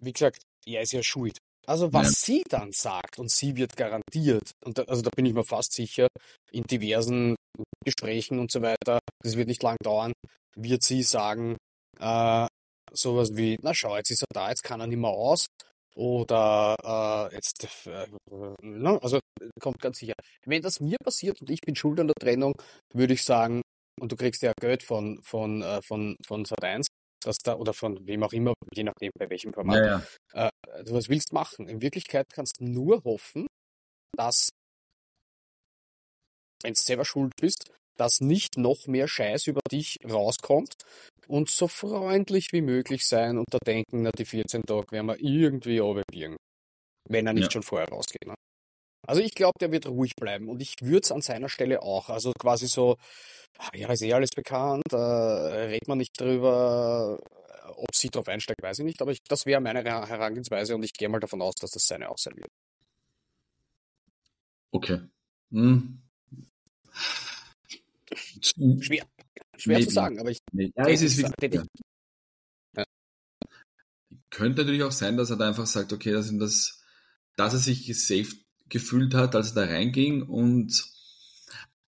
Wie 0.00 0.12
gesagt, 0.12 0.42
er 0.66 0.82
ist 0.82 0.92
ja 0.92 1.02
schuld. 1.02 1.38
Also 1.66 1.92
was 1.92 2.06
ja. 2.06 2.12
sie 2.12 2.44
dann 2.48 2.72
sagt, 2.72 3.18
und 3.18 3.30
sie 3.30 3.56
wird 3.56 3.76
garantiert, 3.76 4.50
und 4.64 4.78
da, 4.78 4.82
also 4.84 5.02
da 5.02 5.10
bin 5.14 5.26
ich 5.26 5.34
mir 5.34 5.44
fast 5.44 5.72
sicher, 5.72 6.08
in 6.50 6.64
diversen 6.64 7.36
Gesprächen 7.84 8.38
und 8.38 8.50
so 8.50 8.62
weiter, 8.62 8.98
das 9.22 9.36
wird 9.36 9.48
nicht 9.48 9.62
lang 9.62 9.76
dauern, 9.82 10.12
wird 10.56 10.82
sie 10.82 11.02
sagen, 11.02 11.56
äh, 12.00 12.46
sowas 12.92 13.36
wie, 13.36 13.58
na 13.62 13.74
schau, 13.74 13.96
jetzt 13.96 14.10
ist 14.10 14.22
er 14.22 14.34
da, 14.34 14.48
jetzt 14.48 14.64
kann 14.64 14.80
er 14.80 14.86
nicht 14.86 14.98
mehr 14.98 15.10
aus, 15.10 15.46
oder 15.94 16.76
äh, 17.30 17.34
jetzt, 17.34 17.86
äh, 17.86 18.06
ne? 18.62 18.98
also 19.02 19.20
kommt 19.60 19.80
ganz 19.80 19.98
sicher. 19.98 20.14
Wenn 20.44 20.62
das 20.62 20.80
mir 20.80 20.96
passiert 21.02 21.40
und 21.40 21.50
ich 21.50 21.60
bin 21.60 21.76
schuld 21.76 22.00
an 22.00 22.08
der 22.08 22.14
Trennung, 22.20 22.54
würde 22.92 23.14
ich 23.14 23.24
sagen, 23.24 23.62
und 24.00 24.10
du 24.10 24.16
kriegst 24.16 24.42
ja 24.42 24.52
Geld 24.60 24.82
von, 24.82 25.20
von, 25.22 25.62
äh, 25.62 25.82
von, 25.82 26.16
von 26.26 26.44
Sat1, 26.44 26.86
dass 27.22 27.38
da, 27.38 27.56
oder 27.56 27.72
von 27.72 28.06
wem 28.06 28.22
auch 28.22 28.32
immer, 28.32 28.54
je 28.74 28.84
nachdem 28.84 29.10
bei 29.18 29.28
welchem 29.30 29.52
Format, 29.52 29.76
ja, 29.76 30.02
ja. 30.34 30.48
Äh, 30.48 30.84
du 30.84 30.94
was 30.94 31.08
willst 31.08 31.32
machen. 31.32 31.68
In 31.68 31.82
Wirklichkeit 31.82 32.26
kannst 32.32 32.60
du 32.60 32.64
nur 32.64 33.04
hoffen, 33.04 33.46
dass, 34.16 34.48
wenn 36.62 36.74
du 36.74 36.80
selber 36.80 37.04
schuld 37.04 37.32
bist, 37.40 37.70
dass 37.96 38.20
nicht 38.20 38.56
noch 38.56 38.86
mehr 38.86 39.06
Scheiß 39.06 39.46
über 39.46 39.60
dich 39.70 39.98
rauskommt 40.04 40.74
und 41.28 41.50
so 41.50 41.68
freundlich 41.68 42.48
wie 42.52 42.62
möglich 42.62 43.06
sein 43.06 43.38
und 43.38 43.46
da 43.50 43.58
denken, 43.58 44.02
na, 44.02 44.10
die 44.10 44.24
14 44.24 44.62
Tage 44.62 44.90
werden 44.92 45.06
wir 45.06 45.20
irgendwie 45.20 45.78
runterbiegen. 45.78 46.36
Wenn 47.08 47.26
er 47.26 47.32
nicht 47.32 47.44
ja. 47.44 47.50
schon 47.50 47.62
vorher 47.62 47.88
rausgeht. 47.88 48.26
Ne? 48.26 48.34
Also 49.06 49.20
ich 49.20 49.34
glaube, 49.34 49.58
der 49.60 49.72
wird 49.72 49.86
ruhig 49.86 50.14
bleiben 50.14 50.48
und 50.48 50.62
ich 50.62 50.76
würde 50.80 51.00
es 51.02 51.12
an 51.12 51.22
seiner 51.22 51.48
Stelle 51.48 51.82
auch. 51.82 52.08
Also 52.08 52.32
quasi 52.38 52.68
so, 52.68 52.96
ah, 53.58 53.70
ja, 53.74 53.90
ist 53.90 54.02
eh 54.02 54.12
alles 54.12 54.30
bekannt, 54.30 54.92
äh, 54.92 54.96
redet 54.96 55.88
man 55.88 55.98
nicht 55.98 56.20
drüber, 56.20 57.18
ob 57.76 57.94
sie 57.94 58.08
drauf 58.08 58.28
einsteigt, 58.28 58.62
weiß 58.62 58.78
ich 58.80 58.84
nicht, 58.84 59.02
aber 59.02 59.10
ich, 59.10 59.18
das 59.28 59.46
wäre 59.46 59.60
meine 59.60 59.82
Herangehensweise 59.82 60.74
und 60.74 60.84
ich 60.84 60.92
gehe 60.92 61.08
mal 61.08 61.20
davon 61.20 61.42
aus, 61.42 61.54
dass 61.56 61.72
das 61.72 61.86
seine 61.86 62.10
auch 62.10 62.18
sein 62.18 62.36
wird. 62.36 62.50
Okay. 64.70 65.00
Hm. 65.50 66.00
Schwer. 68.80 69.06
Schwer 69.62 69.78
Maybe. 69.78 69.88
zu 69.88 69.94
sagen, 69.94 70.18
aber 70.18 70.30
ich. 70.30 70.38
Ja, 70.52 70.88
es 70.88 71.02
ist 71.02 71.18
wirklich, 71.18 71.54
ja. 72.74 72.84
Könnte 74.30 74.62
natürlich 74.62 74.82
auch 74.82 74.90
sein, 74.90 75.16
dass 75.16 75.30
er 75.30 75.36
da 75.36 75.46
einfach 75.46 75.66
sagt, 75.66 75.92
okay, 75.92 76.10
dass, 76.10 76.36
das, 76.36 76.82
dass 77.36 77.52
er 77.52 77.60
sich 77.60 77.86
gesaved 77.86 78.44
gefühlt 78.68 79.14
hat, 79.14 79.36
als 79.36 79.50
er 79.50 79.66
da 79.66 79.72
reinging 79.72 80.22
und 80.22 80.84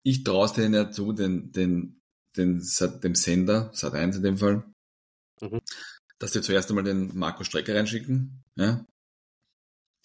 ich 0.04 0.22
traue 0.22 0.46
es 0.46 0.52
denen 0.52 0.74
ja 0.74 0.92
zu, 0.92 1.12
den, 1.12 1.50
den, 1.50 2.00
den, 2.36 2.62
dem 3.02 3.14
Sender, 3.16 3.72
Sat1 3.72 4.16
in 4.16 4.22
dem 4.22 4.38
Fall, 4.38 4.64
mhm. 5.40 5.60
dass 6.20 6.30
die 6.30 6.42
zuerst 6.42 6.68
einmal 6.68 6.84
den 6.84 7.16
Marco 7.18 7.42
Strecker 7.42 7.74
reinschicken. 7.74 8.44
Ja? 8.54 8.86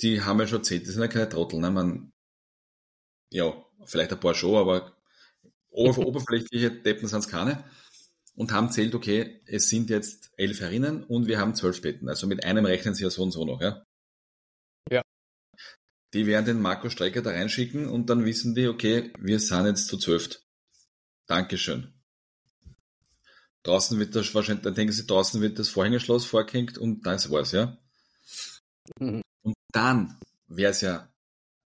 Die 0.01 0.21
haben 0.23 0.39
ja 0.39 0.47
schon 0.47 0.59
erzählt, 0.59 0.87
das 0.87 0.93
sind 0.93 1.03
ja 1.03 1.07
keine 1.07 1.29
Trottel. 1.29 1.59
Ne? 1.59 1.69
Man, 1.69 2.13
ja, 3.31 3.53
vielleicht 3.85 4.11
ein 4.11 4.19
paar 4.19 4.33
schon, 4.33 4.55
aber 4.55 4.98
oberflächliche 5.71 6.71
Deppen 6.71 7.07
sind 7.07 7.19
es 7.19 7.27
keine. 7.27 7.63
Und 8.35 8.51
haben 8.53 8.71
zählt, 8.71 8.95
okay, 8.95 9.41
es 9.45 9.69
sind 9.69 9.89
jetzt 9.89 10.31
elf 10.37 10.61
Herinnen 10.61 11.03
und 11.03 11.27
wir 11.27 11.39
haben 11.39 11.55
zwölf 11.55 11.81
Betten. 11.81 12.07
Also 12.07 12.25
mit 12.25 12.45
einem 12.45 12.65
rechnen 12.65 12.95
sie 12.95 13.03
ja 13.03 13.09
so 13.09 13.23
und 13.23 13.31
so 13.31 13.43
noch. 13.45 13.61
Ja. 13.61 13.83
ja. 14.89 15.01
Die 16.13 16.25
werden 16.25 16.45
den 16.45 16.61
Marco 16.61 16.89
Strecker 16.89 17.21
da 17.21 17.31
reinschicken 17.31 17.87
und 17.87 18.09
dann 18.09 18.25
wissen 18.25 18.55
die, 18.55 18.67
okay, 18.67 19.11
wir 19.19 19.39
sind 19.39 19.65
jetzt 19.65 19.87
zu 19.87 19.97
zwölf. 19.97 20.39
Dankeschön. 21.27 21.93
Draußen 23.63 23.99
wird 23.99 24.15
das 24.15 24.33
wahrscheinlich, 24.33 24.63
dann 24.63 24.73
denken 24.73 24.93
sie, 24.93 25.05
draußen 25.05 25.41
wird 25.41 25.59
das 25.59 25.69
Vorhängeschloss 25.69 26.25
vorgehängt 26.25 26.77
und 26.77 27.05
das 27.05 27.29
war's, 27.29 27.51
ja. 27.51 27.77
Mhm. 28.99 29.21
Und 29.41 29.55
dann 29.71 30.17
wäre 30.47 30.71
es 30.71 30.81
ja, 30.81 31.11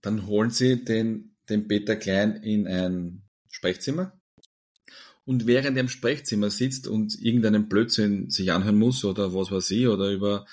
dann 0.03 0.27
holen 0.27 0.51
sie 0.51 0.85
den, 0.85 1.37
den 1.49 1.67
Peter 1.67 1.97
Klein 1.97 2.37
in 2.37 2.67
ein 2.67 3.23
Sprechzimmer 3.51 4.19
und 5.25 5.47
während 5.47 5.77
er 5.77 5.83
im 5.83 5.89
Sprechzimmer 5.89 6.51
sitzt 6.51 6.89
und 6.89 7.21
irgendeinen 7.21 7.69
Blödsinn 7.69 8.31
sich 8.31 8.51
anhören 8.53 8.79
muss 8.79 9.05
oder 9.05 9.35
was 9.35 9.51
weiß 9.51 9.71
ich, 9.73 9.87
oder 9.87 10.11
über 10.11 10.47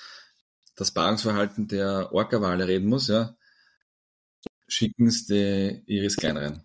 das 0.75 0.91
Paarungsverhalten 0.91 1.67
der 1.67 2.13
Orca-Wale 2.13 2.67
reden 2.67 2.87
muss, 2.87 3.07
ja, 3.07 3.35
schicken 4.67 5.09
sie 5.09 5.81
Iris 5.85 6.17
Klein 6.17 6.37
rein. 6.37 6.63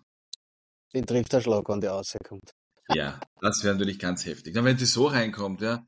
Den 0.93 1.05
trifft 1.05 1.33
der 1.33 1.41
Schlag, 1.41 1.67
wenn 1.69 1.81
der 1.81 1.91
rauskommt. 1.91 2.53
Ja, 2.93 3.19
das 3.41 3.63
wäre 3.63 3.73
natürlich 3.73 3.97
ganz 3.97 4.25
heftig. 4.25 4.53
Dann, 4.53 4.65
wenn 4.65 4.77
die 4.77 4.85
so 4.85 5.07
reinkommt, 5.07 5.61
ja, 5.61 5.85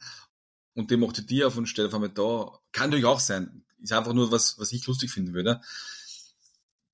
und 0.74 0.90
die 0.90 0.98
macht 0.98 1.18
die 1.18 1.26
Tier 1.26 1.48
auf 1.48 1.58
und 1.58 1.68
stellt 1.68 1.90
auf 1.90 1.94
einmal 1.94 2.10
da, 2.10 2.58
kann 2.72 2.90
natürlich 2.90 3.06
auch 3.06 3.20
sein. 3.20 3.66
Ist 3.82 3.94
einfach 3.94 4.14
nur 4.14 4.32
was, 4.32 4.58
was 4.58 4.72
ich 4.72 4.88
lustig 4.88 5.12
finden 5.12 5.34
würde. 5.34 5.62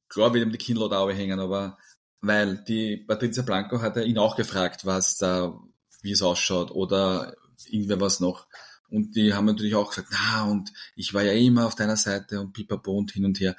Klar 0.09 0.33
wird 0.33 0.45
ihm 0.45 0.51
die 0.51 0.57
Kinnlade 0.57 0.97
auch 0.97 1.09
hängen, 1.09 1.39
aber 1.39 1.77
weil 2.21 2.63
die 2.63 2.97
Patricia 2.97 3.43
Blanco 3.43 3.81
hat 3.81 3.97
ja 3.97 4.03
ihn 4.03 4.17
auch 4.17 4.35
gefragt, 4.35 4.85
was 4.85 5.17
da, 5.17 5.59
wie 6.01 6.11
es 6.11 6.21
ausschaut 6.21 6.71
oder 6.71 7.35
irgendwer 7.67 7.99
was 7.99 8.19
noch. 8.19 8.47
Und 8.89 9.15
die 9.15 9.33
haben 9.33 9.45
natürlich 9.45 9.75
auch 9.75 9.89
gesagt, 9.89 10.09
na, 10.11 10.45
und 10.45 10.71
ich 10.95 11.13
war 11.13 11.23
ja 11.23 11.31
immer 11.31 11.65
auf 11.65 11.75
deiner 11.75 11.97
Seite 11.97 12.39
und 12.39 12.53
pipapo 12.53 12.91
und 12.91 13.11
hin 13.11 13.25
und 13.25 13.39
her. 13.39 13.55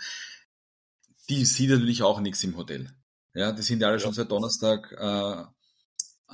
Die 1.28 1.44
sieht 1.44 1.70
natürlich 1.70 2.02
auch 2.02 2.20
nichts 2.20 2.44
im 2.44 2.56
Hotel. 2.56 2.90
Ja, 3.34 3.52
die 3.52 3.62
sind 3.62 3.80
ja 3.80 3.88
alle 3.88 3.96
ja. 3.96 4.00
schon 4.00 4.12
seit 4.12 4.30
Donnerstag, 4.30 4.92
äh, 4.92 5.42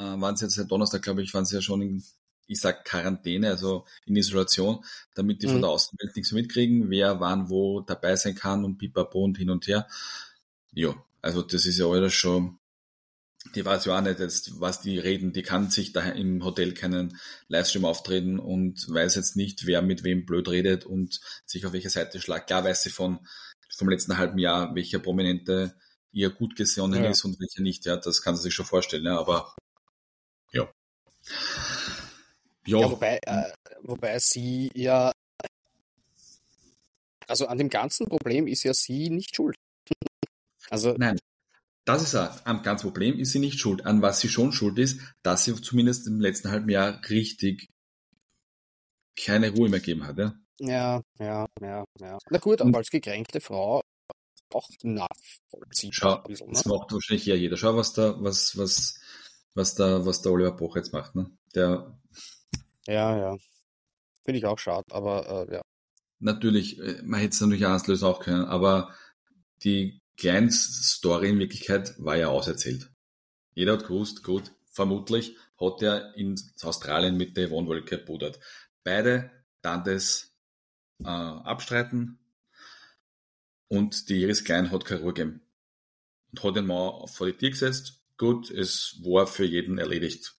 äh, 0.03 0.21
waren 0.21 0.37
sie 0.37 0.47
jetzt 0.47 0.57
seit 0.57 0.71
Donnerstag, 0.71 1.03
glaube 1.03 1.23
ich, 1.23 1.33
waren 1.33 1.47
sie 1.47 1.55
ja 1.55 1.63
schon 1.63 1.81
in, 1.81 2.05
ich 2.49 2.61
sag 2.61 2.85
Quarantäne, 2.85 3.51
also 3.51 3.87
in 4.05 4.17
Isolation, 4.17 4.85
damit 5.15 5.43
die 5.43 5.47
mhm. 5.47 5.53
von 5.53 5.61
der 5.63 5.71
Außenwelt 5.71 6.17
nichts 6.17 6.33
mitkriegen, 6.33 6.91
wer 6.91 7.21
wann 7.21 7.49
wo 7.51 7.81
dabei 7.81 8.17
sein 8.17 8.35
kann 8.35 8.65
und 8.65 8.79
pipapo 8.79 9.23
und 9.23 9.39
hin 9.39 9.51
und 9.51 9.67
her. 9.69 9.87
Ja, 10.73 10.95
also 11.23 11.43
das 11.43 11.67
ist 11.67 11.79
ja 11.79 11.87
alles 11.87 12.15
schon, 12.15 12.59
die 13.55 13.65
weiß 13.65 13.85
ja 13.87 13.97
auch 13.97 14.03
nicht 14.03 14.21
jetzt, 14.21 14.61
was 14.61 14.81
die 14.81 14.99
reden. 14.99 15.33
Die 15.33 15.43
kann 15.43 15.71
sich 15.71 15.93
da 15.93 16.03
im 16.11 16.45
Hotel 16.45 16.75
keinen 16.75 17.19
Livestream 17.49 17.85
auftreten 17.85 18.39
und 18.39 18.87
weiß 18.89 19.15
jetzt 19.15 19.37
nicht, 19.37 19.67
wer 19.67 19.83
mit 19.83 20.05
wem 20.05 20.27
blöd 20.27 20.49
redet 20.49 20.85
und 20.85 21.21
sich 21.47 21.65
auf 21.65 21.73
welche 21.73 21.91
Seite 21.91 22.21
schlagt. 22.21 22.49
Klar 22.49 22.65
weiß 22.65 22.83
sie 22.83 22.91
von, 22.91 23.27
vom 23.75 23.89
letzten 23.89 24.19
halben 24.19 24.39
Jahr, 24.39 24.75
welcher 24.75 24.99
Prominente 24.99 25.75
ihr 26.13 26.31
gut 26.31 26.57
gesonnen 26.57 27.05
ja. 27.05 27.11
ist 27.11 27.25
und 27.25 27.41
welcher 27.41 27.63
nicht. 27.63 27.87
Ja, 27.87 27.97
das 27.97 28.23
kann 28.23 28.37
sie 28.37 28.43
sich 28.43 28.55
schon 28.55 28.67
vorstellen. 28.67 29.05
Ja, 29.05 29.19
aber 29.19 29.55
ja. 30.53 30.69
Ja, 32.67 32.81
ja 32.81 32.91
wobei, 32.91 33.19
äh, 33.23 33.53
wobei 33.83 34.19
sie 34.19 34.71
ja, 34.75 35.13
also 37.27 37.47
an 37.47 37.59
dem 37.59 37.71
ganzen 37.71 38.07
Problem 38.07 38.47
ist 38.47 38.65
ja 38.65 38.75
sie 38.75 39.11
nicht 39.11 39.37
schuld. 39.37 39.57
Also 40.71 40.95
Nein, 40.99 41.19
das 41.85 42.03
ist 42.03 42.15
ein 42.15 42.63
ganz 42.63 42.83
Problem, 42.83 43.19
ist 43.19 43.33
sie 43.33 43.39
nicht 43.39 43.59
schuld. 43.59 43.87
An 43.87 44.03
was 44.03 44.21
sie 44.21 44.29
schon 44.29 44.53
schuld 44.53 44.79
ist, 44.79 45.01
dass 45.23 45.45
sie 45.45 45.55
zumindest 45.61 46.07
im 46.07 46.21
letzten 46.21 46.51
halben 46.51 46.69
Jahr 46.69 47.01
richtig 47.09 47.71
keine 49.17 49.51
Ruhe 49.51 49.69
mehr 49.69 49.81
gegeben 49.81 50.07
hat. 50.07 50.19
Ja, 50.19 50.35
ja, 50.59 51.03
ja, 51.19 51.47
ja. 51.61 51.85
ja. 52.01 52.19
Na 52.31 52.39
gut, 52.39 52.61
aber 52.61 52.79
als 52.79 52.91
gekränkte 52.91 53.41
Frau 53.41 53.83
auch 54.53 54.69
nachvollziehbar. 54.83 55.93
Schau, 55.93 56.23
bisschen, 56.23 56.49
ne? 56.49 56.53
das 56.55 56.65
macht 56.65 56.93
wahrscheinlich 56.93 57.27
ja 57.27 57.35
jeder. 57.35 57.57
Schau, 57.57 57.77
was 57.77 57.93
da, 57.93 58.17
was, 58.23 58.57
was, 58.57 59.01
was 59.55 59.75
da, 59.75 60.05
was 60.05 60.23
der 60.23 60.33
Oliver 60.33 60.53
Boch 60.53 60.77
jetzt 60.77 60.93
macht. 60.93 61.15
Ne? 61.15 61.31
Der, 61.55 61.99
ja, 62.87 63.17
ja. 63.17 63.37
Finde 64.25 64.39
ich 64.39 64.47
auch 64.47 64.59
schade, 64.59 64.85
aber 64.91 65.49
äh, 65.49 65.55
ja. 65.55 65.63
Natürlich, 66.19 66.79
äh, 66.79 67.01
man 67.03 67.21
hätte 67.21 67.35
es 67.35 67.41
natürlich 67.41 67.67
anders 67.67 67.87
lösen 67.87 68.07
auch 68.07 68.21
können, 68.21 68.45
aber 68.45 68.95
die 69.63 70.01
Story 70.51 71.31
in 71.31 71.39
Wirklichkeit 71.39 71.95
war 71.99 72.17
ja 72.17 72.29
auserzählt. 72.29 72.91
Jeder 73.55 73.75
hat 73.75 73.87
gewusst, 73.87 74.23
gut, 74.23 74.53
vermutlich 74.71 75.37
hat 75.61 75.83
er 75.83 76.15
in 76.17 76.41
Australien 76.63 77.17
mit 77.17 77.37
der 77.37 77.49
Yvonne 77.49 77.69
Wolke 77.69 77.99
pudert. 77.99 78.39
Beide 78.85 79.31
dann 79.63 79.85
das 79.85 80.33
äh, 81.01 81.09
abstreiten 81.09 82.19
und 83.69 84.09
die 84.09 84.23
Iris 84.23 84.45
Klein 84.45 84.71
hat 84.71 84.85
keine 84.85 85.01
Ruhe 85.01 85.13
gegeben. 85.13 85.43
Und 86.31 86.43
hat 86.43 86.57
den 86.57 86.67
Mann 86.67 87.07
vor 87.07 87.27
die 87.27 87.35
Tür 87.35 87.51
gesetzt. 87.51 88.03
Gut, 88.17 88.51
es 88.51 88.97
war 89.03 89.27
für 89.27 89.45
jeden 89.45 89.79
erledigt. 89.79 90.35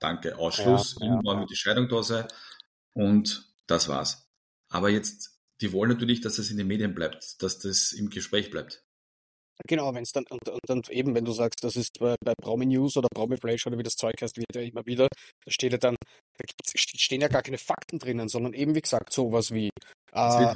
Danke, 0.00 0.36
Ausschluss. 0.36 0.96
Ja, 0.98 1.06
Irgendwann 1.06 1.36
ja. 1.36 1.40
wird 1.40 1.50
die 1.50 1.56
Scheidung 1.56 1.88
da 1.88 2.02
sein. 2.02 2.26
Und 2.94 3.52
das 3.66 3.88
war's. 3.88 4.28
Aber 4.68 4.88
jetzt, 4.90 5.38
die 5.60 5.72
wollen 5.72 5.90
natürlich, 5.90 6.20
dass 6.20 6.38
es 6.38 6.50
in 6.50 6.56
den 6.56 6.66
Medien 6.66 6.94
bleibt, 6.94 7.42
dass 7.42 7.58
das 7.58 7.92
im 7.92 8.10
Gespräch 8.10 8.50
bleibt. 8.50 8.82
Genau, 9.66 9.94
wenn 9.94 10.02
es 10.02 10.12
dann, 10.12 10.24
und, 10.30 10.48
und, 10.48 10.70
und, 10.70 10.88
eben, 10.90 11.14
wenn 11.14 11.24
du 11.24 11.32
sagst, 11.32 11.64
das 11.64 11.76
ist 11.76 11.98
bei, 11.98 12.14
bei 12.24 12.34
Promi 12.40 12.66
News 12.66 12.96
oder 12.96 13.08
Promi 13.12 13.36
Flash 13.36 13.66
oder 13.66 13.78
wie 13.78 13.82
das 13.82 13.94
Zeug 13.94 14.14
heißt, 14.20 14.36
wird 14.36 14.54
ja 14.54 14.62
immer 14.62 14.86
wieder, 14.86 15.08
da 15.44 15.50
steht 15.50 15.72
ja 15.72 15.78
dann, 15.78 15.96
da 16.38 16.44
stehen 16.74 17.20
ja 17.20 17.28
gar 17.28 17.42
keine 17.42 17.58
Fakten 17.58 17.98
drinnen, 17.98 18.28
sondern 18.28 18.52
eben, 18.52 18.74
wie 18.74 18.80
gesagt, 18.80 19.12
sowas 19.12 19.52
wie, 19.52 19.70
äh, 20.12 20.54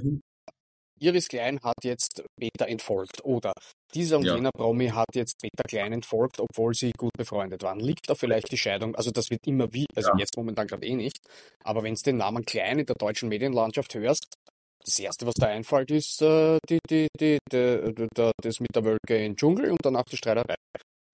Iris 1.02 1.28
Klein 1.28 1.58
hat 1.62 1.82
jetzt 1.82 2.22
Peter 2.38 2.68
entfolgt 2.68 3.24
oder 3.24 3.52
dieser 3.92 4.18
und 4.18 4.24
ja. 4.24 4.36
jener 4.36 4.52
Promi 4.52 4.88
hat 4.88 5.14
jetzt 5.14 5.40
Peter 5.40 5.64
Klein 5.64 5.92
entfolgt, 5.92 6.38
obwohl 6.38 6.74
sie 6.74 6.92
gut 6.96 7.12
befreundet 7.18 7.62
waren. 7.62 7.80
Liegt 7.80 8.08
da 8.08 8.14
vielleicht 8.14 8.52
die 8.52 8.56
Scheidung? 8.56 8.94
Also 8.94 9.10
das 9.10 9.28
wird 9.28 9.46
immer 9.46 9.72
wie, 9.72 9.86
also 9.96 10.10
ja. 10.10 10.18
jetzt 10.18 10.36
momentan 10.36 10.68
gerade 10.68 10.86
eh 10.86 10.94
nicht, 10.94 11.18
aber 11.64 11.82
wenn 11.82 11.94
du 11.94 12.02
den 12.02 12.18
Namen 12.18 12.44
Klein 12.44 12.78
in 12.78 12.86
der 12.86 12.94
deutschen 12.94 13.28
Medienlandschaft 13.28 13.94
hörst, 13.94 14.36
das 14.84 14.98
erste, 14.98 15.26
was 15.26 15.34
da 15.34 15.46
einfällt, 15.46 15.90
ist 15.90 16.22
äh, 16.22 16.58
die, 16.68 16.78
die, 16.88 17.08
die, 17.18 17.38
die, 17.50 18.08
das 18.42 18.60
mit 18.60 18.74
der 18.74 18.84
Wölke 18.84 19.24
im 19.24 19.36
Dschungel 19.36 19.70
und 19.70 19.78
danach 19.82 20.04
die 20.04 20.16
Streiterei. 20.16 20.56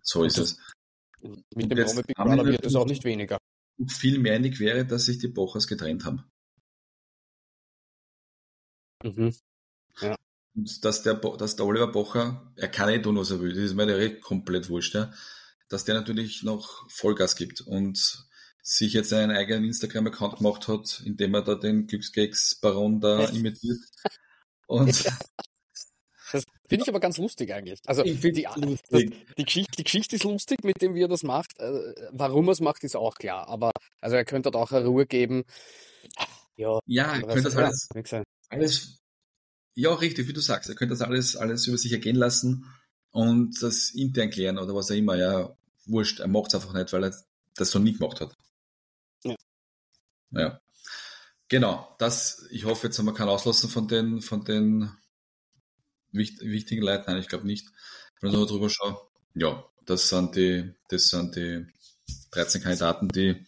So 0.03 0.25
ist 0.25 0.39
es. 0.39 0.59
Mit 1.21 1.71
dem 1.71 1.85
Promi 1.85 2.03
Big 2.03 2.17
Brother 2.17 2.47
wird 2.47 2.65
es 2.65 2.75
auch 2.75 2.87
nicht 2.87 3.05
weniger. 3.05 3.39
Viel 3.87 4.19
mehr 4.19 4.35
einig 4.35 4.59
wäre, 4.59 4.87
dass 4.87 5.05
sich 5.05 5.19
die 5.19 5.29
Bochers 5.29 5.67
getrennt 5.67 6.05
haben. 6.05 6.25
Mhm. 9.05 9.35
Ja. 10.01 10.17
Und 10.55 10.85
dass 10.85 11.03
der, 11.03 11.15
dass 11.15 11.57
der 11.57 11.67
Oliver 11.67 11.89
Bocher, 11.89 12.53
er 12.57 12.69
kann 12.69 12.89
eh 12.89 13.01
tun, 13.01 13.17
was 13.17 13.31
er 13.31 13.41
will, 13.41 13.55
das 13.55 13.65
ist 13.65 13.75
mir 13.75 14.21
komplett 14.21 14.69
wurscht, 14.69 14.95
ja, 14.95 15.13
dass 15.69 15.85
der 15.85 15.95
natürlich 15.95 16.43
noch 16.43 16.89
Vollgas 16.91 17.37
gibt 17.37 17.61
und 17.61 18.28
sich 18.69 18.93
jetzt 18.93 19.13
einen 19.13 19.35
eigenen 19.35 19.65
Instagram-Account 19.65 20.39
gemacht 20.39 20.69
hat, 20.69 21.03
indem 21.05 21.35
er 21.35 21.43
da 21.43 21.55
den 21.55 21.87
Glückskeks-Baron 21.87 23.01
da 23.01 23.25
imitiert. 23.27 23.79
Und 24.67 25.05
ja. 25.05 25.19
Das 26.31 26.45
finde 26.69 26.83
ich 26.83 26.89
aber 26.91 27.01
ganz 27.01 27.17
lustig 27.17 27.55
eigentlich. 27.55 27.81
Also 27.87 28.03
die, 28.03 28.15
die, 28.15 28.47
die, 29.39 29.45
Geschichte, 29.45 29.77
die 29.79 29.85
Geschichte 29.85 30.17
ist 30.17 30.25
lustig, 30.25 30.63
mit 30.63 30.83
dem 30.83 30.95
wie 30.95 31.03
er 31.03 31.09
das 31.09 31.23
macht. 31.23 31.59
Äh, 31.59 31.95
warum 32.13 32.49
er 32.49 32.53
es 32.53 32.61
macht, 32.61 32.85
ist 32.85 32.97
auch 32.97 33.15
klar. 33.15 33.49
Aber 33.49 33.71
also 34.03 34.17
er 34.17 34.27
könnte 34.27 34.53
auch 34.53 34.71
eine 34.71 34.85
Ruhe 34.85 35.07
geben. 35.07 35.45
Ja, 36.57 36.79
ja 36.85 37.15
er 37.15 37.23
könnte 37.23 37.43
das 37.45 37.57
alles, 37.57 37.89
alles, 38.51 38.99
ja 39.75 39.95
richtig, 39.95 40.29
wie 40.29 40.35
du 40.35 40.41
sagst, 40.41 40.69
er 40.69 40.75
könnte 40.75 40.93
das 40.93 41.01
alles, 41.01 41.37
alles 41.37 41.67
über 41.67 41.79
sich 41.79 41.93
ergehen 41.93 42.17
lassen 42.17 42.67
und 43.13 43.63
das 43.63 43.89
intern 43.95 44.29
klären 44.29 44.59
oder 44.59 44.75
was 44.75 44.91
auch 44.91 44.97
immer. 44.97 45.17
Ja, 45.17 45.57
wurscht, 45.87 46.21
er 46.21 46.29
macht 46.29 46.49
es 46.49 46.57
einfach 46.57 46.75
nicht, 46.75 46.93
weil 46.93 47.05
er 47.05 47.15
das 47.55 47.73
noch 47.73 47.81
nie 47.81 47.95
gemacht 47.95 48.21
hat. 48.21 48.37
Ja. 50.31 50.61
Genau, 51.49 51.95
das, 51.99 52.47
ich 52.51 52.65
hoffe, 52.65 52.89
jetzt 52.89 52.99
haben 52.99 53.07
wir 53.07 53.15
keinen 53.15 53.31
auslassen 53.31 53.71
von 53.71 53.89
den, 53.89 54.21
von 54.21 54.45
den 54.45 54.91
wicht, 56.13 56.41
wichtigen 56.41 56.83
Leuten. 56.83 57.05
Nein, 57.07 57.21
ich 57.21 57.29
glaube 57.29 57.47
nicht. 57.47 57.69
Wenn 58.21 58.31
ich 58.31 58.37
noch 58.37 58.47
drüber 58.47 58.69
schaue, 58.69 59.01
ja, 59.35 59.65
das 59.87 60.09
sind 60.09 60.37
die, 60.37 60.75
das 60.89 61.09
sind 61.09 61.37
die 61.37 61.67
13 62.33 62.63
Kandidaten, 62.63 63.09
die, 63.09 63.47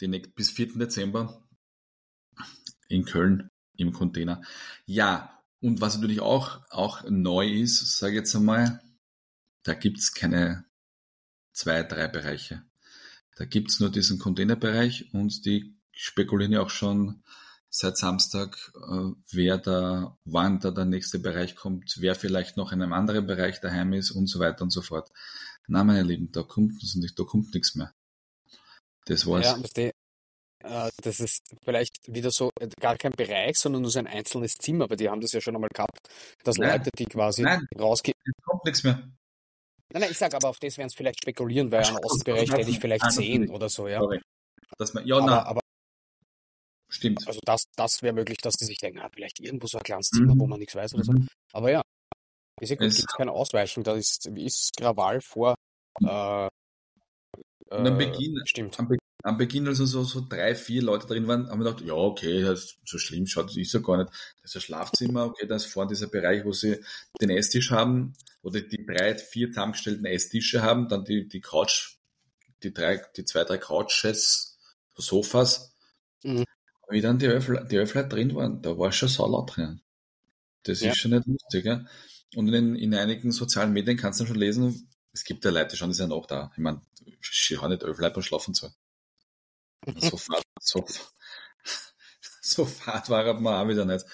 die 0.00 0.08
bis 0.08 0.50
4. 0.50 0.78
Dezember 0.78 1.46
in 2.88 3.04
Köln 3.04 3.50
im 3.76 3.92
Container. 3.92 4.42
Ja, 4.86 5.42
und 5.60 5.80
was 5.80 5.96
natürlich 5.96 6.20
auch, 6.20 6.60
auch 6.70 7.04
neu 7.08 7.46
ist, 7.46 7.98
sage 7.98 8.14
ich 8.14 8.18
jetzt 8.20 8.34
einmal, 8.34 8.80
da 9.62 9.74
gibt 9.74 9.98
es 9.98 10.14
keine 10.14 10.64
zwei, 11.52 11.82
drei 11.82 12.08
Bereiche. 12.08 12.64
Da 13.36 13.44
gibt 13.44 13.70
es 13.70 13.80
nur 13.80 13.90
diesen 13.90 14.18
Containerbereich 14.18 15.12
und 15.12 15.44
die 15.46 15.76
spekulieren 15.92 16.52
ja 16.52 16.62
auch 16.62 16.70
schon 16.70 17.22
seit 17.68 17.96
Samstag, 17.96 18.72
äh, 18.74 19.12
wer 19.30 19.58
da, 19.58 20.18
wann 20.24 20.58
da 20.58 20.70
der 20.72 20.84
nächste 20.84 21.18
Bereich 21.20 21.54
kommt, 21.54 21.96
wer 22.00 22.14
vielleicht 22.14 22.56
noch 22.56 22.72
in 22.72 22.82
einem 22.82 22.92
anderen 22.92 23.26
Bereich 23.26 23.60
daheim 23.60 23.92
ist 23.92 24.10
und 24.10 24.26
so 24.26 24.40
weiter 24.40 24.62
und 24.62 24.70
so 24.70 24.82
fort. 24.82 25.10
Na, 25.68 25.84
meine 25.84 26.02
Lieben, 26.02 26.32
da 26.32 26.42
kommt, 26.42 26.82
da 26.82 27.24
kommt 27.24 27.54
nichts 27.54 27.76
mehr. 27.76 27.94
Das 29.06 29.26
war's. 29.26 29.46
Ja, 29.46 29.90
äh, 30.62 30.90
das 31.02 31.20
ist 31.20 31.44
vielleicht 31.64 31.96
wieder 32.06 32.30
so 32.30 32.50
äh, 32.60 32.68
gar 32.80 32.96
kein 32.96 33.12
Bereich, 33.12 33.56
sondern 33.56 33.82
nur 33.82 33.90
so 33.90 33.98
ein 33.98 34.06
einzelnes 34.06 34.56
Zimmer, 34.58 34.84
aber 34.84 34.96
die 34.96 35.08
haben 35.08 35.20
das 35.20 35.32
ja 35.32 35.40
schon 35.40 35.54
einmal 35.54 35.70
gehabt, 35.72 36.08
dass 36.44 36.58
nein, 36.58 36.78
Leute, 36.78 36.90
die 36.98 37.06
quasi 37.06 37.44
rausgehen. 37.78 38.16
Es 38.24 38.44
kommt 38.44 38.64
nichts 38.64 38.84
mehr. 38.84 39.10
Nein, 39.92 40.02
nein, 40.02 40.10
ich 40.10 40.18
sage 40.18 40.36
aber, 40.36 40.48
auf 40.48 40.58
das 40.58 40.78
werden 40.78 40.88
es 40.88 40.94
vielleicht 40.94 41.20
spekulieren, 41.20 41.70
weil 41.72 41.84
am 41.84 41.96
Außenbereich 41.96 42.50
hätte 42.52 42.70
ich 42.70 42.78
vielleicht 42.78 43.10
zehn 43.12 43.50
oder 43.50 43.68
so, 43.68 43.88
ja. 43.88 43.98
Sorry. 43.98 44.20
Dass 44.78 44.94
man, 44.94 45.06
ja, 45.06 45.16
aber, 45.16 45.26
na, 45.26 45.42
aber 45.44 45.60
Stimmt. 46.88 47.26
Also 47.26 47.38
das, 47.44 47.64
das 47.76 48.02
wäre 48.02 48.12
möglich, 48.12 48.38
dass 48.38 48.54
die 48.54 48.64
sich 48.64 48.78
denken, 48.78 48.98
ah, 48.98 49.08
vielleicht 49.12 49.38
irgendwo 49.38 49.68
so 49.68 49.78
ein 49.78 49.84
kleines 49.84 50.08
Zimmer, 50.08 50.34
mhm. 50.34 50.40
wo 50.40 50.46
man 50.48 50.58
nichts 50.58 50.74
weiß 50.74 50.94
oder 50.94 51.04
so. 51.04 51.12
Mhm. 51.12 51.28
Aber 51.52 51.70
ja, 51.70 51.82
ist 52.60 52.70
ja 52.70 52.76
gut, 52.76 52.88
gibt 52.88 52.98
es 52.98 53.06
keine 53.06 53.32
Ausweichung. 53.32 53.84
Da 53.84 53.94
ist, 53.94 54.26
ist 54.26 54.76
Krawall 54.76 55.20
vor. 55.20 55.54
Äh, 56.02 56.48
und 57.70 57.86
am 57.86 57.98
Beginn, 57.98 58.40
stimmt. 58.44 58.78
Am, 58.78 58.88
Be 58.88 58.98
am, 59.22 59.36
Beginn, 59.38 59.66
also 59.68 59.86
so, 59.86 60.02
so 60.04 60.24
drei, 60.28 60.54
vier 60.54 60.82
Leute 60.82 61.06
drin 61.06 61.26
waren, 61.28 61.48
haben 61.48 61.60
wir 61.60 61.70
gedacht, 61.70 61.84
ja, 61.86 61.94
okay, 61.94 62.42
das 62.42 62.76
so 62.84 62.98
schlimm 62.98 63.26
schaut, 63.26 63.46
das 63.46 63.56
ist 63.56 63.72
ja 63.72 63.80
gar 63.80 63.98
nicht. 63.98 64.10
Das 64.42 64.50
ist 64.50 64.56
ein 64.56 64.60
Schlafzimmer, 64.62 65.26
okay, 65.26 65.46
da 65.46 65.56
ist 65.56 65.66
vorne 65.66 65.90
dieser 65.90 66.08
Bereich, 66.08 66.44
wo 66.44 66.52
sie 66.52 66.80
den 67.20 67.30
Esstisch 67.30 67.70
haben, 67.70 68.14
oder 68.42 68.60
die 68.60 68.86
drei, 68.86 69.16
vier 69.16 69.48
zusammengestellten 69.48 70.06
Esstische 70.06 70.62
haben, 70.62 70.88
dann 70.88 71.04
die, 71.04 71.28
die 71.28 71.40
Couch, 71.40 71.96
die 72.62 72.72
drei, 72.72 73.02
die 73.16 73.24
zwei, 73.24 73.44
drei 73.44 73.58
Couches, 73.58 74.58
Sofas. 74.96 75.74
Mhm 76.22 76.44
wie 76.90 77.00
dann 77.00 77.18
die 77.18 77.26
Öffler, 77.26 77.64
die 77.64 77.78
Öffler 77.78 78.04
drin 78.04 78.34
waren, 78.34 78.62
da 78.62 78.76
war 78.76 78.92
schon 78.92 79.08
laut 79.30 79.56
drin. 79.56 79.80
Das 80.64 80.80
ja. 80.80 80.90
ist 80.90 80.98
schon 80.98 81.12
nicht 81.12 81.26
lustig. 81.26 81.64
Ja? 81.64 81.84
Und 82.34 82.52
in, 82.52 82.74
in 82.74 82.94
einigen 82.94 83.32
sozialen 83.32 83.72
Medien 83.72 83.96
kannst 83.96 84.20
du 84.20 84.26
schon 84.26 84.36
lesen, 84.36 84.88
es 85.12 85.24
gibt 85.24 85.44
ja 85.44 85.50
Leute, 85.50 85.70
die 85.70 85.76
schauen 85.76 85.90
das 85.90 85.98
ja 85.98 86.06
noch 86.06 86.26
da. 86.26 86.50
Ich 86.52 86.62
meine, 86.62 86.82
ich 87.06 87.58
habe 87.58 87.70
nicht 87.70 87.82
Öffler 87.82 88.10
beim 88.10 88.22
Schlafen 88.22 88.54
zu. 88.54 88.70
So 89.96 90.16
fad, 90.16 90.42
so, 90.60 90.84
so 92.42 92.64
fad 92.66 93.08
war 93.08 93.40
man 93.40 93.54
auch 93.54 93.68
wieder 93.68 93.84
nicht. 93.84 94.04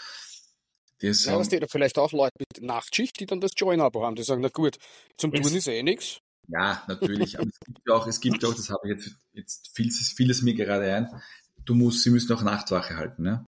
Die 1.02 1.08
ja, 1.08 1.32
haben, 1.32 1.48
das 1.48 1.70
vielleicht 1.70 1.98
auch 1.98 2.12
Leute 2.12 2.32
mit 2.38 2.62
Nachtschicht, 2.62 3.20
die 3.20 3.26
dann 3.26 3.40
das 3.40 3.50
Join-Abo 3.56 4.04
haben, 4.04 4.16
die 4.16 4.22
sagen, 4.22 4.40
na 4.40 4.48
gut, 4.48 4.78
zum 5.18 5.32
Tun 5.32 5.54
ist 5.54 5.66
eh 5.66 5.82
nichts. 5.82 6.20
Ja, 6.48 6.82
natürlich. 6.86 7.38
Aber 7.38 7.48
es 7.48 7.58
gibt 7.60 7.90
auch, 7.90 8.06
es 8.06 8.20
gibt 8.20 8.44
auch, 8.44 8.54
das 8.54 8.70
habe 8.70 8.80
ich 8.84 8.96
jetzt, 8.96 9.16
jetzt 9.32 9.70
vieles, 9.74 10.12
vieles 10.12 10.42
mir 10.42 10.54
gerade 10.54 10.94
ein, 10.94 11.22
du 11.64 11.74
musst, 11.74 12.02
sie 12.02 12.10
müssen 12.10 12.32
auch 12.32 12.42
Nachtwache 12.42 12.96
halten. 12.96 13.26
Ja? 13.26 13.44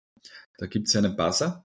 Da 0.58 0.66
gibt 0.66 0.88
es 0.88 0.96
einen 0.96 1.16
Buzzer. 1.16 1.64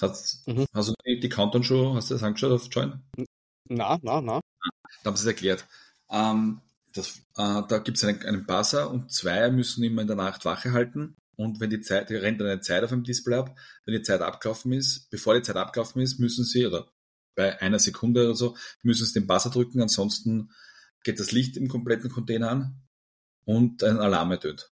Hast, 0.00 0.46
mhm. 0.48 0.66
hast 0.74 0.88
du 0.88 0.94
die, 1.06 1.20
die 1.20 1.28
Countdown 1.28 1.62
schon, 1.62 1.96
hast 1.96 2.10
du 2.10 2.14
das 2.14 2.22
angeschaut 2.22 2.52
auf 2.52 2.68
Join? 2.70 3.02
Na, 3.68 3.98
na, 4.02 4.20
na. 4.20 4.40
Da 5.02 5.08
haben 5.08 5.16
sie 5.16 5.22
es 5.22 5.26
erklärt. 5.26 5.66
Ähm, 6.10 6.60
das, 6.94 7.18
äh, 7.36 7.62
da 7.68 7.78
gibt 7.78 7.98
es 7.98 8.04
einen, 8.04 8.22
einen 8.22 8.46
Buzzer 8.46 8.90
und 8.90 9.12
zwei 9.12 9.50
müssen 9.50 9.82
immer 9.84 10.02
in 10.02 10.08
der 10.08 10.16
Nacht 10.16 10.44
Wache 10.44 10.72
halten. 10.72 11.16
Und 11.36 11.60
wenn 11.60 11.70
die 11.70 11.80
Zeit, 11.80 12.10
die 12.10 12.14
rennt 12.14 12.40
dann 12.40 12.48
eine 12.48 12.60
Zeit 12.60 12.84
auf 12.84 12.90
dem 12.90 13.04
Display 13.04 13.36
ab. 13.36 13.56
Wenn 13.84 13.94
die 13.94 14.02
Zeit 14.02 14.20
abgelaufen 14.20 14.72
ist, 14.72 15.10
bevor 15.10 15.34
die 15.34 15.42
Zeit 15.42 15.56
abgelaufen 15.56 16.02
ist, 16.02 16.18
müssen 16.18 16.44
sie, 16.44 16.66
oder 16.66 16.92
bei 17.34 17.60
einer 17.60 17.78
Sekunde 17.78 18.24
oder 18.24 18.34
so, 18.34 18.56
müssen 18.82 19.06
sie 19.06 19.14
den 19.14 19.26
Buzzer 19.26 19.50
drücken. 19.50 19.80
Ansonsten 19.80 20.50
geht 21.02 21.18
das 21.18 21.32
Licht 21.32 21.56
im 21.56 21.68
kompletten 21.68 22.10
Container 22.10 22.50
an 22.50 22.82
und 23.44 23.82
ein 23.82 23.98
Alarm 23.98 24.30
ertönt. 24.30 24.70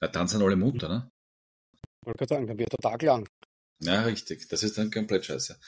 Ja, 0.00 0.08
dann 0.08 0.28
sind 0.28 0.42
alle 0.42 0.56
munter, 0.56 0.88
ne? 0.88 1.10
Wollte 2.02 2.26
sagen, 2.28 2.46
dann 2.46 2.58
wird 2.58 2.72
der 2.72 2.90
Tag 2.90 3.02
lang. 3.02 3.28
Ja, 3.80 4.02
richtig. 4.02 4.48
Das 4.48 4.62
ist 4.62 4.78
dann 4.78 4.90
komplett 4.90 5.24
scheiße. 5.24 5.58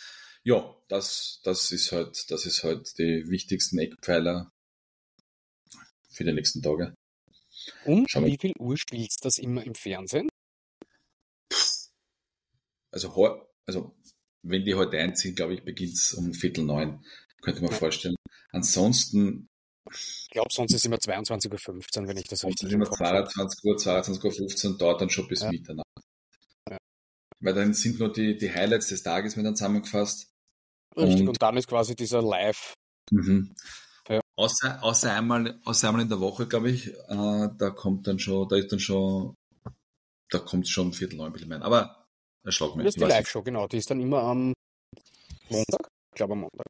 Ja, 0.44 0.76
das, 0.88 1.40
das 1.42 1.72
ist 1.72 1.90
halt, 1.90 2.30
das 2.30 2.46
ist 2.46 2.62
halt 2.62 2.96
die 2.98 3.28
wichtigsten 3.28 3.78
Eckpfeiler 3.78 4.52
für 6.18 6.24
die 6.24 6.32
nächsten 6.32 6.60
Tage. 6.60 6.94
Und 7.84 8.10
Schau 8.10 8.24
wie 8.24 8.36
viel 8.38 8.52
Uhr 8.58 8.76
spielst 8.76 9.20
du 9.20 9.28
das 9.28 9.38
immer 9.38 9.64
im 9.64 9.74
Fernsehen? 9.74 10.28
Also, 12.90 13.48
also 13.66 13.94
wenn 14.42 14.64
die 14.64 14.74
heute 14.74 14.98
einziehen, 14.98 15.34
glaube 15.34 15.54
ich, 15.54 15.64
beginnt 15.64 15.94
es 15.94 16.12
um 16.14 16.34
Viertel 16.34 16.64
neun. 16.64 17.04
Könnte 17.40 17.62
man 17.62 17.70
ja. 17.70 17.76
vorstellen. 17.76 18.16
Ansonsten 18.50 19.46
ich 19.90 20.28
glaube, 20.30 20.48
sonst 20.52 20.74
ist 20.74 20.84
immer 20.84 20.96
22.15 20.96 22.02
Uhr, 22.02 22.08
wenn 22.08 22.16
ich 22.18 22.28
das 22.28 22.44
richtig 22.44 22.70
im 22.72 22.82
Kopf 22.82 22.98
22 22.98 23.64
Uhr, 23.64 23.76
22.15 23.76 24.66
Uhr, 24.66 24.78
dauert 24.78 25.00
dann 25.00 25.08
schon 25.08 25.28
bis 25.28 25.40
ja. 25.40 25.50
Mitternacht. 25.50 25.86
Ja. 26.68 26.76
Weil 27.40 27.54
dann 27.54 27.72
sind 27.72 27.98
nur 27.98 28.12
die, 28.12 28.36
die 28.36 28.52
Highlights 28.52 28.88
des 28.88 29.02
Tages 29.02 29.36
mit 29.36 29.46
dann 29.46 29.56
zusammengefasst. 29.56 30.28
Richtig, 30.94 31.20
und, 31.22 31.28
und, 31.28 31.42
dann 31.42 31.56
ist 31.56 31.68
quasi 31.68 31.96
dieser 31.96 32.20
Live. 32.20 32.74
Mhm. 33.10 33.54
Außer, 34.38 34.82
außer, 34.84 35.12
einmal, 35.12 35.60
außer 35.64 35.88
einmal 35.88 36.02
in 36.02 36.08
der 36.08 36.20
Woche, 36.20 36.46
glaube 36.46 36.70
ich, 36.70 36.86
äh, 36.86 37.48
da 37.58 37.70
kommt 37.74 38.06
dann 38.06 38.20
schon, 38.20 38.48
da 38.48 38.56
ist 38.56 38.70
dann 38.70 38.78
schon, 38.78 39.34
da 40.30 40.38
kommt 40.38 40.68
schon 40.68 40.92
Viertel 40.92 41.16
neun 41.16 41.26
ein 41.26 41.32
bisschen 41.32 41.60
Aber 41.60 42.06
erschlag 42.44 42.76
mich. 42.76 42.84
Das 42.84 42.94
ist 42.94 43.02
die 43.02 43.08
Live-Show, 43.08 43.42
genau. 43.42 43.66
Die 43.66 43.78
ist 43.78 43.90
dann 43.90 44.00
immer 44.00 44.22
am 44.22 44.52
Montag. 45.48 45.88
Ich 46.12 46.14
glaube 46.14 46.34
am 46.34 46.40
Montag. 46.42 46.66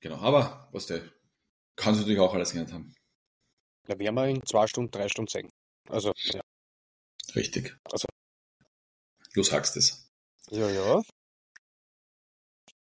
Genau, 0.00 0.18
aber 0.18 0.68
was 0.70 0.86
der 0.86 1.02
Kannst 1.76 1.98
du 1.98 2.02
natürlich 2.02 2.20
auch 2.20 2.34
alles 2.34 2.50
gelernt 2.50 2.72
haben. 2.72 2.94
Da 3.88 3.98
werden 3.98 4.14
wir 4.14 4.26
in 4.26 4.46
zwei 4.46 4.66
Stunden, 4.66 4.90
drei 4.90 5.08
Stunden 5.08 5.30
sehen. 5.30 5.50
Also, 5.88 6.12
ja. 6.32 6.40
Richtig. 7.34 7.76
Also. 7.90 8.06
Du 9.34 9.42
sagst 9.42 9.76
es. 9.76 10.08
Ja, 10.50 10.68
ja. 10.68 11.02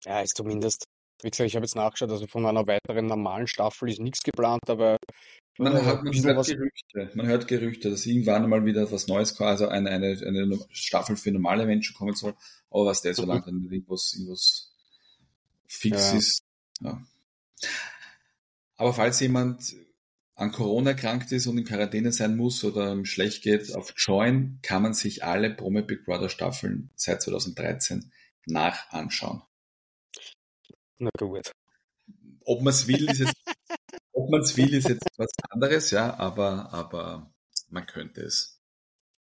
Ja, 0.05 0.21
ist 0.21 0.37
zumindest, 0.37 0.85
wie 1.21 1.29
gesagt, 1.29 1.47
ich 1.47 1.55
habe 1.55 1.65
jetzt 1.65 1.75
nachgeschaut, 1.75 2.11
also 2.11 2.27
von 2.27 2.45
einer 2.45 2.67
weiteren 2.67 3.07
normalen 3.07 3.47
Staffel 3.47 3.89
ist 3.89 3.99
nichts 3.99 4.21
geplant, 4.21 4.69
aber 4.69 4.97
man, 5.57 5.73
hat, 5.85 6.03
man 6.03 6.13
hört 6.13 6.45
Gerüchte. 6.45 7.11
Man 7.15 7.25
hört 7.25 7.47
Gerüchte, 7.47 7.89
dass 7.89 8.05
irgendwann 8.05 8.47
mal 8.47 8.65
wieder 8.65 8.91
was 8.91 9.07
Neues, 9.07 9.39
also 9.41 9.67
eine, 9.67 9.89
eine, 9.89 10.07
eine 10.07 10.59
Staffel 10.69 11.15
für 11.15 11.31
normale 11.31 11.65
Menschen 11.65 11.95
kommen 11.95 12.13
soll. 12.13 12.35
Aber 12.69 12.85
was 12.85 13.01
der 13.01 13.15
so 13.15 13.23
mhm. 13.23 13.29
lange 13.29 13.43
dann 13.45 13.67
irgendwas, 13.71 14.13
irgendwas 14.13 14.71
fix 15.67 16.11
ja. 16.11 16.17
ist. 16.17 16.43
Ja. 16.81 17.01
Aber 18.75 18.93
falls 18.93 19.19
jemand 19.19 19.75
an 20.35 20.51
Corona 20.51 20.91
erkrankt 20.91 21.31
ist 21.31 21.47
und 21.47 21.57
in 21.57 21.65
Quarantäne 21.65 22.11
sein 22.11 22.37
muss 22.37 22.63
oder 22.63 22.91
ihm 22.91 23.05
schlecht 23.05 23.41
geht, 23.41 23.73
auf 23.73 23.93
Join 23.97 24.59
kann 24.61 24.83
man 24.83 24.93
sich 24.93 25.23
alle 25.23 25.49
Promi 25.49 25.81
Big 25.81 26.05
Brother 26.05 26.29
Staffeln 26.29 26.91
seit 26.95 27.23
2013 27.23 28.11
nachanschauen. 28.45 29.41
Na 30.99 31.09
gut. 31.17 31.51
Ob 32.41 32.61
man 32.61 32.73
es 32.73 32.87
will, 32.87 33.09
ist 33.09 33.19
jetzt, 33.19 33.35
ob 34.13 34.29
man 34.29 34.41
es 34.41 34.55
will, 34.57 34.73
ist 34.73 34.87
jetzt 34.87 35.05
was 35.17 35.29
anderes, 35.49 35.91
ja, 35.91 36.17
aber, 36.17 36.71
aber 36.73 37.31
man 37.69 37.85
könnte 37.85 38.21
es. 38.21 38.59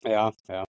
Ja, 0.03 0.31
ja. 0.47 0.65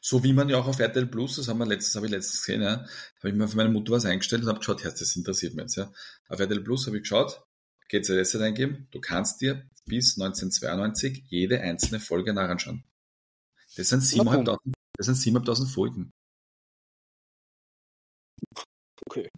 So 0.00 0.24
wie 0.24 0.32
man 0.32 0.48
ja 0.48 0.58
auch 0.58 0.66
auf 0.66 0.80
RTL 0.80 1.06
Plus, 1.06 1.36
das 1.36 1.48
haben 1.48 1.58
wir 1.58 1.66
letztes, 1.66 1.94
habe 1.94 2.06
ich 2.06 2.12
letztens 2.12 2.44
gesehen, 2.44 2.62
ja, 2.62 2.86
habe 3.18 3.28
ich 3.28 3.34
mir 3.34 3.48
für 3.48 3.56
meine 3.56 3.70
Mutter 3.70 3.92
was 3.92 4.04
eingestellt 4.04 4.42
und 4.42 4.48
habe 4.48 4.58
geschaut, 4.58 4.82
Herz, 4.82 4.98
das 4.98 5.16
interessiert 5.16 5.54
mich 5.54 5.64
jetzt, 5.64 5.76
ja. 5.76 5.92
Auf 6.28 6.40
RTL 6.40 6.62
Plus 6.62 6.86
habe 6.86 6.96
ich 6.96 7.02
geschaut, 7.02 7.44
GZS 7.88 8.36
eingeben, 8.36 8.88
du 8.90 9.00
kannst 9.00 9.40
dir 9.40 9.68
bis 9.86 10.18
1992 10.18 11.24
jede 11.28 11.60
einzelne 11.60 12.00
Folge 12.00 12.32
nachanschauen. 12.32 12.84
Das 13.76 13.88
sind 13.88 14.02
7.500 14.02 14.58
das 14.96 15.06
sind 15.06 15.16
7.500 15.16 15.72
Folgen. 15.72 16.12
Okay. 19.06 19.30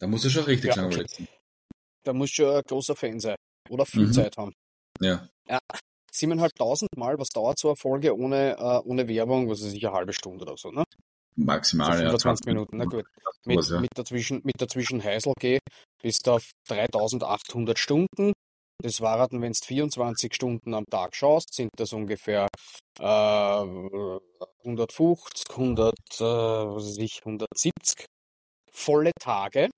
Da 0.00 0.06
musst 0.06 0.24
du 0.24 0.30
schon 0.30 0.44
richtig 0.44 0.74
ja, 0.74 0.84
okay. 0.84 1.04
Da 2.02 2.12
musst 2.14 2.32
du 2.38 2.42
schon 2.42 2.56
ein 2.56 2.62
großer 2.66 2.96
Fan 2.96 3.20
sein. 3.20 3.36
Oder 3.68 3.84
viel 3.84 4.06
mhm. 4.06 4.12
Zeit 4.12 4.36
haben. 4.36 4.52
Ja. 5.00 5.28
ja. 5.46 5.58
7.500 6.12 6.86
Mal, 6.96 7.18
was 7.18 7.28
dauert 7.28 7.58
so 7.58 7.68
eine 7.68 7.76
Folge 7.76 8.16
ohne, 8.16 8.56
uh, 8.58 8.80
ohne 8.88 9.06
Werbung? 9.06 9.48
Was 9.48 9.60
ist 9.60 9.70
sicher 9.70 9.88
eine 9.88 9.98
halbe 9.98 10.12
Stunde 10.12 10.44
oder 10.44 10.56
so, 10.56 10.70
ne? 10.70 10.82
Maximal, 11.36 11.92
so 11.92 12.18
25 12.18 12.46
ja. 12.46 12.52
Minuten, 12.52 12.76
na 12.78 12.84
gut. 12.84 13.04
Mit, 13.44 13.58
was, 13.58 13.70
ja. 13.70 13.80
mit, 13.80 13.90
dazwischen, 13.94 14.40
mit 14.42 14.60
dazwischen 14.60 15.04
Heisel 15.04 15.32
geh, 15.38 15.58
bist 16.02 16.26
du 16.26 16.32
auf 16.32 16.50
3800 16.68 17.78
Stunden. 17.78 18.32
Das 18.82 19.00
war 19.00 19.28
dann, 19.28 19.40
wenn 19.40 19.52
du 19.52 19.58
24 19.62 20.34
Stunden 20.34 20.74
am 20.74 20.84
Tag 20.90 21.14
schaust, 21.14 21.54
sind 21.54 21.70
das 21.76 21.92
ungefähr 21.92 22.48
äh, 22.98 23.02
150, 24.64 25.50
100, 25.50 25.94
äh, 25.94 26.24
was 26.24 26.84
weiß 26.84 26.98
ich, 26.98 27.20
170 27.20 28.06
volle 28.70 29.12
Tage. 29.18 29.70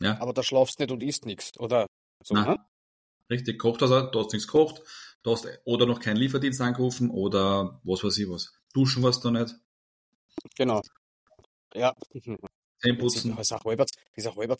Ja. 0.00 0.20
Aber 0.20 0.32
da 0.32 0.42
schlafst 0.42 0.78
nicht 0.78 0.90
und 0.90 1.02
isst 1.02 1.26
nichts, 1.26 1.58
oder 1.58 1.86
so, 2.24 2.34
ne? 2.34 2.56
Richtig, 3.30 3.58
kocht 3.58 3.82
also, 3.82 4.02
du 4.02 4.18
hast 4.18 4.32
nichts 4.32 4.48
gekocht, 4.48 4.82
du 5.22 5.30
hast 5.32 5.46
oder 5.64 5.86
noch 5.86 6.00
keinen 6.00 6.16
Lieferdienst 6.16 6.60
angerufen 6.60 7.10
oder 7.10 7.80
was 7.84 8.02
weiß 8.02 8.18
ich 8.18 8.28
was. 8.28 8.52
Duschen 8.72 9.02
warst 9.02 9.24
du 9.24 9.30
nicht. 9.30 9.54
Genau. 10.56 10.80
Ja. 11.74 11.94
Zähneputzen. 12.80 13.36
Das 13.36 13.46
ist 13.46 13.52
ein 13.52 13.60
halbes, 13.64 13.90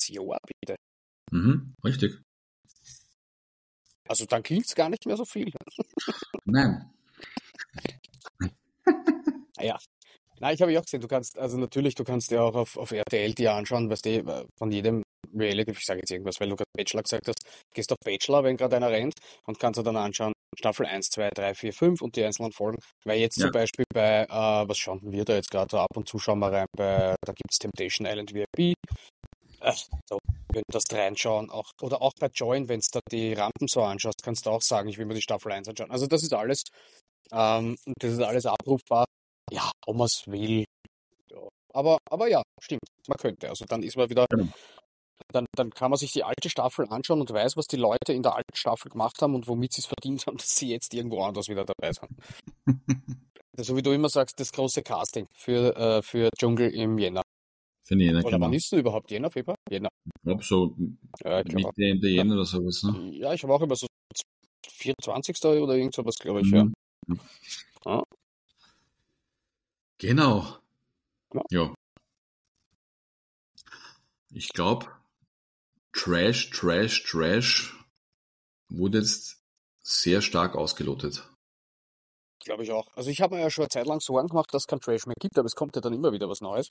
Jahr, 0.08 0.38
bitte. 0.46 0.76
Mhm, 1.30 1.74
richtig. 1.84 2.20
Also 4.06 4.26
dann 4.26 4.42
es 4.66 4.74
gar 4.74 4.88
nicht 4.88 5.06
mehr 5.06 5.16
so 5.16 5.24
viel. 5.24 5.52
Nein. 6.44 6.92
ja. 9.60 9.78
Nein, 10.40 10.54
ich 10.54 10.62
habe 10.62 10.72
ja 10.72 10.80
auch 10.80 10.84
gesehen, 10.84 11.00
du 11.00 11.08
kannst, 11.08 11.38
also 11.38 11.58
natürlich, 11.58 11.94
du 11.94 12.04
kannst 12.04 12.30
dir 12.30 12.42
auch 12.42 12.54
auf, 12.54 12.76
auf 12.76 12.92
RTL 12.92 13.34
die 13.34 13.48
anschauen, 13.48 13.90
weißt 13.90 14.06
du, 14.06 14.10
äh, 14.10 14.44
von 14.58 14.72
jedem 14.72 15.02
Reality, 15.34 15.72
ich 15.72 15.84
sage 15.84 16.00
jetzt 16.00 16.10
irgendwas, 16.10 16.40
weil 16.40 16.48
du 16.48 16.56
gerade 16.56 16.70
Bachelor 16.76 17.02
gesagt 17.02 17.28
hast, 17.28 17.38
gehst 17.74 17.92
auf 17.92 17.98
Bachelor, 18.04 18.42
wenn 18.44 18.56
gerade 18.56 18.76
einer 18.76 18.90
rennt 18.90 19.14
und 19.46 19.58
kannst 19.58 19.78
du 19.78 19.82
dann 19.82 19.96
anschauen, 19.96 20.32
Staffel 20.58 20.86
1, 20.86 21.10
2, 21.10 21.30
3, 21.30 21.54
4, 21.54 21.72
5 21.72 22.02
und 22.02 22.16
die 22.16 22.24
einzelnen 22.24 22.52
Folgen. 22.52 22.78
Weil 23.04 23.20
jetzt 23.20 23.36
ja. 23.36 23.44
zum 23.44 23.52
Beispiel 23.52 23.84
bei, 23.92 24.24
äh, 24.24 24.28
was 24.68 24.78
schauen 24.78 25.00
wir 25.02 25.24
da 25.24 25.34
jetzt 25.34 25.50
gerade, 25.50 25.78
ab 25.78 25.94
und 25.94 26.08
zu 26.08 26.18
schauen 26.18 26.38
wir 26.38 26.50
rein, 26.50 26.66
bei, 26.76 27.14
da 27.24 27.32
gibt 27.32 27.50
es 27.50 27.58
Temptation 27.58 28.06
Island 28.06 28.32
VIP, 28.32 28.74
äh, 29.60 29.72
so, 30.08 30.18
du 30.52 30.62
das 30.68 30.84
reinschauen, 30.90 31.50
auch, 31.50 31.70
oder 31.82 32.00
auch 32.00 32.12
bei 32.18 32.28
Join, 32.28 32.68
wenn 32.68 32.80
du 32.80 32.86
da 32.92 33.00
die 33.12 33.34
Rampen 33.34 33.68
so 33.68 33.82
anschaust, 33.82 34.22
kannst 34.22 34.46
du 34.46 34.50
auch 34.50 34.62
sagen, 34.62 34.88
ich 34.88 34.98
will 34.98 35.06
mir 35.06 35.14
die 35.14 35.22
Staffel 35.22 35.52
1 35.52 35.68
anschauen. 35.68 35.90
Also 35.90 36.06
das 36.06 36.22
ist 36.22 36.32
alles, 36.32 36.64
ähm, 37.30 37.76
das 37.98 38.12
ist 38.12 38.20
alles 38.20 38.46
abrufbar. 38.46 39.04
Ja, 39.50 39.70
ob 39.86 39.96
man 39.96 40.06
es 40.06 40.24
will. 40.26 40.64
Ja. 41.30 41.48
Aber, 41.72 41.98
aber 42.10 42.28
ja, 42.28 42.42
stimmt, 42.60 42.80
man 43.08 43.18
könnte. 43.18 43.48
Also 43.48 43.64
dann 43.66 43.82
ist 43.82 43.96
man 43.96 44.10
wieder, 44.10 44.26
genau. 44.28 44.48
dann, 45.32 45.46
dann 45.56 45.70
kann 45.70 45.90
man 45.90 45.98
sich 45.98 46.12
die 46.12 46.24
alte 46.24 46.50
Staffel 46.50 46.86
anschauen 46.88 47.20
und 47.20 47.30
weiß, 47.30 47.56
was 47.56 47.66
die 47.66 47.76
Leute 47.76 48.12
in 48.12 48.22
der 48.22 48.34
alten 48.34 48.54
Staffel 48.54 48.90
gemacht 48.90 49.20
haben 49.22 49.34
und 49.34 49.48
womit 49.48 49.72
sie 49.72 49.80
es 49.80 49.86
verdient 49.86 50.26
haben, 50.26 50.36
dass 50.38 50.56
sie 50.56 50.68
jetzt 50.68 50.94
irgendwo 50.94 51.22
anders 51.22 51.48
wieder 51.48 51.64
dabei 51.64 51.92
sind. 51.92 52.10
so 53.56 53.76
wie 53.76 53.82
du 53.82 53.92
immer 53.92 54.08
sagst, 54.08 54.38
das 54.40 54.52
große 54.52 54.82
Casting 54.82 55.26
für, 55.32 55.76
äh, 55.76 56.02
für 56.02 56.30
Dschungel 56.38 56.70
im 56.70 56.98
Jänner. 56.98 57.22
Für 57.86 57.96
Jänner, 57.96 58.20
oder 58.20 58.30
genau. 58.30 58.46
wann 58.46 58.52
ist 58.52 58.70
denn 58.70 58.80
überhaupt 58.80 59.10
Jänner, 59.10 59.30
Februar? 59.30 59.56
Jänner. 59.68 59.88
Ich 60.04 60.22
glaube 60.22 60.44
so 60.44 60.76
ja, 61.24 61.40
ich 61.40 61.52
Mitte, 61.52 61.70
Ende 61.78 62.08
Jänner 62.08 62.34
oder 62.34 62.44
sowas. 62.44 62.82
Ne? 62.84 63.10
Ja, 63.16 63.32
ich 63.32 63.42
habe 63.42 63.52
auch 63.52 63.62
immer 63.62 63.74
so 63.74 63.86
24. 64.68 65.36
oder 65.44 65.74
irgend 65.74 65.94
sowas, 65.94 66.16
glaube 66.16 66.40
ich, 66.40 66.50
mhm. 66.50 66.72
ja. 67.06 67.16
ja. 67.86 68.02
Genau. 70.00 70.56
Ja. 71.34 71.42
ja. 71.50 71.74
Ich 74.32 74.48
glaube, 74.48 74.86
Trash, 75.92 76.50
Trash, 76.50 77.04
Trash 77.04 77.74
wurde 78.70 78.98
jetzt 78.98 79.42
sehr 79.82 80.22
stark 80.22 80.54
ausgelotet. 80.54 81.28
Glaube 82.42 82.62
ich 82.62 82.72
auch. 82.72 82.86
Also 82.94 83.10
ich 83.10 83.20
habe 83.20 83.34
mir 83.34 83.42
ja 83.42 83.50
schon 83.50 83.64
eine 83.64 83.68
Zeit 83.68 83.86
lang 83.86 84.00
Sorgen 84.00 84.28
gemacht, 84.28 84.54
dass 84.54 84.62
es 84.62 84.66
kein 84.66 84.80
Trash 84.80 85.04
mehr 85.04 85.16
gibt, 85.20 85.38
aber 85.38 85.46
es 85.46 85.54
kommt 85.54 85.76
ja 85.76 85.82
dann 85.82 85.92
immer 85.92 86.12
wieder 86.12 86.28
was 86.30 86.40
Neues. 86.40 86.70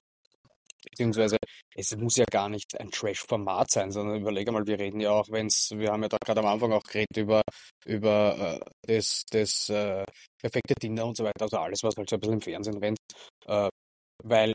Beziehungsweise, 0.83 1.37
es 1.75 1.95
muss 1.95 2.15
ja 2.15 2.25
gar 2.25 2.49
nicht 2.49 2.79
ein 2.79 2.89
Trash-Format 2.91 3.71
sein, 3.71 3.91
sondern 3.91 4.21
überlege 4.21 4.51
mal, 4.51 4.65
wir 4.65 4.79
reden 4.79 4.99
ja 4.99 5.11
auch, 5.11 5.27
wenn 5.29 5.47
es, 5.47 5.71
wir 5.75 5.91
haben 5.91 6.03
ja 6.03 6.09
da 6.09 6.17
gerade 6.23 6.39
am 6.41 6.47
Anfang 6.47 6.71
auch 6.73 6.83
geredet 6.83 7.17
über, 7.17 7.41
über 7.85 8.59
äh, 8.85 8.95
das, 8.95 9.23
das 9.29 9.69
äh, 9.69 10.05
perfekte 10.41 10.75
Dinner 10.75 11.05
und 11.05 11.17
so 11.17 11.23
weiter, 11.23 11.43
also 11.43 11.57
alles, 11.57 11.83
was 11.83 11.95
halt 11.97 12.09
so 12.09 12.15
ein 12.15 12.19
bisschen 12.19 12.35
im 12.35 12.41
Fernsehen 12.41 12.77
rennt. 12.77 12.99
Äh, 13.45 13.69
weil, 14.23 14.53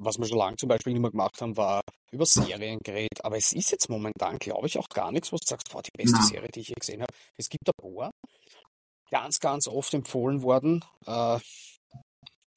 was 0.00 0.18
wir 0.18 0.26
schon 0.26 0.38
lange 0.38 0.56
zum 0.56 0.68
Beispiel 0.68 0.92
nicht 0.92 1.02
mehr 1.02 1.10
gemacht 1.10 1.40
haben, 1.40 1.56
war 1.56 1.80
über 2.12 2.26
Serien 2.26 2.78
geredet, 2.84 3.24
aber 3.24 3.36
es 3.36 3.52
ist 3.52 3.70
jetzt 3.70 3.88
momentan, 3.88 4.38
glaube 4.38 4.66
ich, 4.66 4.78
auch 4.78 4.88
gar 4.88 5.10
nichts, 5.12 5.32
wo 5.32 5.36
du 5.36 5.46
sagst, 5.46 5.70
boah, 5.70 5.82
die 5.82 5.90
beste 5.96 6.18
ja. 6.18 6.22
Serie, 6.22 6.48
die 6.54 6.60
ich 6.60 6.68
je 6.68 6.74
gesehen 6.74 7.02
habe. 7.02 7.12
Es 7.36 7.48
gibt 7.48 7.68
ein 7.68 7.94
paar, 7.94 8.10
ganz, 9.10 9.40
ganz 9.40 9.68
oft 9.68 9.92
empfohlen 9.94 10.42
worden, 10.42 10.84
äh, 11.06 11.38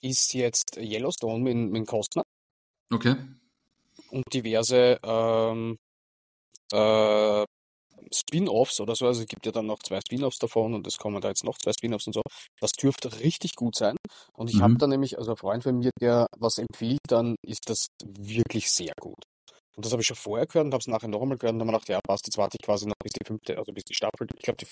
ist 0.02 0.34
jetzt 0.34 0.78
Yellowstone 0.78 1.44
mit, 1.44 1.72
mit 1.72 1.88
Kostner. 1.88 2.24
Okay. 2.92 3.16
Und 4.10 4.34
diverse 4.34 5.00
ähm, 5.04 5.78
äh, 6.72 7.46
Spin-offs 8.12 8.80
oder 8.80 8.96
so. 8.96 9.06
Also 9.06 9.22
es 9.22 9.28
gibt 9.28 9.46
ja 9.46 9.52
dann 9.52 9.68
noch 9.68 9.80
zwei 9.80 10.00
Spin-offs 10.02 10.40
davon 10.40 10.74
und 10.74 10.88
es 10.88 10.98
kommen 10.98 11.22
da 11.22 11.28
jetzt 11.28 11.44
noch 11.44 11.58
zwei 11.58 11.74
Spin-offs 11.74 12.08
und 12.08 12.14
so. 12.14 12.22
Das 12.60 12.72
dürfte 12.72 13.20
richtig 13.20 13.56
gut 13.56 13.76
sein. 13.76 13.98
Und 14.34 14.50
ich 14.50 14.58
mhm. 14.58 14.64
habe 14.64 14.78
da 14.78 14.88
nämlich, 14.88 15.18
also 15.18 15.32
ein 15.32 15.38
Freund 15.38 15.64
von 15.64 15.78
mir, 15.78 15.92
der 16.02 16.28
was 16.38 16.58
empfiehlt, 16.58 17.00
dann 17.08 17.36
ist 17.46 17.70
das 17.70 17.88
wirklich 18.04 18.72
sehr 18.72 18.94
gut. 19.00 19.24
Und 19.76 19.86
das 19.86 19.92
habe 19.92 20.02
ich 20.02 20.08
schon 20.08 20.18
vorher 20.18 20.48
gehört 20.48 20.66
und 20.66 20.74
habe 20.74 20.82
es 20.82 20.88
nachher 20.88 21.08
noch 21.08 21.22
einmal 21.22 21.38
gehört 21.38 21.54
und 21.54 21.62
habe 21.62 21.72
ich 21.72 21.86
gedacht, 21.86 21.90
ja, 21.90 22.00
passt, 22.02 22.28
jetzt 22.28 22.38
warte 22.38 22.58
ich 22.60 22.66
quasi 22.66 22.86
noch 22.86 22.96
bis 23.02 23.14
die 23.14 23.26
fünfte, 23.26 23.58
also 23.58 23.72
bis 23.72 23.84
die 23.86 23.94
Staffel, 23.94 24.28
ich 24.36 24.44
glaube 24.44 24.58
die 24.58 24.68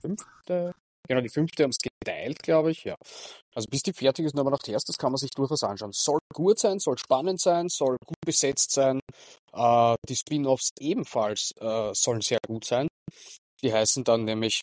fünfte 0.00 0.74
Genau, 1.06 1.20
die 1.20 1.28
fünfte 1.28 1.62
haben 1.62 1.70
es 1.70 1.78
geteilt, 1.78 2.42
glaube 2.42 2.70
ich, 2.70 2.84
ja. 2.84 2.96
Also 3.54 3.68
bis 3.68 3.82
die 3.82 3.92
fertig 3.92 4.24
ist, 4.26 4.38
aber 4.38 4.50
noch 4.50 4.66
erst, 4.66 4.88
das 4.88 4.96
kann 4.96 5.12
man 5.12 5.18
sich 5.18 5.30
durchaus 5.30 5.62
anschauen. 5.62 5.92
Soll 5.92 6.18
gut 6.32 6.58
sein, 6.58 6.78
soll 6.78 6.96
spannend 6.98 7.40
sein, 7.40 7.68
soll 7.68 7.96
gut 8.04 8.16
besetzt 8.24 8.72
sein. 8.72 9.00
Äh, 9.52 9.94
die 10.08 10.16
Spin-offs 10.16 10.70
ebenfalls 10.80 11.52
äh, 11.60 11.92
sollen 11.94 12.22
sehr 12.22 12.38
gut 12.46 12.64
sein. 12.64 12.88
Die 13.62 13.72
heißen 13.72 14.04
dann 14.04 14.24
nämlich 14.24 14.62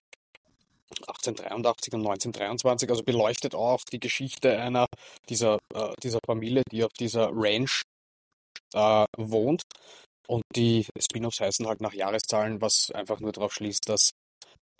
1883 1.07 1.93
und 1.93 2.01
1923, 2.01 2.89
also 2.89 3.03
beleuchtet 3.03 3.55
auch 3.55 3.79
die 3.91 3.99
Geschichte 3.99 4.57
einer 4.57 4.87
dieser, 5.29 5.59
äh, 5.73 5.93
dieser 6.03 6.19
Familie, 6.25 6.63
die 6.71 6.83
auf 6.83 6.91
dieser 6.93 7.29
Ranch 7.31 7.83
äh, 8.73 9.05
wohnt. 9.17 9.63
Und 10.27 10.43
die 10.55 10.85
Spin-offs 10.99 11.39
heißen 11.39 11.67
halt 11.67 11.81
nach 11.81 11.93
Jahreszahlen, 11.93 12.61
was 12.61 12.91
einfach 12.91 13.19
nur 13.19 13.31
darauf 13.31 13.53
schließt, 13.53 13.87
dass 13.87 14.11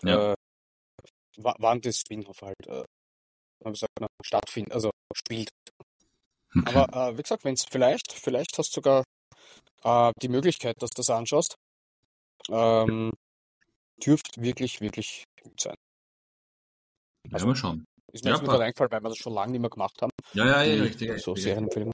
ja. 0.04 0.36
Wann 1.38 1.82
das 1.82 2.00
Spin-off 2.00 2.42
halt 2.42 2.68
äh, 2.68 2.84
gesagt, 3.64 3.92
stattfindet, 4.24 4.74
also 4.74 4.92
spielt. 5.16 5.50
Okay. 6.56 6.76
Aber 6.76 7.10
äh, 7.10 7.18
wie 7.18 7.22
gesagt, 7.22 7.44
wenn 7.44 7.54
es 7.54 7.66
vielleicht, 7.70 8.12
vielleicht 8.12 8.58
hast 8.58 8.72
du 8.76 8.82
sogar 8.82 9.04
äh, 9.84 10.12
die 10.22 10.30
Möglichkeit, 10.30 10.76
dass 10.82 10.90
du 10.90 11.02
das 11.02 11.10
anschaust, 11.10 11.56
ähm, 12.50 13.12
dürfte 14.04 14.42
wirklich, 14.42 14.82
wirklich 14.82 15.24
gut 15.42 15.60
sein. 15.60 15.76
Also, 17.32 17.46
ja, 17.46 17.50
mal 17.52 17.56
schauen. 17.56 17.86
Ist 18.12 18.26
mir 18.26 18.32
ja, 18.32 18.36
jetzt 18.36 18.44
wieder 18.44 18.60
eingefallen, 18.60 18.92
weil 18.92 19.04
wir 19.04 19.10
das 19.10 19.18
schon 19.18 19.34
lange 19.34 19.54
nicht 19.54 19.62
mehr 19.62 19.70
gemacht 19.70 20.02
haben. 20.02 20.12
Ja, 20.34 20.46
ja, 20.46 20.64
ja, 20.64 20.84
richtig. 20.84 21.22
So. 21.22 21.36
Serienempfehlungen. 21.36 21.94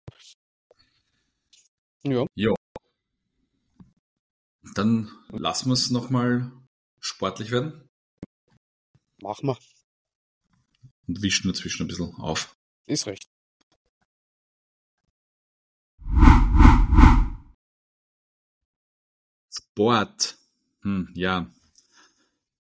Ja. 2.04 2.26
Ja. 2.36 2.54
Dann 4.74 5.12
lassen 5.30 5.70
wir 5.70 5.74
es 5.74 5.92
nochmal 5.92 6.52
sportlich 7.00 7.52
werden. 7.52 7.87
Machen 9.22 9.48
wir. 9.48 9.58
Und 11.08 11.22
wischen 11.22 11.48
dazwischen 11.48 11.84
ein 11.84 11.88
bisschen 11.88 12.14
auf. 12.16 12.56
Ist 12.86 13.08
recht. 13.08 13.28
Sport. 19.50 20.38
Hm, 20.82 21.10
ja. 21.16 21.52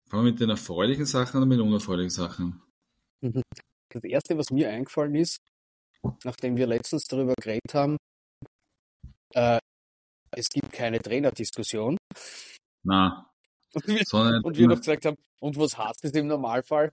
Fangen 0.09 0.25
wir 0.25 0.31
mit 0.31 0.39
den 0.39 0.49
erfreulichen 0.49 1.05
Sachen 1.05 1.37
oder 1.37 1.45
mit 1.45 1.59
den 1.59 1.67
unerfreulichen 1.67 2.09
Sachen? 2.09 2.61
Das 3.89 4.03
erste, 4.05 4.35
was 4.35 4.49
mir 4.49 4.71
eingefallen 4.71 5.13
ist, 5.13 5.37
nachdem 6.23 6.57
wir 6.57 6.65
letztens 6.65 7.05
darüber 7.05 7.35
geredet 7.39 7.75
haben, 7.75 7.97
äh, 9.35 9.59
es 10.31 10.49
gibt 10.49 10.71
keine 10.71 10.99
Trainerdiskussion. 10.99 11.97
Na. 12.83 13.32
Und 13.73 13.87
wir, 13.87 14.03
Sondern, 14.05 14.43
und 14.43 14.57
wir 14.57 14.67
noch 14.67 14.77
gesagt 14.77 15.05
haben, 15.05 15.17
und 15.39 15.57
was 15.57 15.77
heißt 15.77 16.03
das 16.03 16.11
im 16.11 16.27
Normalfall? 16.27 16.91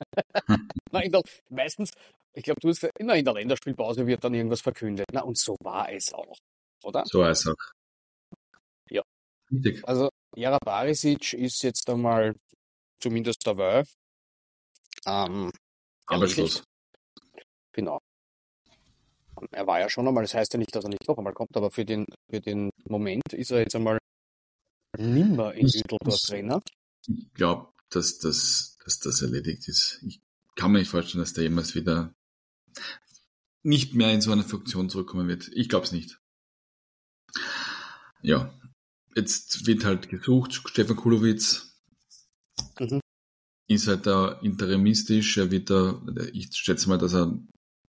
Der, 0.92 1.22
meistens, 1.50 1.90
ich 2.32 2.42
glaube, 2.42 2.60
du 2.60 2.68
hast 2.68 2.88
immer 2.98 3.14
in 3.14 3.24
der 3.24 3.34
Länderspielpause 3.34 4.06
wird 4.06 4.24
dann 4.24 4.34
irgendwas 4.34 4.60
verkündet. 4.60 5.06
Na, 5.12 5.22
und 5.22 5.38
so 5.38 5.56
war 5.60 5.90
es 5.92 6.12
auch, 6.12 6.36
oder? 6.82 7.04
So 7.06 7.20
war 7.20 7.30
es 7.30 7.46
auch. 7.46 7.54
Ja. 8.90 9.02
Richtig. 9.50 9.86
Also, 9.86 10.08
Jara 10.34 10.58
Barisic 10.64 11.34
ist 11.34 11.62
jetzt 11.62 11.88
einmal 11.88 12.34
zumindest 13.00 13.46
dabei. 13.46 13.84
Ähm, 15.06 15.50
Arbeitslos. 16.06 16.62
Genau. 17.72 18.00
Er 19.50 19.66
war 19.66 19.80
ja 19.80 19.88
schon 19.88 20.06
einmal, 20.06 20.24
das 20.24 20.34
heißt 20.34 20.52
ja 20.52 20.58
nicht, 20.58 20.74
dass 20.74 20.84
er 20.84 20.90
nicht 20.90 21.06
noch 21.08 21.18
einmal 21.18 21.32
kommt, 21.32 21.56
aber 21.56 21.70
für 21.70 21.84
den, 21.84 22.06
für 22.30 22.40
den 22.40 22.70
Moment 22.84 23.32
ist 23.32 23.50
er 23.50 23.60
jetzt 23.60 23.74
einmal 23.74 23.98
nimmer 24.98 25.54
in 25.54 25.66
Düsseldorf 25.66 26.20
Trainer. 26.22 26.62
Ich 27.06 27.32
glaube, 27.34 27.72
dass, 27.90 28.18
das, 28.18 28.78
dass 28.84 28.98
das 29.00 29.22
erledigt 29.22 29.68
ist. 29.68 30.00
Ich 30.06 30.20
kann 30.56 30.72
mir 30.72 30.78
nicht 30.78 30.90
vorstellen, 30.90 31.22
dass 31.22 31.32
der 31.32 31.44
jemals 31.44 31.74
wieder 31.74 32.14
nicht 33.62 33.94
mehr 33.94 34.12
in 34.12 34.20
so 34.20 34.32
eine 34.32 34.42
Funktion 34.42 34.90
zurückkommen 34.90 35.28
wird. 35.28 35.48
Ich 35.52 35.68
glaube 35.68 35.86
es 35.86 35.92
nicht. 35.92 36.18
Ja, 38.22 38.52
jetzt 39.14 39.66
wird 39.66 39.84
halt 39.84 40.08
gesucht, 40.08 40.54
Stefan 40.54 40.96
Kulowitz 40.96 41.80
mhm. 42.78 43.00
ist 43.68 43.88
halt 43.88 44.06
da 44.06 44.40
interimistisch, 44.42 45.36
er 45.38 45.50
wird 45.50 45.70
da, 45.70 46.00
ich 46.32 46.54
schätze 46.54 46.88
mal, 46.88 46.98
dass 46.98 47.14
er 47.14 47.38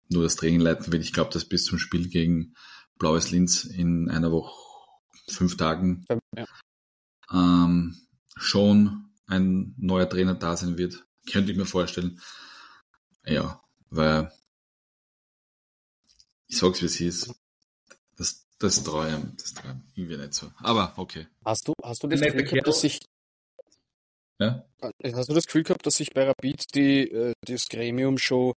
nur 0.09 0.23
das 0.23 0.35
Training 0.35 0.61
leiten 0.61 0.91
wird. 0.91 1.03
Ich 1.03 1.13
glaube, 1.13 1.31
dass 1.31 1.45
bis 1.45 1.65
zum 1.65 1.79
Spiel 1.79 2.09
gegen 2.09 2.55
Blaues 2.97 3.31
Linz 3.31 3.65
in 3.65 4.09
einer 4.09 4.31
Woche, 4.31 4.53
fünf 5.27 5.57
Tagen, 5.57 6.05
ja 6.35 6.45
ähm, 7.31 7.95
schon 8.35 9.09
ein 9.27 9.73
neuer 9.77 10.09
Trainer 10.09 10.35
da 10.35 10.55
sein 10.55 10.77
wird. 10.77 11.05
Könnte 11.31 11.51
ich 11.51 11.57
mir 11.57 11.65
vorstellen. 11.65 12.21
Ja, 13.25 13.61
weil 13.89 14.31
ich 16.47 16.57
sag's 16.57 16.81
wie 16.81 16.85
es 16.85 17.01
ist. 17.01 17.33
Das, 18.17 18.45
das 18.59 18.83
traue 18.83 19.33
das 19.37 19.53
traue 19.53 19.81
irgendwie 19.95 20.17
nicht 20.17 20.33
so. 20.33 20.51
Aber 20.57 20.93
okay. 20.97 21.27
Hast 21.43 21.67
du, 21.67 21.73
hast 21.83 22.03
du 22.03 22.07
das 22.07 22.21
Gefühl, 22.21 22.61
dass 22.61 22.81
sich 22.81 22.99
Ja? 24.39 24.65
Hast 24.81 25.29
du 25.29 25.33
das 25.33 25.45
Gefühl 25.45 25.63
gehabt, 25.63 25.85
dass 25.85 25.95
sich 25.95 26.13
bei 26.13 26.25
Rapid 26.25 26.75
die, 26.75 27.09
äh, 27.09 27.33
das 27.41 27.67
Gremium 27.67 28.17
schon 28.17 28.53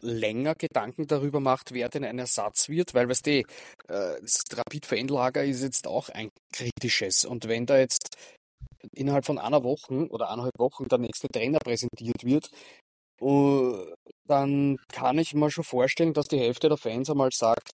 länger 0.00 0.54
Gedanken 0.54 1.06
darüber 1.06 1.40
macht, 1.40 1.72
wer 1.72 1.88
denn 1.88 2.04
ein 2.04 2.18
Ersatz 2.18 2.68
wird, 2.68 2.94
weil 2.94 3.08
weißt 3.08 3.26
du, 3.26 3.30
äh, 3.30 3.44
das 3.86 4.42
Rapid-Fanlager 4.52 5.44
ist 5.44 5.62
jetzt 5.62 5.86
auch 5.86 6.08
ein 6.08 6.30
kritisches 6.52 7.24
und 7.24 7.48
wenn 7.48 7.66
da 7.66 7.78
jetzt 7.78 8.16
innerhalb 8.94 9.24
von 9.24 9.38
einer 9.38 9.62
Woche 9.62 10.08
oder 10.10 10.30
eineinhalb 10.30 10.58
Wochen 10.58 10.88
der 10.88 10.98
nächste 10.98 11.28
Trainer 11.28 11.58
präsentiert 11.58 12.24
wird, 12.24 12.50
uh, 13.20 13.84
dann 14.26 14.76
kann 14.88 15.18
ich 15.18 15.34
mir 15.34 15.50
schon 15.50 15.64
vorstellen, 15.64 16.14
dass 16.14 16.28
die 16.28 16.38
Hälfte 16.38 16.68
der 16.68 16.78
Fans 16.78 17.10
einmal 17.10 17.30
sagt, 17.32 17.72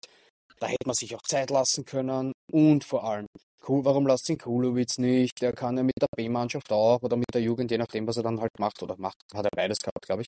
da 0.60 0.68
hätte 0.68 0.86
man 0.86 0.96
sich 0.96 1.16
auch 1.16 1.22
Zeit 1.24 1.50
lassen 1.50 1.84
können 1.86 2.32
und 2.52 2.84
vor 2.84 3.04
allem, 3.04 3.28
warum 3.68 4.08
lasst 4.08 4.30
ihn 4.30 4.38
Kulowitz 4.38 4.98
nicht? 4.98 5.42
Der 5.42 5.54
kann 5.54 5.78
ja 5.78 5.84
mit 5.84 6.00
der 6.00 6.08
B-Mannschaft 6.16 6.72
auch 6.72 7.02
oder 7.02 7.18
mit 7.18 7.34
der 7.34 7.42
Jugend, 7.42 7.72
je 7.72 7.78
nachdem, 7.78 8.08
was 8.08 8.18
er 8.18 8.24
dann 8.24 8.40
halt 8.40 8.52
macht 8.60 8.82
oder 8.84 8.96
macht, 8.98 9.18
hat 9.34 9.46
er 9.46 9.52
beides 9.56 9.80
gehabt, 9.80 10.06
glaube 10.06 10.22
ich. 10.22 10.28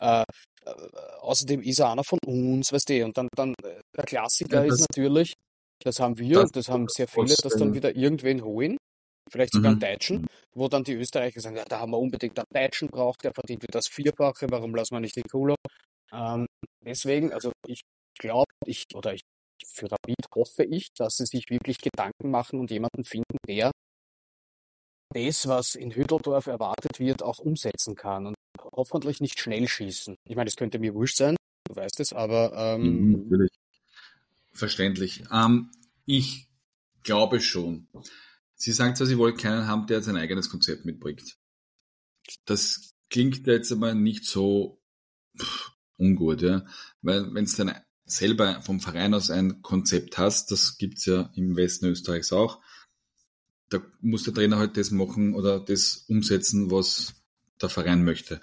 Äh, 0.00 0.20
äh, 0.20 0.24
außerdem 1.20 1.62
ist 1.62 1.78
er 1.78 1.90
einer 1.90 2.04
von 2.04 2.18
uns, 2.26 2.72
weißt 2.72 2.88
du, 2.88 3.04
und 3.04 3.16
dann, 3.16 3.28
dann 3.34 3.54
äh, 3.62 3.80
der 3.96 4.04
Klassiker 4.04 4.64
ja, 4.64 4.72
ist 4.72 4.80
natürlich, 4.80 5.34
das 5.82 6.00
haben 6.00 6.18
wir 6.18 6.36
das, 6.36 6.44
und 6.44 6.56
das 6.56 6.68
haben 6.68 6.88
sehr 6.88 7.08
viele, 7.08 7.34
dass 7.42 7.54
dann 7.54 7.74
wieder 7.74 7.94
irgendwen 7.94 8.42
holen, 8.42 8.76
vielleicht 9.30 9.52
sogar 9.52 9.72
mhm. 9.72 9.82
einen 9.82 9.92
Deutschen, 9.92 10.26
wo 10.54 10.68
dann 10.68 10.84
die 10.84 10.94
Österreicher 10.94 11.40
sagen, 11.40 11.56
ja, 11.56 11.64
da 11.64 11.80
haben 11.80 11.90
wir 11.90 11.98
unbedingt 11.98 12.38
einen 12.38 12.46
Deutschen 12.52 12.88
braucht, 12.88 13.24
der 13.24 13.32
verdient 13.32 13.62
wie 13.62 13.70
das 13.70 13.88
Vierfache, 13.88 14.46
warum 14.50 14.74
lassen 14.74 14.94
wir 14.94 15.00
nicht 15.00 15.16
den 15.16 15.24
Kulo? 15.24 15.54
Ähm, 16.12 16.46
deswegen, 16.84 17.32
also 17.32 17.52
ich 17.66 17.80
glaube, 18.18 18.50
ich, 18.64 18.84
oder 18.94 19.14
ich, 19.14 19.22
für 19.66 19.90
Rapid 19.90 20.16
hoffe 20.34 20.64
ich, 20.64 20.88
dass 20.96 21.16
sie 21.16 21.26
sich 21.26 21.50
wirklich 21.50 21.78
Gedanken 21.78 22.30
machen 22.30 22.60
und 22.60 22.70
jemanden 22.70 23.04
finden, 23.04 23.36
der 23.48 23.70
das, 25.14 25.46
was 25.46 25.74
in 25.74 25.92
Hütteldorf 25.92 26.46
erwartet 26.46 26.98
wird, 26.98 27.22
auch 27.22 27.38
umsetzen 27.38 27.94
kann 27.94 28.26
und 28.26 28.34
hoffentlich 28.64 29.20
nicht 29.20 29.40
schnell 29.40 29.68
schießen. 29.68 30.16
Ich 30.24 30.36
meine, 30.36 30.48
es 30.48 30.56
könnte 30.56 30.78
mir 30.78 30.94
wurscht 30.94 31.16
sein, 31.16 31.36
du 31.64 31.76
weißt 31.76 32.00
es, 32.00 32.12
aber 32.12 32.52
ähm, 32.54 32.82
mhm, 32.82 33.12
natürlich. 33.22 33.52
Verständlich. 34.52 35.24
Ähm, 35.30 35.70
ich 36.06 36.48
glaube 37.02 37.40
schon. 37.40 37.88
Sie 38.54 38.72
sagen 38.72 38.96
zwar, 38.96 39.06
Sie 39.06 39.18
wollen 39.18 39.36
keinen 39.36 39.66
haben, 39.66 39.86
der 39.86 40.02
sein 40.02 40.16
eigenes 40.16 40.48
Konzept 40.48 40.84
mitbringt. 40.86 41.36
Das 42.46 42.94
klingt 43.10 43.46
jetzt 43.46 43.70
aber 43.70 43.94
nicht 43.94 44.24
so 44.24 44.80
pff, 45.38 45.72
ungut, 45.98 46.42
ja. 46.42 46.64
Weil 47.02 47.34
wenn 47.34 47.44
es 47.44 47.56
dann 47.56 47.74
selber 48.04 48.62
vom 48.62 48.80
Verein 48.80 49.14
aus 49.14 49.30
ein 49.30 49.62
Konzept 49.62 50.16
hast, 50.16 50.50
das 50.50 50.78
gibt's 50.78 51.04
ja 51.06 51.30
im 51.34 51.56
Westen 51.56 51.86
Österreichs 51.86 52.32
auch, 52.32 52.60
da 53.68 53.82
muss 54.00 54.22
der 54.22 54.34
Trainer 54.34 54.58
halt 54.58 54.76
das 54.76 54.90
machen 54.90 55.34
oder 55.34 55.60
das 55.60 56.04
umsetzen, 56.08 56.70
was 56.70 57.15
der 57.60 57.68
Verein 57.68 58.04
möchte. 58.04 58.40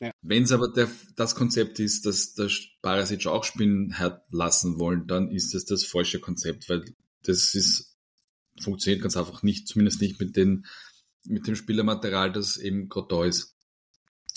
Ja. 0.00 0.12
Wenn 0.22 0.44
es 0.44 0.52
aber 0.52 0.68
der, 0.68 0.88
das 1.16 1.34
Konzept 1.34 1.78
ist, 1.78 2.06
dass 2.06 2.34
der 2.34 2.50
Barasic 2.80 3.26
auch 3.26 3.44
spielen 3.44 3.98
hat 3.98 4.24
lassen 4.30 4.78
wollen, 4.78 5.06
dann 5.06 5.30
ist 5.30 5.52
das 5.54 5.66
das 5.66 5.84
falsche 5.84 6.20
Konzept, 6.20 6.70
weil 6.70 6.84
das 7.22 7.54
ist, 7.54 7.98
funktioniert 8.60 9.02
ganz 9.02 9.16
einfach 9.16 9.42
nicht, 9.42 9.68
zumindest 9.68 10.00
nicht 10.00 10.18
mit, 10.18 10.36
den, 10.36 10.66
mit 11.24 11.46
dem 11.46 11.54
Spielermaterial, 11.54 12.32
das 12.32 12.56
eben 12.56 12.88
gerade 12.88 13.08
da 13.08 13.24
ist. 13.24 13.54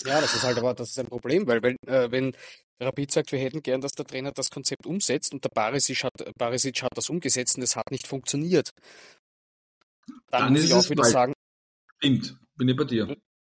Ja, 0.04 0.20
das 0.20 0.34
ist 0.34 0.42
halt 0.42 0.58
aber 0.58 0.74
das 0.74 0.90
ist 0.90 0.98
ein 0.98 1.06
Problem, 1.06 1.46
weil 1.46 1.62
wenn, 1.62 1.76
äh, 1.86 2.10
wenn 2.10 2.36
Rapid 2.80 3.10
sagt, 3.10 3.32
wir 3.32 3.38
hätten 3.38 3.62
gern, 3.62 3.80
dass 3.80 3.92
der 3.92 4.04
Trainer 4.04 4.32
das 4.32 4.50
Konzept 4.50 4.86
umsetzt 4.86 5.32
und 5.32 5.44
der 5.44 5.50
Barisic 5.50 6.04
hat, 6.04 6.12
Barisic 6.36 6.82
hat 6.82 6.96
das 6.96 7.08
umgesetzt 7.08 7.56
und 7.56 7.62
es 7.62 7.76
hat 7.76 7.90
nicht 7.90 8.06
funktioniert, 8.06 8.70
dann, 10.30 10.42
dann 10.42 10.52
muss 10.52 10.64
ich 10.64 10.74
auch 10.74 10.90
wieder 10.90 11.02
bald. 11.02 11.12
sagen. 11.12 11.32
Stimmt, 11.98 12.36
bin 12.56 12.68
ich 12.68 12.76
bei 12.76 12.84
dir. 12.84 13.16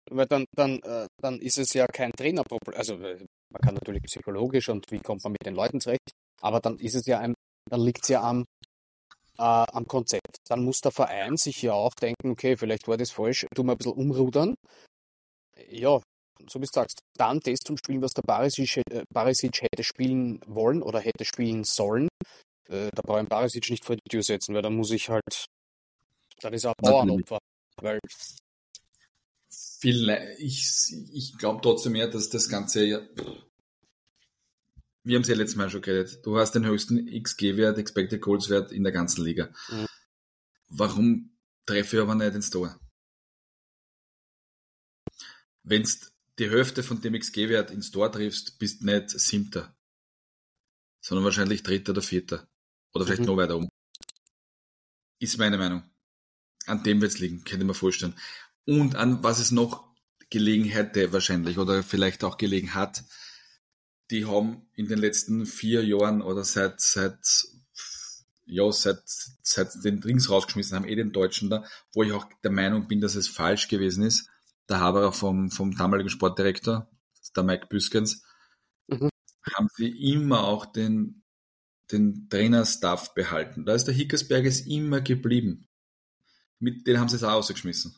Weil 0.09 0.25
dann, 0.27 0.45
dann, 0.55 0.79
äh, 0.83 1.07
dann 1.21 1.39
ist 1.39 1.57
es 1.57 1.73
ja 1.73 1.85
kein 1.87 2.11
Trainerproblem. 2.11 2.77
Also 2.77 2.95
äh, 2.95 3.25
man 3.51 3.61
kann 3.61 3.75
natürlich 3.75 4.03
psychologisch 4.03 4.69
und 4.69 4.89
wie 4.91 4.99
kommt 4.99 5.23
man 5.23 5.33
mit 5.33 5.45
den 5.45 5.55
Leuten 5.55 5.81
zurecht, 5.81 6.11
aber 6.41 6.59
dann 6.59 6.77
ist 6.77 6.95
es 6.95 7.05
ja 7.05 7.19
ein, 7.19 7.33
dann 7.69 7.81
liegt 7.81 8.03
es 8.03 8.09
ja 8.09 8.21
am, 8.21 8.45
äh, 9.37 9.41
am 9.41 9.85
Konzept. 9.85 10.37
Dann 10.47 10.63
muss 10.63 10.79
der 10.79 10.91
Verein 10.91 11.37
sich 11.37 11.61
ja 11.61 11.73
auch 11.73 11.93
denken, 11.93 12.31
okay, 12.31 12.55
vielleicht 12.55 12.87
war 12.87 12.97
das 12.97 13.11
falsch, 13.11 13.45
tu 13.53 13.63
mal 13.63 13.73
ein 13.73 13.77
bisschen 13.77 13.93
umrudern. 13.93 14.55
Ja, 15.69 15.99
so 16.47 16.61
wie 16.61 16.65
du 16.65 16.71
sagst, 16.71 16.99
dann 17.17 17.39
das 17.39 17.59
zum 17.59 17.77
Spielen, 17.77 18.01
was 18.01 18.13
der 18.13 18.21
Barisic, 18.21 18.77
äh, 18.89 19.03
Barisic 19.13 19.61
hätte 19.61 19.83
spielen 19.83 20.39
wollen 20.45 20.81
oder 20.81 20.99
hätte 20.99 21.25
spielen 21.25 21.63
sollen. 21.63 22.07
Äh, 22.69 22.89
da 22.93 23.01
brauche 23.01 23.23
ich 23.23 23.27
Barisic 23.27 23.69
nicht 23.69 23.85
vor 23.85 23.95
die 23.95 24.09
Tür 24.09 24.23
setzen, 24.23 24.53
weil 24.53 24.61
dann 24.61 24.75
muss 24.75 24.91
ich 24.91 25.09
halt 25.09 25.47
dann 26.41 26.53
ist 26.53 26.65
er 26.65 26.71
ein 26.71 26.75
Bauernopfer. 26.81 27.39
Weil 27.81 27.99
ich, 29.83 30.93
ich 31.13 31.37
glaube 31.37 31.61
trotzdem 31.61 31.93
mehr, 31.93 32.07
dass 32.07 32.29
das 32.29 32.49
Ganze, 32.49 33.09
wir 35.03 35.15
haben 35.15 35.21
es 35.21 35.27
ja 35.27 35.35
letztes 35.35 35.55
Mal 35.55 35.69
schon 35.69 35.81
geredet, 35.81 36.25
du 36.25 36.37
hast 36.37 36.53
den 36.53 36.65
höchsten 36.65 37.05
XG-Wert, 37.05 37.77
Expected 37.77 38.21
Goals-Wert 38.21 38.71
in 38.71 38.83
der 38.83 38.91
ganzen 38.91 39.23
Liga. 39.23 39.49
Mhm. 39.69 39.87
Warum 40.69 41.37
treffe 41.65 41.97
ich 41.97 42.01
aber 42.01 42.15
nicht 42.15 42.35
ins 42.35 42.49
Tor? 42.49 42.79
Wenn 45.63 45.83
du 45.83 45.89
die 46.39 46.49
Hälfte 46.49 46.83
von 46.83 47.01
dem 47.01 47.13
XG-Wert 47.13 47.71
ins 47.71 47.91
Tor 47.91 48.11
triffst, 48.11 48.57
bist 48.59 48.81
du 48.81 48.85
nicht 48.85 49.09
Siebter, 49.09 49.75
sondern 51.01 51.25
wahrscheinlich 51.25 51.63
Dritter 51.63 51.91
oder 51.91 52.01
Vierter. 52.01 52.47
Oder 52.93 53.05
vielleicht 53.05 53.21
mhm. 53.21 53.27
noch 53.27 53.37
weiter 53.37 53.57
oben. 53.57 53.69
Ist 55.19 55.37
meine 55.37 55.57
Meinung. 55.57 55.83
An 56.65 56.83
dem 56.83 57.01
wird 57.01 57.11
es 57.11 57.19
liegen, 57.19 57.43
könnte 57.43 57.63
ich 57.63 57.67
mir 57.67 57.73
vorstellen. 57.73 58.15
Und 58.67 58.95
an 58.95 59.23
was 59.23 59.39
es 59.39 59.51
noch 59.51 59.87
gelegen 60.29 60.65
hätte 60.65 61.13
wahrscheinlich 61.13 61.57
oder 61.57 61.81
vielleicht 61.83 62.23
auch 62.23 62.37
gelegen 62.37 62.75
hat, 62.75 63.03
die 64.11 64.25
haben 64.25 64.67
in 64.73 64.87
den 64.87 64.99
letzten 64.99 65.45
vier 65.45 65.83
Jahren 65.83 66.21
oder 66.21 66.43
seit, 66.43 66.79
seit, 66.79 67.47
ja, 68.45 68.71
seit, 68.71 69.01
seit 69.41 69.83
den 69.83 70.01
Drinks 70.01 70.29
rausgeschmissen 70.29 70.75
haben, 70.75 70.87
eh 70.87 70.95
den 70.95 71.11
Deutschen 71.11 71.49
da, 71.49 71.65
wo 71.93 72.03
ich 72.03 72.11
auch 72.11 72.27
der 72.43 72.51
Meinung 72.51 72.87
bin, 72.87 73.01
dass 73.01 73.15
es 73.15 73.27
falsch 73.27 73.69
gewesen 73.69 74.03
ist, 74.03 74.29
der 74.69 74.81
Haberer 74.81 75.13
vom, 75.13 75.49
vom 75.49 75.75
damaligen 75.75 76.09
Sportdirektor, 76.09 76.89
der 77.35 77.43
Mike 77.43 77.67
Büskens, 77.67 78.23
mhm. 78.87 79.09
haben 79.55 79.67
sie 79.75 79.89
immer 80.11 80.43
auch 80.43 80.65
den, 80.65 81.23
den 81.91 82.27
Trainerstaff 82.29 83.13
behalten. 83.13 83.65
Da 83.65 83.73
ist 83.73 83.85
der 83.85 83.95
Hickersberg 83.95 84.45
immer 84.67 85.01
geblieben 85.01 85.67
mit 86.59 86.87
denen 86.87 86.99
haben 86.99 87.09
sie 87.09 87.17
es 87.17 87.23
auch 87.23 87.33
rausgeschmissen. 87.33 87.95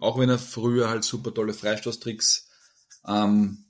Auch 0.00 0.18
wenn 0.18 0.30
er 0.30 0.38
früher 0.38 0.88
halt 0.88 1.04
super 1.04 1.32
tolle 1.32 1.52
Freistoßtricks 1.52 2.48
ähm, 3.06 3.66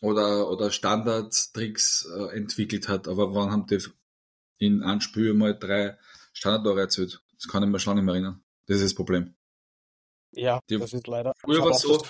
oder, 0.00 0.50
oder 0.50 0.70
Standardtricks 0.70 2.06
äh, 2.06 2.36
entwickelt 2.36 2.88
hat, 2.88 3.08
aber 3.08 3.34
wann 3.34 3.50
haben 3.50 3.66
die 3.66 3.78
in 4.58 4.82
einem 4.82 5.00
Spiel 5.00 5.32
mal 5.32 5.58
drei 5.58 5.96
Standardtore 6.32 6.80
erzielt? 6.80 7.22
Das 7.34 7.48
kann 7.48 7.62
ich 7.62 7.68
mir 7.68 7.78
schon 7.78 7.96
nicht 7.96 8.04
mehr 8.04 8.14
erinnern. 8.14 8.42
Das 8.66 8.76
ist 8.76 8.84
das 8.84 8.94
Problem. 8.94 9.34
Ja, 10.32 10.60
die, 10.68 10.78
das 10.78 10.92
ist 10.92 11.06
leider. 11.06 11.32
Früher 11.38 11.62
war 11.62 11.70
es 11.70 11.80
so, 11.80 12.02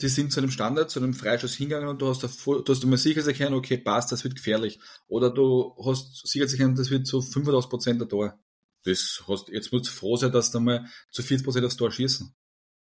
die 0.00 0.08
sind 0.08 0.32
zu 0.32 0.40
einem 0.40 0.50
Standard, 0.50 0.90
zu 0.90 1.00
einem 1.00 1.14
Freischuss 1.14 1.54
hingegangen 1.54 1.88
und 1.88 2.00
du 2.00 2.08
hast, 2.08 2.22
da, 2.22 2.28
du 2.28 2.64
hast 2.72 2.84
immer 2.84 2.96
sicher 2.96 3.26
erkennen, 3.26 3.54
okay, 3.54 3.78
passt, 3.78 4.12
das 4.12 4.22
wird 4.24 4.36
gefährlich. 4.36 4.78
Oder 5.08 5.30
du 5.30 5.74
hast 5.84 6.26
sicher 6.26 6.48
erkennen, 6.48 6.76
das 6.76 6.90
wird 6.90 7.06
zu 7.06 7.18
85% 7.18 7.98
der 7.98 8.08
Tor. 8.08 8.38
Das 8.84 9.24
hast, 9.26 9.48
jetzt 9.48 9.72
musst 9.72 9.86
du 9.86 9.90
froh 9.90 10.16
sein, 10.16 10.32
dass 10.32 10.50
du 10.50 10.60
mal 10.60 10.86
zu 11.10 11.22
40% 11.22 11.66
aufs 11.66 11.76
Tor 11.76 11.90
schießen. 11.90 12.34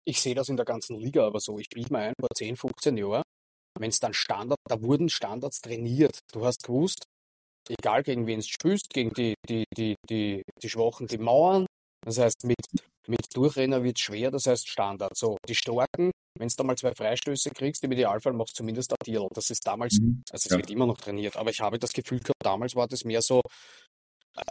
Ich 0.04 0.20
sehe 0.20 0.34
das 0.34 0.48
in 0.48 0.56
der 0.56 0.66
ganzen 0.66 0.98
Liga 0.98 1.26
aber 1.26 1.40
so. 1.40 1.58
Ich 1.58 1.68
bilde 1.68 1.92
mir 1.92 2.00
ein, 2.00 2.14
vor 2.18 2.28
10, 2.34 2.56
15 2.56 2.96
Jahren, 2.96 3.22
wenn 3.78 3.90
es 3.90 4.00
dann 4.00 4.14
Standard, 4.14 4.58
da 4.68 4.80
wurden 4.82 5.08
Standards 5.08 5.60
trainiert. 5.60 6.18
Du 6.32 6.44
hast 6.44 6.64
gewusst, 6.64 7.04
egal 7.68 8.02
gegen 8.02 8.26
wen 8.26 8.40
du 8.40 8.46
spielst, 8.46 8.90
gegen 8.90 9.12
die, 9.14 9.34
die, 9.48 9.64
die, 9.76 9.94
die, 10.08 10.42
die 10.60 10.68
Schwachen, 10.68 11.06
die 11.06 11.18
Mauern. 11.18 11.66
Das 12.04 12.18
heißt, 12.18 12.44
mit, 12.44 12.56
mit 13.06 13.20
Durchrenner 13.34 13.84
wird 13.84 13.96
es 13.96 14.02
schwer, 14.02 14.30
das 14.30 14.46
heißt 14.46 14.68
Standard. 14.68 15.16
So, 15.16 15.36
die 15.48 15.54
Starken, 15.54 16.10
wenn 16.38 16.48
du 16.48 16.54
da 16.56 16.64
mal 16.64 16.76
zwei 16.76 16.94
Freistöße 16.94 17.50
kriegst, 17.50 17.84
im 17.84 17.92
Idealfall 17.92 18.32
machst 18.32 18.54
du 18.58 18.62
zumindest 18.62 18.92
ein 18.92 18.96
Deal. 19.06 19.28
Das 19.32 19.50
ist 19.50 19.66
damals, 19.66 19.98
mhm. 20.00 20.22
also 20.30 20.46
es 20.46 20.50
ja. 20.50 20.56
wird 20.56 20.70
immer 20.70 20.86
noch 20.86 20.98
trainiert, 20.98 21.36
aber 21.36 21.50
ich 21.50 21.60
habe 21.60 21.78
das 21.78 21.92
Gefühl 21.92 22.18
gehabt, 22.18 22.42
damals 22.42 22.74
war 22.74 22.88
das 22.88 23.04
mehr 23.04 23.22
so, 23.22 23.40
äh, 24.36 24.42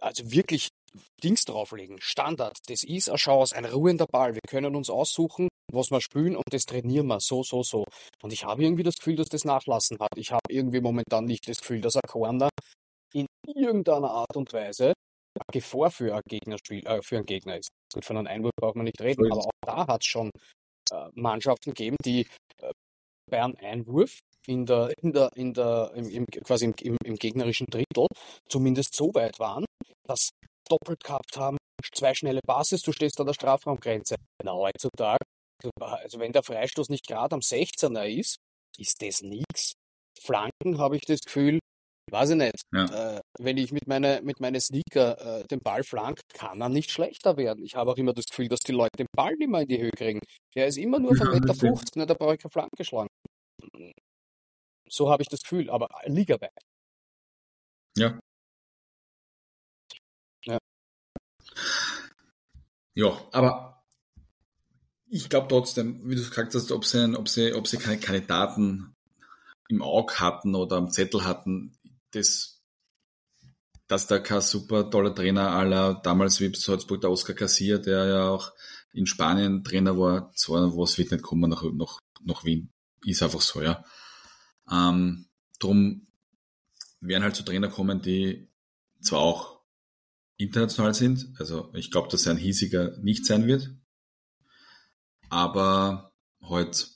also 0.00 0.30
wirklich 0.30 0.68
Dings 1.22 1.44
drauflegen. 1.44 1.98
Standard. 2.00 2.56
Das 2.66 2.82
ist 2.82 3.08
eine 3.08 3.18
Chance, 3.18 3.56
ein 3.56 3.64
ruhender 3.64 4.06
Ball. 4.06 4.34
Wir 4.34 4.40
können 4.48 4.76
uns 4.76 4.90
aussuchen, 4.90 5.48
was 5.72 5.90
wir 5.90 6.00
spielen 6.00 6.36
und 6.36 6.44
das 6.50 6.64
trainieren 6.64 7.06
wir 7.06 7.20
so, 7.20 7.42
so, 7.42 7.62
so. 7.62 7.84
Und 8.22 8.32
ich 8.32 8.44
habe 8.44 8.62
irgendwie 8.62 8.82
das 8.82 8.96
Gefühl, 8.96 9.16
dass 9.16 9.28
das 9.28 9.44
nachlassen 9.44 9.98
hat. 10.00 10.10
Ich 10.16 10.32
habe 10.32 10.42
irgendwie 10.48 10.80
momentan 10.80 11.24
nicht 11.24 11.48
das 11.48 11.60
Gefühl, 11.60 11.80
dass 11.80 11.96
ein 11.96 12.02
Corner 12.06 12.50
in 13.14 13.26
irgendeiner 13.46 14.10
Art 14.10 14.36
und 14.36 14.52
Weise 14.52 14.86
eine 14.86 15.52
Gefahr 15.52 15.90
für, 15.90 16.14
ein 16.14 16.22
Gegnerspiel, 16.28 16.86
äh, 16.86 17.00
für 17.02 17.16
einen 17.16 17.26
Gegner 17.26 17.56
ist. 17.56 17.70
Gut, 17.92 18.04
von 18.04 18.16
einem 18.16 18.26
Einwurf 18.26 18.52
braucht 18.56 18.76
man 18.76 18.84
nicht 18.84 19.00
reden, 19.00 19.30
aber 19.30 19.46
auch 19.46 19.50
da 19.64 19.86
hat 19.86 20.02
es 20.02 20.06
schon 20.06 20.30
äh, 20.90 21.08
Mannschaften 21.14 21.70
gegeben, 21.70 21.96
die 22.04 22.26
äh, 22.58 22.72
bei 23.30 23.42
einem 23.42 23.56
Einwurf 23.56 24.18
in 24.46 24.66
der, 24.66 24.92
in 25.00 25.12
der, 25.12 25.30
in 25.34 25.54
der, 25.54 25.92
im, 25.94 26.10
im, 26.10 26.26
quasi 26.26 26.66
im, 26.66 26.74
im, 26.82 26.96
im 27.04 27.14
gegnerischen 27.16 27.66
Drittel 27.68 28.06
zumindest 28.48 28.94
so 28.94 29.14
weit 29.14 29.38
waren, 29.38 29.64
dass 30.06 30.30
doppelt 30.68 31.02
gehabt 31.02 31.36
haben, 31.36 31.56
zwei 31.94 32.14
schnelle 32.14 32.40
Passes, 32.46 32.82
du 32.82 32.92
stehst 32.92 33.20
an 33.20 33.26
der 33.26 33.34
Strafraumgrenze. 33.34 34.16
Na, 34.42 34.52
heutzutage, 34.52 35.24
also 35.78 36.18
wenn 36.18 36.32
der 36.32 36.42
Freistoß 36.42 36.88
nicht 36.88 37.06
gerade 37.06 37.34
am 37.34 37.40
16er 37.40 38.06
ist, 38.06 38.36
ist 38.78 39.02
das 39.02 39.22
nichts. 39.22 39.74
Flanken 40.20 40.78
habe 40.78 40.96
ich 40.96 41.02
das 41.02 41.20
Gefühl, 41.20 41.58
weiß 42.10 42.30
ich 42.30 42.36
nicht. 42.36 42.62
Ja. 42.72 43.16
Äh, 43.16 43.20
wenn 43.38 43.58
ich 43.58 43.72
mit 43.72 43.86
meinen 43.86 44.24
mit 44.24 44.40
meine 44.40 44.60
Sneaker 44.60 45.40
äh, 45.40 45.44
den 45.44 45.60
Ball 45.60 45.82
flank, 45.82 46.20
kann 46.34 46.60
er 46.60 46.68
nicht 46.68 46.90
schlechter 46.90 47.36
werden. 47.36 47.64
Ich 47.64 47.74
habe 47.74 47.90
auch 47.90 47.96
immer 47.96 48.12
das 48.12 48.26
Gefühl, 48.26 48.48
dass 48.48 48.60
die 48.60 48.72
Leute 48.72 48.96
den 48.98 49.06
Ball 49.16 49.34
nicht 49.36 49.48
mehr 49.48 49.62
in 49.62 49.68
die 49.68 49.80
Höhe 49.80 49.90
kriegen. 49.90 50.20
Der 50.54 50.66
ist 50.66 50.78
immer 50.78 50.98
nur 50.98 51.16
von 51.16 51.28
ja, 51.28 51.34
Meter 51.34 51.54
50, 51.54 51.96
ne, 51.96 52.06
da 52.06 52.14
brauche 52.14 52.34
ich 52.34 52.40
keine 52.40 52.50
Flanke 52.50 52.84
schlagen. 52.84 53.08
So 54.88 55.10
habe 55.10 55.22
ich 55.22 55.28
das 55.28 55.40
Gefühl, 55.40 55.70
aber 55.70 55.88
ligaweit. 56.06 56.50
Ja. 57.96 58.08
Ja. 58.08 58.18
Ja, 62.94 63.18
aber 63.32 63.84
ich 65.08 65.28
glaube 65.28 65.48
trotzdem, 65.48 66.08
wie 66.08 66.14
du 66.14 66.22
gesagt 66.22 66.54
hast, 66.54 66.72
ob 66.72 66.84
sie, 66.84 67.14
ob 67.16 67.28
sie, 67.28 67.52
ob 67.52 67.66
sie 67.66 67.78
keine 67.78 67.98
Kandidaten 67.98 68.94
im 69.68 69.82
Auge 69.82 70.20
hatten 70.20 70.54
oder 70.54 70.76
am 70.76 70.90
Zettel 70.90 71.24
hatten, 71.24 71.78
das, 72.12 72.62
dass 73.86 74.06
da 74.06 74.18
kein 74.18 74.40
super 74.40 74.90
toller 74.90 75.14
Trainer 75.14 75.50
aller 75.50 75.94
damals 75.94 76.40
wie 76.40 76.54
Salzburg 76.54 77.00
der 77.00 77.10
Oscar 77.10 77.34
Kassier, 77.34 77.78
der 77.78 78.06
ja 78.06 78.28
auch 78.28 78.52
in 78.92 79.06
Spanien 79.06 79.64
Trainer 79.64 79.98
war, 79.98 80.30
so 80.34 80.54
was 80.54 80.98
wird 80.98 81.12
nicht 81.12 81.22
kommen 81.22 81.50
nach, 81.50 81.62
nach, 81.72 81.98
nach 82.22 82.44
Wien. 82.44 82.70
Ist 83.04 83.22
einfach 83.22 83.40
so, 83.40 83.62
ja. 83.62 83.84
Ähm, 84.70 85.28
drum 85.58 86.06
werden 87.00 87.22
halt 87.24 87.36
so 87.36 87.42
Trainer 87.42 87.68
kommen, 87.68 88.00
die 88.00 88.48
zwar 89.00 89.20
auch 89.20 89.61
international 90.42 90.94
sind, 90.94 91.34
also 91.38 91.72
ich 91.74 91.90
glaube, 91.90 92.08
dass 92.08 92.26
er 92.26 92.32
ein 92.32 92.38
hiesiger 92.38 92.96
nicht 92.98 93.26
sein 93.26 93.46
wird, 93.46 93.70
aber 95.28 96.12
heute 96.42 96.86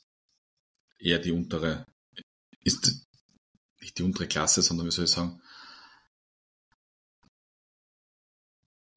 eher 0.99 1.19
die 1.19 1.33
untere, 1.33 1.87
ist 2.63 3.07
nicht 3.81 3.99
die 3.99 4.03
untere 4.03 4.27
Klasse, 4.27 4.63
sondern 4.63 4.87
wie 4.87 4.91
soll 4.91 5.05
ich 5.05 5.11
sagen, 5.11 5.41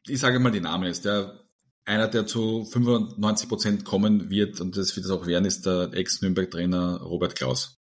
ich 0.07 0.19
sage 0.19 0.39
mal 0.39 0.51
die 0.51 0.61
Namen 0.61 0.85
jetzt, 0.85 1.05
der 1.05 1.47
einer, 1.85 2.07
der 2.07 2.25
zu 2.25 2.65
95 2.65 3.49
Prozent 3.49 3.85
kommen 3.85 4.29
wird 4.29 4.61
und 4.61 4.77
das 4.77 4.95
wird 4.95 5.05
es 5.05 5.11
auch 5.11 5.25
werden, 5.25 5.45
ist 5.45 5.65
der 5.65 5.91
Ex-Nürnberg-Trainer 5.93 7.01
Robert 7.01 7.35
Klaus. 7.35 7.79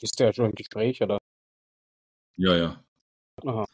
Ist 0.00 0.18
der 0.20 0.32
schon 0.32 0.46
im 0.46 0.54
Gespräch, 0.54 1.00
oder? 1.02 1.18
Ja, 2.36 2.56
ja. 2.56 2.84
Aha. 3.42 3.66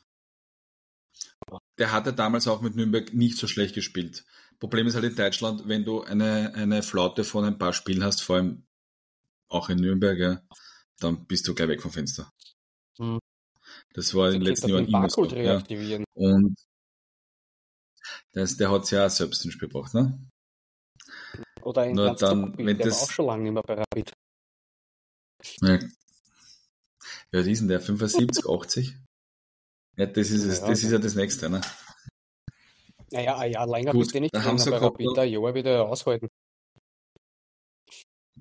Der 1.79 1.93
hatte 1.93 2.13
damals 2.13 2.47
auch 2.49 2.61
mit 2.61 2.77
Nürnberg 2.77 3.13
nicht 3.15 3.39
so 3.39 3.47
schlecht 3.47 3.75
gespielt. 3.75 4.25
Problem 4.59 4.87
ist 4.87 4.95
halt 4.95 5.05
in 5.05 5.17
Deutschland, 5.17 5.67
wenn 5.67 5.85
du 5.85 6.03
eine, 6.03 6.55
eine 6.55 6.83
Flaute 6.83 7.25
von 7.25 7.45
ein 7.45 7.59
paar 7.59 7.73
Spielen 7.73 8.05
hast, 8.05 8.23
vor 8.23 8.37
allem 8.37 8.67
auch 9.49 9.69
in 9.71 9.79
Nürnberg, 9.79 10.19
ja, 10.19 10.43
dann 10.99 11.27
bist 11.27 11.49
du 11.49 11.55
gleich 11.55 11.69
weg 11.69 11.83
vom 11.83 11.91
Fenster. 11.91 12.31
Hm. 12.99 13.19
Das 13.95 14.15
war 14.15 14.29
in 14.29 14.35
den 14.35 14.43
letzten 14.43 14.69
Jahren 14.69 14.87
immer 14.87 15.09
so. 15.09 15.25
Ja. 15.25 15.63
Und 16.15 16.55
das, 18.33 18.57
der 18.57 18.71
hat 18.71 18.83
es 18.83 18.91
ja 18.91 19.07
auch 19.07 19.11
selbst 19.11 19.45
ins 19.45 19.55
Spiel 19.55 19.69
gebracht, 19.69 19.95
ne? 19.95 20.19
Oder 21.63 21.87
in 21.87 21.97
Nur 21.97 22.15
dann, 22.15 22.57
wenn 22.59 22.77
der 22.79 22.87
das, 22.87 23.03
auch 23.03 23.11
schon 23.11 23.27
lange 23.27 23.45
nicht 23.45 23.53
mehr 23.53 23.63
bei 23.63 23.75
Rapid. 23.75 24.13
Ja, 25.63 25.79
ja, 27.33 27.41
was 27.41 27.47
ist 27.47 27.61
denn 27.61 27.69
der? 27.69 27.81
75, 27.81 28.45
80? 28.47 28.99
Ja, 29.97 30.07
das 30.07 30.31
ist, 30.31 30.45
es, 30.45 30.61
ja, 30.61 30.67
das 30.69 30.83
ist 30.83 30.93
ja 30.93 30.99
das 30.99 31.15
nächste, 31.15 31.51
ne? 31.51 31.61
Naja, 33.13 33.39
ein 33.39 33.53
Jahr 33.53 33.67
länger 33.67 33.93
Gut, 33.93 34.03
bist 34.03 34.15
du 34.15 34.21
nicht 34.21 34.35
dann 34.35 34.45
haben 34.45 34.59
sie 34.59 34.71
gehabt, 34.71 34.85
Rapid 34.85 35.19
ein 35.19 35.31
Jahr 35.31 35.55
wieder 35.55 35.89
aushalten. 35.89 36.29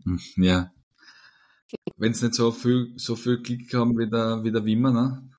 Hm, 0.04 0.20
ja. 0.38 0.72
Wenn 1.98 2.12
es 2.12 2.22
nicht 2.22 2.36
so 2.36 2.52
viel, 2.52 2.94
so 2.98 3.16
viel 3.16 3.42
Klick 3.42 3.74
haben 3.74 3.98
wie 3.98 4.10
der, 4.10 4.44
wie 4.44 4.52
der 4.52 4.66
Wimmer, 4.66 4.92
ne? 4.92 5.30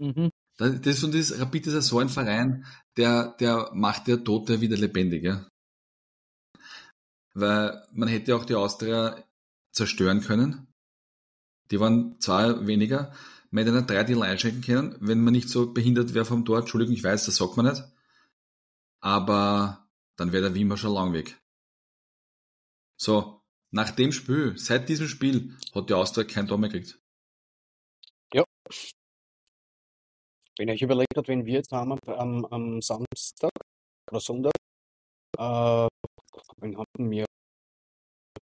Mhm. 0.00 0.30
Das, 0.56 1.04
und 1.04 1.14
das 1.14 1.38
Rapid 1.38 1.68
ist 1.68 1.74
ja 1.74 1.80
so 1.80 1.98
ein 2.00 2.08
Verein, 2.08 2.66
der, 2.96 3.36
der 3.38 3.70
macht 3.74 4.08
der 4.08 4.24
Tote 4.24 4.60
wieder 4.60 4.76
lebendig, 4.76 5.22
ja. 5.22 5.46
Weil 7.34 7.86
man 7.92 8.08
hätte 8.08 8.34
auch 8.34 8.44
die 8.44 8.56
Austria 8.56 9.24
zerstören 9.72 10.20
können. 10.20 10.66
Die 11.70 11.78
waren 11.78 12.18
zwei 12.20 12.66
weniger. 12.66 13.12
Nicht 13.50 13.90
drei 13.90 14.04
Deal 14.04 14.22
einschenken 14.22 14.62
können, 14.62 14.96
wenn 15.00 15.22
man 15.22 15.32
nicht 15.32 15.48
so 15.48 15.72
behindert 15.72 16.14
wäre 16.14 16.24
vom 16.24 16.44
Tor. 16.44 16.58
Entschuldigung, 16.58 16.94
ich 16.94 17.04
weiß, 17.04 17.26
das 17.26 17.36
sagt 17.36 17.56
man 17.56 17.66
nicht. 17.66 17.82
Aber 19.00 19.88
dann 20.16 20.32
wäre 20.32 20.44
der 20.44 20.54
Wimmer 20.54 20.76
schon 20.76 20.92
lang 20.92 21.12
weg. 21.12 21.40
So, 22.96 23.42
nach 23.70 23.90
dem 23.92 24.12
Spiel, 24.12 24.58
seit 24.58 24.88
diesem 24.88 25.08
Spiel, 25.08 25.56
hat 25.74 25.88
die 25.88 25.94
Austria 25.94 26.24
kein 26.24 26.46
Tor 26.46 26.58
mehr 26.58 26.68
gekriegt. 26.68 27.00
Ja. 28.34 28.44
Wenn 30.58 30.68
ich 30.68 30.82
überlegt 30.82 31.16
habe, 31.16 31.28
wenn 31.28 31.46
wir 31.46 31.54
jetzt 31.54 31.72
haben 31.72 31.98
am, 32.06 32.44
am 32.46 32.82
Samstag 32.82 33.52
oder 34.10 34.20
Sonntag, 34.20 34.52
äh, 35.38 35.88
wen 36.56 36.76
hatten 36.76 37.10
wir? 37.10 37.24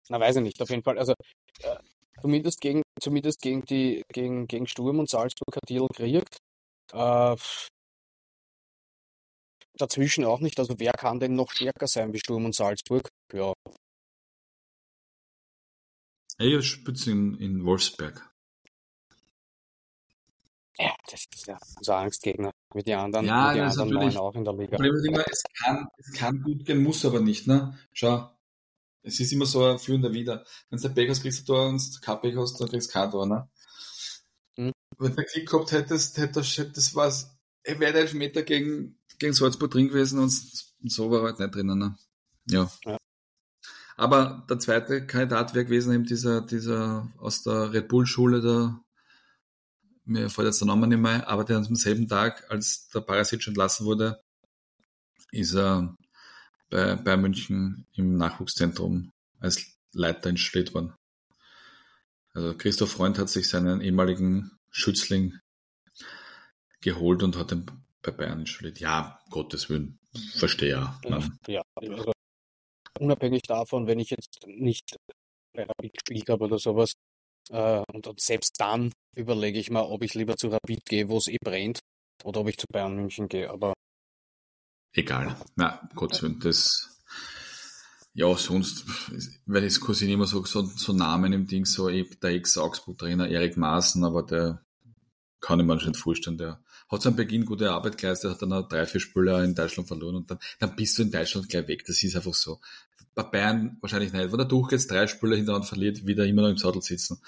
Na, 0.09 0.20
weiß 0.20 0.36
ich 0.36 0.42
nicht, 0.42 0.62
auf 0.62 0.70
jeden 0.70 0.84
Fall. 0.84 0.99
Also, 0.99 1.14
äh, 1.62 1.76
zumindest 2.20 2.60
gegen, 2.60 2.82
zumindest 3.00 3.40
gegen, 3.40 3.62
die, 3.62 4.02
gegen, 4.12 4.46
gegen 4.46 4.66
Sturm 4.66 4.98
und 4.98 5.08
Salzburg 5.08 5.54
hat 5.54 5.68
Deal 5.68 5.86
gekriegt. 5.88 6.38
Äh, 6.92 7.36
dazwischen 9.78 10.24
auch 10.24 10.40
nicht. 10.40 10.58
Also 10.58 10.74
wer 10.78 10.92
kann 10.92 11.20
denn 11.20 11.34
noch 11.34 11.50
stärker 11.50 11.86
sein 11.86 12.12
wie 12.12 12.18
Sturm 12.18 12.44
und 12.44 12.54
Salzburg? 12.54 13.08
Ja. 13.32 13.52
Er 16.38 16.62
spielt 16.62 17.06
in, 17.06 17.34
in 17.38 17.64
Wolfsberg. 17.64 18.30
Ja, 20.78 20.94
das 21.10 21.24
ist 21.34 21.46
ja 21.46 21.58
unser 21.78 21.96
Angstgegner. 21.96 22.50
Mit 22.74 22.86
den 22.86 22.98
anderen, 22.98 23.24
ja, 23.24 23.48
mit 23.48 23.56
den 23.56 23.64
anderen 23.64 23.90
neun 23.90 24.16
auch 24.18 24.34
in 24.34 24.44
der 24.44 24.52
Liga. 24.52 24.76
Problem 24.76 24.94
ist 24.94 25.06
immer, 25.06 25.24
es 25.26 25.42
kann, 25.64 25.88
es 25.96 26.12
kann 26.12 26.42
gut 26.42 26.66
gehen, 26.66 26.82
muss 26.82 27.04
aber 27.06 27.20
nicht. 27.20 27.46
Ne? 27.46 27.78
Schau, 27.92 28.30
es 29.07 29.20
ist 29.20 29.32
immer 29.32 29.46
so 29.46 29.64
ein 29.64 29.78
führender 29.78 30.12
Wieder. 30.12 30.44
Wenn 30.68 30.80
du 30.80 30.88
Pech 30.90 31.09
hast, 31.09 31.22
kriegst 31.22 31.40
du 31.40 31.52
Tor 31.52 31.68
und 31.68 32.02
kein 32.02 32.20
Pech 32.20 32.36
hast, 32.36 32.61
dann 32.61 32.68
kriegst 32.68 32.88
du 32.88 32.92
kein 32.92 33.11
Tor, 33.11 33.26
ne? 33.26 33.48
Mhm. 34.57 34.72
Wenn 34.98 35.14
du 35.14 35.24
Klick 35.24 35.48
gehabt 35.48 35.72
hättest, 35.72 36.18
hättest 36.18 36.76
das 36.76 36.94
war's, 36.94 37.38
er 37.62 37.78
wäre 37.78 37.92
der 37.92 38.14
Meter 38.14 38.42
gegen, 38.42 38.98
gegen 39.18 39.32
Salzburg 39.32 39.70
drin 39.70 39.88
gewesen 39.88 40.18
und, 40.18 40.32
und 40.82 40.92
so 40.92 41.11
war 41.11 41.20
er 41.20 41.24
halt 41.26 41.38
nicht 41.38 41.54
drinnen, 41.54 41.78
ne? 41.78 41.96
Ja. 42.48 42.70
ja. 42.84 42.98
Aber 43.96 44.44
der 44.50 44.59
zweite 44.59 45.07
Kandidat 45.07 45.54
wäre 45.54 45.64
gewesen, 45.64 45.94
eben 45.94 46.04
dieser, 46.04 46.40
dieser 46.42 47.11
aus 47.18 47.42
der 47.44 47.72
Red 47.72 47.88
Bull-Schule, 47.88 48.40
der, 48.40 48.80
mir 50.04 50.28
fällt 50.30 50.46
jetzt 50.46 50.61
der 50.61 50.66
Name 50.66 50.88
nicht 50.88 50.98
mehr, 50.98 51.28
aber 51.28 51.44
der 51.44 51.59
am 51.59 51.76
selben 51.76 52.09
Tag, 52.09 52.44
als 52.50 52.88
der 52.88 53.00
Parasic 53.00 53.46
entlassen 53.46 53.86
wurde, 53.86 54.20
ist 55.30 55.54
er 55.54 55.96
bei 56.70 56.96
Bayern 56.96 57.20
München 57.22 57.86
im 57.94 58.16
Nachwuchszentrum 58.16 59.12
als 59.40 59.78
Leiter 59.92 60.30
installiert 60.30 60.74
worden. 60.74 60.94
Also 62.34 62.56
Christoph 62.56 62.92
Freund 62.92 63.18
hat 63.18 63.28
sich 63.28 63.48
seinen 63.48 63.80
ehemaligen 63.80 64.50
Schützling 64.70 65.38
geholt 66.80 67.22
und 67.22 67.36
hat 67.36 67.52
ihn 67.52 67.66
bei 68.02 68.10
Bayern 68.12 68.40
installiert. 68.40 68.78
Ja, 68.78 69.20
Gottes 69.30 69.70
Willen, 69.70 69.98
verstehe 70.34 70.70
ja. 70.70 71.00
Ja, 71.48 71.62
also 71.74 72.12
unabhängig 72.98 73.42
davon, 73.42 73.86
wenn 73.86 73.98
ich 73.98 74.10
jetzt 74.10 74.46
nicht 74.46 74.96
bei 75.52 75.64
Rapid 75.64 75.92
gespielt 75.94 76.28
habe 76.28 76.44
oder 76.44 76.58
sowas, 76.58 76.92
äh, 77.50 77.82
und 77.92 78.08
selbst 78.20 78.60
dann 78.60 78.92
überlege 79.14 79.58
ich 79.58 79.70
mal, 79.70 79.82
ob 79.82 80.02
ich 80.02 80.14
lieber 80.14 80.36
zu 80.36 80.48
Rapid 80.48 80.84
gehe, 80.84 81.08
wo 81.08 81.18
es 81.18 81.28
eh 81.28 81.38
brennt, 81.42 81.80
oder 82.24 82.40
ob 82.40 82.48
ich 82.48 82.58
zu 82.58 82.66
Bayern 82.70 82.96
München 82.96 83.28
gehe. 83.28 83.50
Aber 83.50 83.74
egal. 84.97 85.36
Na, 85.55 85.88
Gott 85.94 86.14
sei 86.14 86.34
das, 86.40 86.97
ja, 88.14 88.34
sonst, 88.36 88.84
weil 89.44 89.62
das 89.62 89.78
Cousin 89.78 90.09
immer 90.09 90.26
so, 90.26 90.44
so, 90.44 90.62
so 90.62 90.92
Namen 90.92 91.32
im 91.32 91.47
Ding, 91.47 91.66
so 91.66 91.88
eben 91.90 92.18
der 92.22 92.30
Ex-Augsburg-Trainer 92.30 93.28
Erik 93.28 93.57
Maaßen, 93.57 94.05
aber 94.05 94.22
der 94.22 94.62
kann 95.40 95.61
ich 95.61 95.66
mir 95.66 95.76
nicht 95.76 95.97
vorstellen, 95.97 96.38
der 96.38 96.61
hat 96.88 97.03
zu 97.03 97.09
am 97.09 97.16
Beginn 97.16 97.44
gute 97.44 97.70
Arbeit 97.70 97.99
geleistet, 97.99 98.30
hat 98.30 98.42
dann 98.42 98.53
auch 98.53 98.68
drei, 98.68 98.86
vier 98.86 99.01
Spieler 99.01 99.42
in 99.44 99.55
Deutschland 99.55 99.88
verloren 99.88 100.16
und 100.16 100.30
dann, 100.30 100.38
dann 100.59 100.76
bist 100.76 100.97
du 100.99 101.03
in 101.03 101.11
Deutschland 101.11 101.49
gleich 101.49 101.68
weg. 101.68 101.84
Das 101.84 102.03
ist 102.03 102.16
einfach 102.16 102.34
so. 102.34 102.61
Bei 103.14 103.22
Bayern 103.22 103.76
wahrscheinlich 103.80 104.12
nicht. 104.12 104.30
Wenn 104.30 104.38
der 104.38 104.47
Duch 104.47 104.72
jetzt 104.72 104.90
drei 104.90 105.07
Spieler 105.07 105.36
hintereinander 105.36 105.66
verliert, 105.66 106.07
wieder 106.07 106.24
immer 106.26 106.42
noch 106.42 106.51
im 106.51 106.59
Sattel 106.59 106.82
sitzen. 106.82 107.20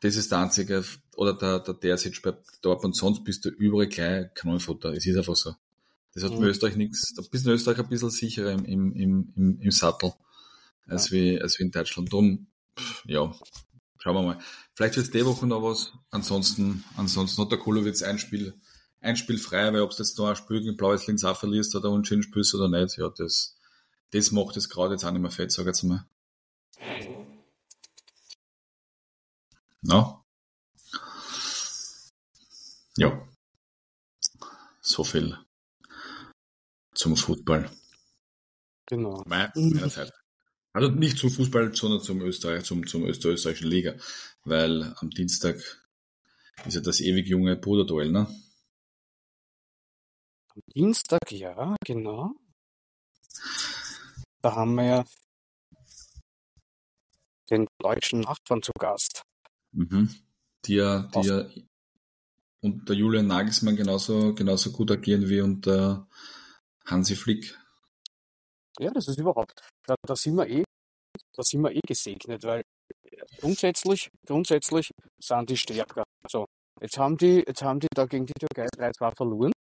Das 0.00 0.16
ist 0.16 0.30
der 0.30 0.38
einzige, 0.38 0.84
oder 1.16 1.34
der, 1.34 1.60
der, 1.60 1.74
der 1.74 1.96
sitzt 1.98 2.22
bei 2.22 2.34
Dortmund, 2.62 2.96
sonst 2.96 3.24
bist 3.24 3.44
du 3.44 3.48
überall 3.48 3.88
gleich 3.88 4.32
Kanonenfutter. 4.34 4.92
Es 4.92 5.06
ist 5.06 5.16
einfach 5.16 5.36
so. 5.36 5.54
Das 6.14 6.24
hat 6.24 6.32
mhm. 6.32 6.42
Österreich 6.42 6.76
nichts, 6.76 7.14
da 7.14 7.22
bist 7.30 7.46
du 7.46 7.50
in 7.50 7.56
Österreich 7.56 7.78
ein 7.78 7.88
bisschen 7.88 8.10
sicherer 8.10 8.52
im, 8.52 8.64
im, 8.64 9.32
im, 9.36 9.60
im 9.60 9.70
Sattel 9.70 10.12
als, 10.86 11.10
ja. 11.10 11.16
wie, 11.16 11.40
als 11.40 11.58
wie 11.58 11.64
in 11.64 11.70
Deutschland. 11.70 12.12
Drum, 12.12 12.48
ja, 13.04 13.32
schauen 13.98 14.14
wir 14.16 14.22
mal. 14.22 14.38
Vielleicht 14.74 14.96
wird 14.96 15.06
es 15.06 15.12
die 15.12 15.24
Woche 15.24 15.46
noch 15.46 15.62
was. 15.62 15.92
Ansonsten, 16.10 16.84
ansonsten 16.96 17.42
hat 17.42 17.52
der 17.52 17.58
Kulowitz 17.58 18.02
ein 18.02 18.18
Spiel 18.18 18.54
ein 19.00 19.16
Spiel 19.16 19.38
frei, 19.38 19.72
weil 19.72 19.80
ob 19.80 19.90
du 19.90 19.96
jetzt 19.98 20.18
da 20.18 20.30
ein 20.30 20.36
Spiel 20.36 20.60
gegen 20.60 20.76
Blaues 20.76 21.06
Linz 21.06 21.24
auch 21.24 21.36
verlierst 21.36 21.74
oder 21.74 21.90
unschön 21.90 22.22
spielst 22.22 22.54
oder 22.54 22.68
nicht, 22.68 22.98
ja, 22.98 23.08
das, 23.08 23.56
das 24.10 24.30
macht 24.30 24.56
das 24.56 24.68
gerade 24.68 24.94
jetzt 24.94 25.04
auch 25.04 25.10
nicht 25.10 25.22
mehr 25.22 25.30
fett, 25.30 25.52
sag 25.52 25.62
ich 25.62 25.68
jetzt 25.68 25.82
mal. 25.84 26.06
No? 29.82 30.24
Ja. 32.96 33.26
So 34.82 35.04
viel 35.04 35.38
zum 37.00 37.16
Fußball. 37.16 37.70
Genau. 38.86 39.22
Meinerzeit. 39.24 40.12
Also 40.72 40.90
nicht 40.90 41.18
zum 41.18 41.30
Fußball, 41.30 41.74
sondern 41.74 42.00
zum 42.00 42.20
Österreich, 42.20 42.64
zum, 42.64 42.86
zum 42.86 43.04
österreichischen 43.04 43.68
Liga. 43.68 43.94
Weil 44.44 44.94
am 44.98 45.10
Dienstag 45.10 45.56
ist 46.66 46.74
ja 46.74 46.80
das 46.80 47.00
ewig 47.00 47.26
junge 47.26 47.56
Bruderduell, 47.56 48.12
ne? 48.12 48.28
Am 50.48 50.60
Dienstag, 50.74 51.32
ja, 51.32 51.74
genau. 51.84 52.32
Da 54.42 54.54
haben 54.54 54.74
wir 54.74 54.84
ja 54.84 55.04
den 57.50 57.66
deutschen 57.78 58.20
Nachbarn 58.20 58.62
zu 58.62 58.72
Gast. 58.78 59.22
Mhm. 59.72 60.14
Die 60.66 60.74
ja, 60.74 61.08
die 61.14 61.26
ja 61.26 61.48
unter 62.60 62.92
Julian 62.92 63.26
Nagelsmann 63.26 63.76
genauso, 63.76 64.34
genauso 64.34 64.70
gut 64.70 64.90
agieren 64.90 65.28
wie 65.30 65.40
unter 65.40 66.06
Hansi 66.90 67.16
Flick. 67.16 67.56
Ja, 68.78 68.90
das 68.90 69.08
ist 69.08 69.18
überhaupt. 69.18 69.60
Da, 69.86 69.94
da 70.06 70.16
sind 70.16 70.36
wir 70.36 70.48
eh, 70.48 70.64
da 71.34 71.42
sind 71.42 71.62
wir 71.62 71.72
eh 71.72 71.80
gesegnet, 71.86 72.42
weil 72.44 72.62
grundsätzlich, 73.38 74.08
grundsätzlich 74.26 74.90
sind 75.22 75.50
die 75.50 75.56
stärker. 75.56 76.04
So, 76.28 76.46
jetzt 76.80 76.98
haben 76.98 77.16
die, 77.16 77.44
jetzt 77.46 77.62
haben 77.62 77.80
die 77.80 77.88
da 77.94 78.06
gegen 78.06 78.26
die 78.26 78.32
Türkei 78.38 78.66
3-2 78.66 79.16
verloren. 79.16 79.52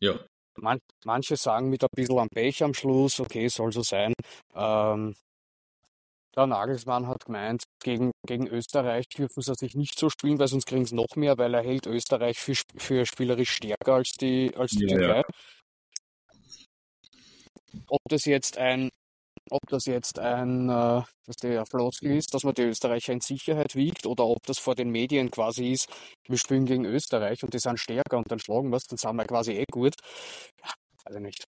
Ja. 0.00 0.18
Man, 0.58 0.78
manche 1.04 1.36
sagen 1.36 1.68
mit 1.70 1.82
ein 1.82 1.88
bisschen 1.94 2.18
am 2.18 2.28
Pech 2.28 2.62
am 2.62 2.74
Schluss, 2.74 3.20
okay, 3.20 3.48
soll 3.48 3.72
so 3.72 3.82
sein. 3.82 4.12
Ähm, 4.54 5.14
der 6.36 6.46
Nagelsmann 6.46 7.06
hat 7.08 7.24
gemeint, 7.24 7.64
gegen, 7.82 8.12
gegen 8.26 8.46
Österreich 8.46 9.06
dürfen 9.08 9.42
sie 9.42 9.54
sich 9.54 9.74
nicht 9.74 9.98
so 9.98 10.08
spielen, 10.10 10.38
weil 10.38 10.48
sonst 10.48 10.66
kriegen 10.66 10.84
sie 10.86 10.94
noch 10.94 11.16
mehr, 11.16 11.38
weil 11.38 11.54
er 11.54 11.62
hält 11.62 11.86
Österreich 11.86 12.38
für, 12.38 12.54
für 12.76 13.04
spielerisch 13.04 13.50
stärker 13.50 13.94
als 13.94 14.12
die, 14.12 14.54
als 14.56 14.70
die 14.72 14.86
Ja, 14.86 14.96
Türkei. 14.96 15.16
ja. 15.18 15.24
Ob 17.88 18.00
das 18.08 18.24
jetzt 18.24 18.58
ein, 18.58 18.90
ob 19.50 19.60
das 19.68 19.86
jetzt 19.86 20.18
ein, 20.18 20.68
äh, 20.68 21.02
was 21.26 21.36
der 21.42 21.66
Floskel 21.66 22.16
ist, 22.16 22.34
dass 22.34 22.44
man 22.44 22.54
die 22.54 22.62
Österreicher 22.62 23.12
in 23.12 23.20
Sicherheit 23.20 23.74
wiegt, 23.74 24.06
oder 24.06 24.26
ob 24.26 24.44
das 24.46 24.58
vor 24.58 24.74
den 24.74 24.90
Medien 24.90 25.30
quasi 25.30 25.72
ist, 25.72 25.88
wir 26.28 26.38
spielen 26.38 26.66
gegen 26.66 26.84
Österreich 26.84 27.42
und 27.42 27.54
die 27.54 27.58
sind 27.58 27.78
stärker 27.78 28.18
und 28.18 28.30
dann 28.30 28.38
schlagen 28.38 28.70
wir 28.70 28.76
es, 28.76 28.84
dann 28.84 28.98
sind 28.98 29.16
wir 29.16 29.24
quasi 29.24 29.52
eh 29.52 29.64
gut. 29.70 29.94
Ja, 30.62 30.72
ich 31.14 31.20
nicht. 31.20 31.44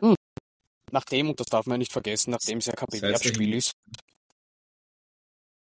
Hm. 0.00 0.14
Nachdem, 0.92 1.30
und 1.30 1.40
das 1.40 1.46
darf 1.48 1.66
man 1.66 1.78
nicht 1.78 1.92
vergessen, 1.92 2.30
nachdem 2.30 2.58
es 2.58 2.66
ja 2.66 2.72
kein 2.72 2.88
Bewerbsspiel 2.90 3.54
ist, 3.54 3.72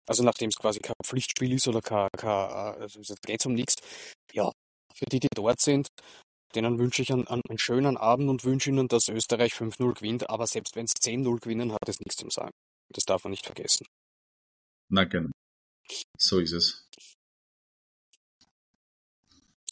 also 0.08 0.24
nachdem 0.24 0.50
es 0.50 0.56
quasi 0.56 0.80
kein 0.80 0.96
Pflichtspiel 1.04 1.54
ist 1.54 1.68
oder 1.68 1.82
kein, 1.82 2.10
kein 2.18 2.30
äh, 2.30 2.82
also 2.82 3.00
es 3.00 3.16
geht 3.22 3.46
um 3.46 3.54
nichts, 3.54 3.76
ja, 4.34 4.52
für 4.94 5.06
die, 5.06 5.20
die 5.20 5.30
dort 5.34 5.60
sind, 5.62 5.88
denen 6.52 6.80
wünsche 6.80 7.02
ich 7.02 7.12
einen, 7.12 7.28
einen, 7.28 7.58
schönen 7.58 7.98
Abend 7.98 8.30
und 8.30 8.44
wünsche 8.44 8.70
ihnen, 8.70 8.88
dass 8.88 9.08
Österreich 9.08 9.54
5-0 9.54 9.94
gewinnt, 9.96 10.30
aber 10.30 10.48
selbst 10.48 10.76
wenn 10.76 10.86
es 10.86 10.94
10-0 10.94 11.40
gewinnen, 11.40 11.74
hat 11.74 11.88
es 11.88 12.00
nichts 12.00 12.18
zum 12.18 12.30
Sagen. 12.30 12.52
Das 12.90 13.06
darf 13.06 13.24
man 13.24 13.32
nicht 13.32 13.46
vergessen. 13.46 13.86
Na 14.90 15.06
genau. 15.06 15.32
So 16.18 16.40
ist 16.40 16.52
es. 16.52 16.88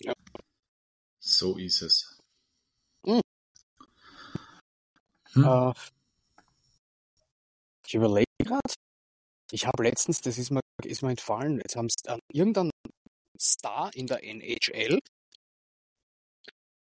Ja. 0.01 0.13
So 1.19 1.57
ist 1.57 1.81
es. 1.81 2.17
Hm. 3.05 3.21
Hm. 5.33 5.43
Äh, 5.43 5.73
ich 7.85 7.95
überlege 7.95 8.25
gerade, 8.39 8.73
ich 9.51 9.65
habe 9.65 9.83
letztens, 9.83 10.21
das 10.21 10.37
ist 10.37 10.51
mir, 10.51 10.61
ist 10.83 11.01
mir 11.01 11.09
entfallen, 11.09 11.57
jetzt 11.57 11.75
haben 11.75 11.89
sie 11.89 12.07
äh, 12.07 12.19
irgendein 12.31 12.69
Star 13.39 13.91
in 13.95 14.07
der 14.07 14.23
NHL, 14.23 14.99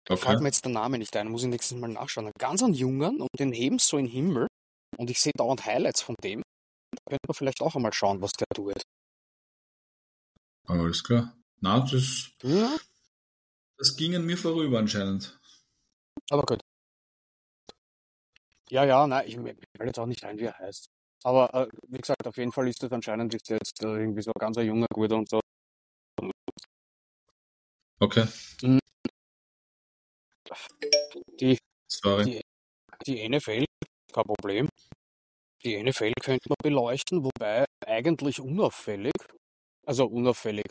fällt 0.08 0.26
Okay. 0.26 0.40
mir 0.40 0.48
jetzt 0.50 0.66
der 0.66 0.72
Name 0.72 0.98
nicht 0.98 1.16
ein, 1.16 1.30
muss 1.30 1.44
ich 1.44 1.50
nächstes 1.50 1.78
Mal 1.78 1.88
nachschauen. 1.90 2.32
Ganz 2.38 2.62
einen 2.64 2.74
Jungen 2.74 3.22
und 3.22 3.30
den 3.40 3.52
heben 3.52 3.80
so 3.80 3.98
in 3.98 4.06
den 4.06 4.12
Himmel 4.12 4.48
und 4.98 5.10
ich 5.10 5.20
sehe 5.20 5.34
dauernd 5.38 5.66
Highlights 5.66 6.02
von 6.02 6.16
dem. 6.24 6.42
Da 6.96 7.12
könnte 7.12 7.28
man 7.28 7.36
vielleicht 7.36 7.62
auch 7.62 7.76
einmal 7.76 7.94
schauen, 7.94 8.22
was 8.22 8.32
der 8.34 8.48
tut. 8.54 8.82
Alles 10.68 11.04
klar. 11.04 11.36
Na, 11.62 11.80
das, 11.80 12.32
Ja, 12.44 12.78
das 13.78 13.96
ging 13.96 14.16
an 14.16 14.26
mir 14.26 14.38
vorüber 14.38 14.80
anscheinend. 14.80 15.40
aber 16.30 16.44
gut. 16.44 16.60
Ja, 18.70 18.86
ja, 18.86 19.06
nein, 19.08 19.28
ich 19.28 19.38
mir 19.38 19.56
fällt 19.78 19.88
jetzt 19.90 20.00
auch 20.00 20.06
nicht 20.06 20.24
ein, 20.24 20.38
wie 20.40 20.46
er 20.46 20.58
heißt. 20.58 20.88
Aber 21.24 21.54
äh, 21.54 21.68
wie 21.88 21.98
gesagt, 22.00 22.26
auf 22.28 22.38
jeden 22.38 22.52
Fall 22.52 22.68
ist 22.68 22.82
das 22.84 22.92
anscheinend 22.92 23.34
ist 23.34 23.50
der 23.50 23.58
jetzt 23.58 23.82
äh, 23.84 23.88
irgendwie 23.88 24.22
so 24.22 24.32
ein 24.32 24.40
ganz 24.40 24.58
ein 24.58 24.66
junger 24.68 24.88
Guter 24.94 25.18
und 25.18 25.30
so. 25.30 25.40
Okay. 28.02 28.26
Die. 31.40 31.58
Die- 32.26 32.42
die 33.06 33.22
NFL, 33.30 33.66
kein 34.14 34.24
Problem. 34.24 34.68
Die 35.64 35.76
NFL 35.76 36.14
könnte 36.22 36.50
man 36.50 36.56
beleuchten, 36.64 37.24
wobei 37.24 37.66
eigentlich 37.86 38.40
unauffällig, 38.40 39.14
also 39.86 40.06
unauffällig, 40.08 40.66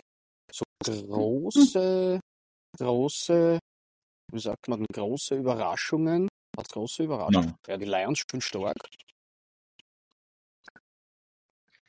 so 0.53 0.65
große, 0.85 2.21
große, 2.79 3.59
wie 4.33 4.39
sagt 4.41 4.69
man, 4.69 4.85
große 4.93 5.37
Überraschungen, 5.37 6.29
was 6.57 6.69
große 6.69 7.05
Überraschungen. 7.05 7.49
Nein, 7.51 7.57
Ja, 7.69 7.77
die 7.79 7.87
Lions 7.87 8.19
spielen 8.21 8.41
stark. 8.43 8.77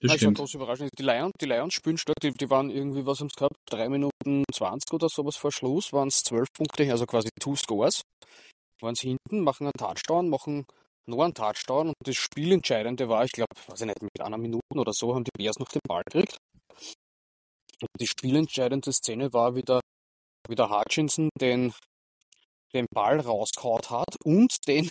das 0.01 0.11
Also 0.11 0.17
stimmt. 0.17 0.37
große 0.37 0.57
Überraschung. 0.57 0.89
Die 0.97 1.03
Lions, 1.03 1.31
die 1.39 1.45
Lions 1.45 1.73
spielen 1.73 1.97
stark, 1.97 2.17
die, 2.21 2.31
die 2.31 2.49
waren 2.49 2.69
irgendwie, 2.69 3.05
was 3.05 3.19
haben 3.19 3.29
sie 3.29 3.35
gehabt? 3.35 3.55
Drei 3.69 3.87
Minuten 3.89 4.12
20 4.51 4.93
oder 4.93 5.09
sowas 5.09 5.35
vor 5.35 5.51
Schluss, 5.51 5.93
waren 5.93 6.07
es 6.07 6.23
zwölf 6.23 6.47
Punkte, 6.53 6.89
also 6.91 7.05
quasi 7.05 7.29
two 7.39 7.55
scores. 7.55 8.01
Waren 8.81 8.95
sie 8.95 9.09
hinten, 9.09 9.43
machen 9.43 9.65
einen 9.65 9.73
Touchdown, 9.77 10.29
machen 10.29 10.65
noch 11.05 11.23
einen 11.23 11.33
Touchdown 11.33 11.87
und 11.87 11.95
das 12.03 12.15
Spielentscheidende 12.15 13.09
war, 13.09 13.25
ich 13.25 13.31
glaube, 13.31 13.53
weiß 13.67 13.81
ich 13.81 13.87
nicht, 13.87 14.01
mit 14.01 14.21
einer 14.21 14.37
Minute 14.37 14.61
oder 14.75 14.93
so 14.93 15.13
haben 15.13 15.23
die 15.23 15.31
Bears 15.37 15.59
noch 15.59 15.69
den 15.69 15.81
Ball 15.87 16.03
gekriegt. 16.05 16.37
Und 17.81 17.89
die 17.99 18.07
spielentscheidende 18.07 18.93
Szene 18.93 19.33
war 19.33 19.55
wieder, 19.55 19.81
wieder 20.47 20.69
Hutchinson 20.69 21.29
den, 21.39 21.73
den 22.73 22.85
Ball 22.93 23.19
rausgehaut 23.19 23.89
hat 23.89 24.15
und 24.23 24.55
den, 24.67 24.89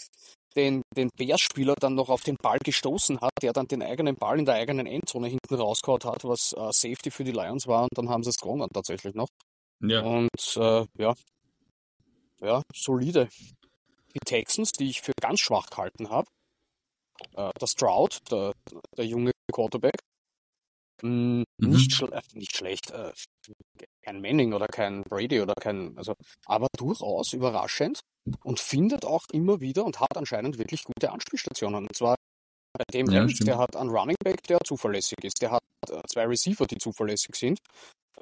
den, 0.56 0.82
den 0.96 1.10
Bears-Spieler 1.16 1.74
dann 1.80 1.94
noch 1.94 2.08
auf 2.08 2.22
den 2.22 2.36
Ball 2.36 2.58
gestoßen 2.58 3.20
hat, 3.20 3.32
der 3.42 3.52
dann 3.52 3.66
den 3.66 3.82
eigenen 3.82 4.16
Ball 4.16 4.38
in 4.38 4.44
der 4.44 4.54
eigenen 4.54 4.86
Endzone 4.86 5.28
hinten 5.28 5.54
rausgehauen 5.54 6.02
hat, 6.04 6.24
was 6.24 6.52
äh, 6.52 6.70
Safety 6.72 7.10
für 7.10 7.24
die 7.24 7.32
Lions 7.32 7.66
war 7.66 7.82
und 7.82 7.96
dann 7.96 8.08
haben 8.08 8.22
sie 8.22 8.30
es 8.30 8.36
gewonnen 8.36 8.68
tatsächlich 8.72 9.14
noch. 9.14 9.28
Ja, 9.80 10.02
Und 10.02 10.56
äh, 10.56 10.86
ja, 10.98 11.14
ja, 12.40 12.62
solide. 12.74 13.28
Die 14.14 14.20
Texans, 14.24 14.72
die 14.72 14.90
ich 14.90 15.00
für 15.00 15.12
ganz 15.20 15.40
schwach 15.40 15.66
gehalten 15.66 16.10
habe, 16.10 16.28
äh, 17.34 17.50
der 17.60 17.66
Stroud, 17.66 18.18
der, 18.30 18.52
der 18.96 19.06
junge 19.06 19.32
Quarterback, 19.52 19.98
mh, 21.02 21.44
Mhm. 21.60 21.68
nicht, 21.68 21.92
schle 21.92 22.12
äh, 22.12 22.22
nicht 22.34 22.56
schlecht, 22.56 22.90
äh, 22.90 23.12
kein 24.04 24.20
Manning 24.20 24.52
oder 24.52 24.66
kein 24.66 25.02
Brady 25.02 25.40
oder 25.40 25.54
kein, 25.54 25.96
also, 25.96 26.14
aber 26.46 26.68
durchaus 26.76 27.32
überraschend 27.32 28.00
und 28.44 28.60
findet 28.60 29.04
auch 29.04 29.24
immer 29.32 29.60
wieder 29.60 29.84
und 29.84 30.00
hat 30.00 30.16
anscheinend 30.16 30.58
wirklich 30.58 30.84
gute 30.84 31.12
Anspielstationen. 31.12 31.86
Und 31.86 31.96
zwar 31.96 32.16
bei 32.76 32.84
dem 32.92 33.06
Ja, 33.12 33.28
stimmt. 33.28 33.48
der 33.48 33.58
hat 33.58 33.76
einen 33.76 33.90
Running 33.90 34.16
Back, 34.24 34.42
der 34.48 34.58
zuverlässig 34.64 35.18
ist. 35.24 35.42
Der 35.42 35.52
hat 35.52 35.60
äh, 35.90 36.00
zwei 36.08 36.26
Receiver, 36.26 36.66
die 36.66 36.78
zuverlässig 36.78 37.34
sind, 37.36 37.58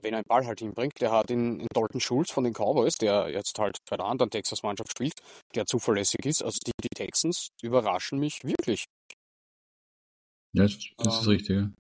wenn 0.03 0.15
er 0.15 0.19
einen 0.19 0.27
Ball 0.29 0.47
halt 0.47 0.61
hinbringt. 0.61 1.01
Der 1.01 1.13
hat 1.13 1.31
in, 1.31 1.61
in 1.61 1.67
Dalton 1.73 2.01
Schulz 2.01 2.31
von 2.31 2.45
den 2.45 2.55
Cowboys, 2.55 2.95
der 2.97 3.29
jetzt 3.31 3.59
halt 3.59 3.79
bei 3.89 3.97
der 3.97 4.07
anderen 4.07 4.31
Texas-Mannschaft 4.31 4.93
spielt, 4.93 5.15
der 5.55 5.67
zuverlässig 5.67 6.25
ist. 6.27 6.43
Also 6.43 6.59
die, 6.67 6.73
die 6.83 6.89
Texans 6.95 7.49
überraschen 7.63 8.19
mich 8.19 8.45
wirklich. 8.45 8.87
ja 10.53 10.65
das 10.65 10.77
ist 11.19 11.27
Ähm, 11.27 11.27
richtig. 11.27 11.57
ja. 11.57 11.71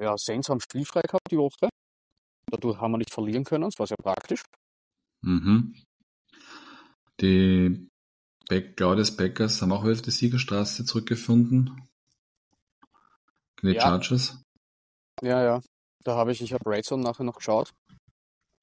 Ja, 0.00 0.16
Saints 0.16 0.48
haben 0.48 0.60
spielfrei 0.60 1.00
gehabt 1.02 1.30
die 1.30 1.38
Woche. 1.38 1.68
Dadurch 2.50 2.78
haben 2.80 2.92
wir 2.92 2.98
nicht 2.98 3.12
verlieren 3.12 3.44
können, 3.44 3.64
das 3.64 3.78
war 3.78 3.86
sehr 3.86 3.96
praktisch. 4.02 4.42
Mhm. 5.22 5.74
Die 7.20 7.88
Back 8.48 8.76
Claudius 8.76 9.14
Packers 9.16 9.60
haben 9.60 9.72
auch 9.72 9.84
auf 9.84 10.02
die 10.02 10.10
Siegerstraße 10.10 10.84
zurückgefunden. 10.84 11.88
Die 13.62 13.68
Ja. 13.72 13.82
Chargers. 13.82 14.40
Ja, 15.22 15.42
ja. 15.42 15.60
Da 16.04 16.14
habe 16.16 16.32
ich, 16.32 16.40
ich 16.40 16.52
habe 16.52 16.70
Rayzone 16.70 17.02
nachher 17.02 17.24
noch 17.24 17.36
geschaut. 17.36 17.72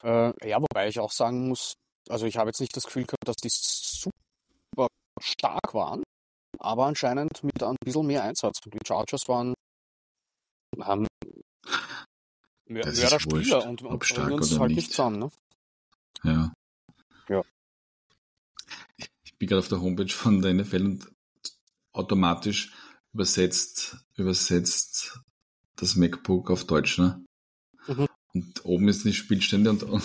Äh, 0.04 0.50
ja, 0.50 0.60
wobei 0.62 0.88
ich 0.88 1.00
auch 1.00 1.12
sagen 1.12 1.50
muss, 1.50 1.76
also 2.10 2.26
ich 2.26 2.38
habe 2.38 2.50
jetzt 2.50 2.62
nicht 2.62 2.76
das 2.76 2.86
Gefühl 2.86 3.04
gehabt, 3.06 3.28
dass 3.28 3.36
die 3.36 3.50
super 3.50 4.88
stark 5.22 5.74
waren, 5.74 6.04
aber 6.60 6.86
anscheinend 6.86 7.44
mit 7.44 7.62
ein 7.62 7.76
bisschen 7.84 8.08
mehr 8.08 8.24
Einsatz. 8.24 8.60
Die 8.62 8.78
Chargers 8.86 9.28
waren, 9.28 9.54
haben, 10.80 11.08
Mörderspieler 12.68 13.32
wurscht, 13.32 13.54
und, 13.54 13.84
ob 13.84 13.92
und 13.92 14.00
bringen 14.00 14.04
stark 14.04 14.32
uns 14.32 14.52
oder 14.52 14.62
halt 14.62 14.70
nicht. 14.70 14.78
nicht 14.78 14.92
zusammen. 14.92 15.20
Ne? 15.20 15.32
Ja. 16.24 16.54
Ja. 17.30 17.44
Ich, 18.98 19.10
ich 19.24 19.38
bin 19.38 19.48
gerade 19.48 19.60
auf 19.60 19.68
der 19.68 19.82
Homepage 19.82 20.10
von 20.12 20.42
der 20.42 20.54
NFL 20.54 20.86
und 20.86 21.12
automatisch 21.92 22.74
übersetzt, 23.14 23.98
übersetzt 24.18 25.20
das 25.76 25.96
MacBook 25.96 26.50
auf 26.52 26.66
Deutsch, 26.66 26.98
ne? 26.98 27.24
Mhm. 27.88 28.08
Und 28.34 28.66
oben 28.66 28.90
ist 28.90 29.06
die 29.06 29.14
Spielstände 29.14 29.70
und, 29.70 29.84
und, 29.84 30.04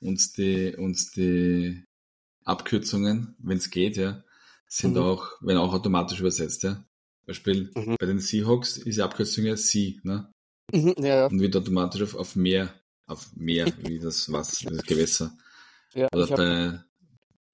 und, 0.00 0.36
die, 0.36 0.76
und 0.76 1.16
die 1.16 1.84
Abkürzungen, 2.44 3.34
wenn 3.38 3.58
es 3.58 3.70
geht, 3.70 3.96
ja, 3.96 4.22
sind 4.66 4.94
Mhm. 4.94 5.02
auch, 5.02 5.42
werden 5.42 5.58
auch 5.58 5.72
automatisch 5.74 6.20
übersetzt, 6.20 6.62
ja. 6.62 6.84
Beispiel 7.28 7.70
Mhm. 7.74 7.96
bei 7.98 8.06
den 8.06 8.18
Seahawks 8.20 8.76
ist 8.78 8.96
die 8.98 9.02
Abkürzung 9.02 9.44
ja 9.44 9.56
Sie, 9.56 10.00
ne? 10.02 10.32
Mhm, 10.72 10.94
ja, 10.98 11.06
ja. 11.06 11.26
Und 11.26 11.40
wird 11.40 11.54
automatisch 11.56 12.02
auf, 12.02 12.14
auf 12.14 12.36
Meer, 12.36 12.74
auf 13.06 13.28
Meer, 13.36 13.72
wie 13.78 13.98
das 13.98 14.30
was, 14.32 14.58
das 14.60 14.82
Gewässer. 14.82 15.36
ja 15.94 16.08
Oder 16.12 16.24
ich 16.24 16.30
hab, 16.32 16.36
bei, 16.38 16.80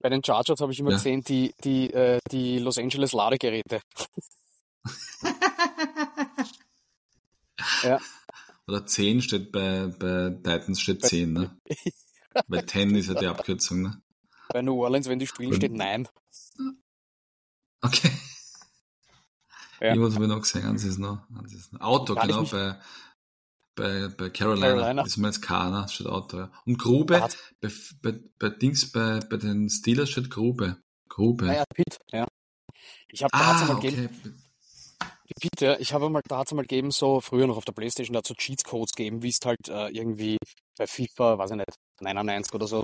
bei 0.01 0.09
den 0.09 0.23
Chargers 0.23 0.59
habe 0.61 0.71
ich 0.73 0.79
immer 0.79 0.91
Ja. 0.91 0.97
gesehen, 0.97 1.23
die, 1.23 1.53
die, 1.63 1.91
äh, 1.93 2.19
die 2.31 2.59
Los 2.59 2.77
Angeles 2.77 3.11
Ladegeräte. 3.13 3.81
Ja. 7.83 7.99
Oder 8.67 8.85
10 8.85 9.21
steht 9.21 9.51
bei, 9.51 9.87
bei 9.87 10.29
Titans 10.31 10.81
steht 10.81 11.01
Bei- 11.01 11.07
10, 11.07 11.33
ne? 11.33 11.57
Weil 12.47 12.65
10 12.65 12.95
ist 12.95 13.07
ja 13.07 13.13
die 13.13 13.27
Abkürzung, 13.27 13.81
ne? 13.81 14.01
Bei 14.49 14.61
New 14.61 14.83
Orleans, 14.83 15.07
wenn 15.07 15.19
die 15.19 15.27
spielen, 15.27 15.51
Und- 15.51 15.57
steht 15.57 15.71
Nein. 15.73 16.07
Okay. 17.81 18.11
Ja. 19.81 19.89
Irgendwas 19.89 20.15
habe 20.15 20.25
ich 20.25 20.29
noch 20.29 20.41
gesehen, 20.41 20.65
eins 20.65 20.83
ist 20.83 20.97
noch, 20.97 21.19
eins 21.37 21.53
ist 21.53 21.73
noch. 21.73 21.81
Auto, 21.81 22.15
Kann 22.15 22.29
ich 22.29 22.35
genau, 22.35 22.49
bei, 22.49 22.77
bei, 23.75 24.07
bei 24.07 24.29
Carolina, 24.29 24.67
Carolina. 24.67 25.03
ist 25.03 25.17
mir 25.17 25.27
jetzt 25.27 25.41
K, 25.41 25.69
ne? 25.69 25.87
Steht 25.89 26.07
Auto, 26.07 26.37
ja. 26.37 26.51
Und 26.65 26.77
Grube, 26.77 27.27
bei, 27.61 27.71
bei, 28.01 28.19
bei 28.39 28.49
Dings, 28.49 28.91
bei, 28.91 29.19
bei 29.29 29.37
den 29.37 29.69
Steelers 29.69 30.09
steht 30.09 30.29
Grube. 30.29 30.77
Grube. 31.09 31.49
Ah 31.49 31.53
ja, 31.53 31.63
Pitt, 31.73 31.97
ja. 32.11 32.27
Ich 33.07 33.23
habe 33.23 33.33
ah, 33.33 33.61
einmal 33.61 33.79
gegeben, 33.79 34.09
ja, 35.59 35.77
ich 35.79 35.93
habe 35.93 36.09
mal, 36.09 36.21
da 36.27 36.37
hat's 36.39 36.51
einmal 36.51 36.65
gegeben, 36.65 36.91
so 36.91 37.19
früher 37.21 37.47
noch 37.47 37.57
auf 37.57 37.65
der 37.65 37.73
Playstation, 37.73 38.13
da 38.13 38.19
hat 38.19 38.27
so 38.27 38.33
Cheats-Codes 38.35 38.93
gegeben, 38.93 39.23
wie 39.23 39.29
es 39.29 39.39
halt 39.43 39.67
äh, 39.69 39.87
irgendwie 39.89 40.37
bei 40.77 40.87
FIFA, 40.87 41.37
weiß 41.37 41.51
ich 41.51 41.57
nicht, 41.57 41.75
99 42.01 42.53
oder 42.53 42.67
so, 42.67 42.83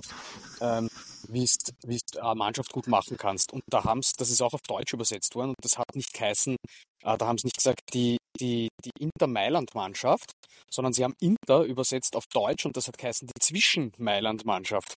ähm, 0.61 0.87
wie 1.27 1.43
es 1.43 1.57
wie 1.85 1.95
es 1.97 2.17
eine 2.19 2.35
Mannschaft 2.35 2.71
gut 2.71 2.87
machen 2.87 3.17
kannst. 3.17 3.51
Und 3.53 3.61
da 3.69 3.83
haben's, 3.83 4.13
das 4.13 4.29
ist 4.31 4.41
auch 4.41 4.53
auf 4.53 4.61
Deutsch 4.61 4.93
übersetzt 4.93 5.35
worden 5.35 5.49
und 5.49 5.55
das 5.63 5.77
hat 5.77 5.95
nicht 5.95 6.13
geheißen, 6.13 6.55
äh, 7.03 7.17
da 7.17 7.27
haben 7.27 7.37
sie 7.37 7.47
nicht 7.47 7.57
gesagt, 7.57 7.81
die, 7.93 8.17
die, 8.39 8.69
die 8.83 8.91
Inter-Mailand-Mannschaft, 8.99 10.31
sondern 10.71 10.93
sie 10.93 11.03
haben 11.03 11.15
Inter 11.19 11.63
übersetzt 11.63 12.15
auf 12.15 12.25
Deutsch 12.33 12.65
und 12.65 12.75
das 12.77 12.87
hat 12.87 12.97
geheißen 12.97 13.27
die 13.27 13.39
Zwischen-Mailand-Mannschaft. 13.39 14.93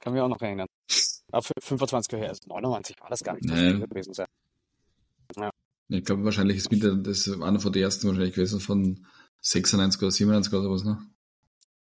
Kann 0.00 0.12
mich 0.12 0.22
auch 0.22 0.28
noch 0.28 0.40
erinnern. 0.40 0.66
Ah, 1.32 1.38
fü- 1.38 1.52
25 1.60 2.12
Jahre 2.12 2.24
her, 2.24 2.30
also 2.30 2.40
99 2.46 2.96
war 3.00 3.08
das 3.08 3.22
gar 3.22 3.34
nicht, 3.34 3.48
das 3.48 3.58
könnte 3.72 3.88
gewesen 3.88 4.12
sein. 4.12 4.26
Ich 5.92 6.04
glaube, 6.04 6.24
wahrscheinlich 6.24 6.58
ist 6.58 6.70
wieder, 6.70 6.94
das 6.96 7.28
war 7.38 7.48
einer 7.48 7.60
von 7.60 7.72
den 7.72 7.82
ersten 7.82 8.08
wahrscheinlich 8.08 8.34
gewesen, 8.34 8.60
von 8.60 9.06
96 9.40 10.00
oder 10.00 10.10
97 10.10 10.52
oder 10.52 10.70
was, 10.70 10.84
ne? 10.84 10.98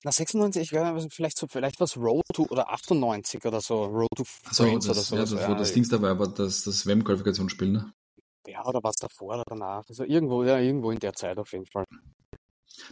Na, 0.03 0.12
96, 0.12 0.62
ich 0.62 0.70
glaube, 0.70 1.08
vielleicht 1.10 1.38
so, 1.38 1.47
vielleicht 1.47 1.80
was 1.80 1.97
Road 1.97 2.24
to, 2.34 2.45
oder 2.49 2.70
98 2.70 3.43
oder 3.43 3.60
so, 3.60 3.86
Road 3.86 4.10
to 4.16 4.24
Friends 4.24 4.86
das, 4.86 4.95
oder 4.95 5.03
so. 5.03 5.16
ja, 5.16 5.22
das, 5.22 5.30
so, 5.32 5.49
wo 5.49 5.56
das 5.56 5.74
Dings 5.74 5.89
dabei 5.89 6.18
war, 6.20 6.28
das, 6.28 6.64
das 6.64 6.86
WM-Qualifikationsspiel, 6.86 7.70
ne? 7.72 7.91
ja, 8.47 8.66
oder 8.66 8.80
was 8.84 8.95
davor 8.95 9.36
oder 9.36 9.43
danach. 9.47 9.84
Also 9.88 10.03
irgendwo, 10.03 10.43
ja, 10.43 10.60
irgendwo 10.60 10.91
in 10.91 10.99
der 10.99 11.14
Zeit 11.14 11.38
auf 11.38 11.51
jeden 11.51 11.66
Fall. 11.66 11.86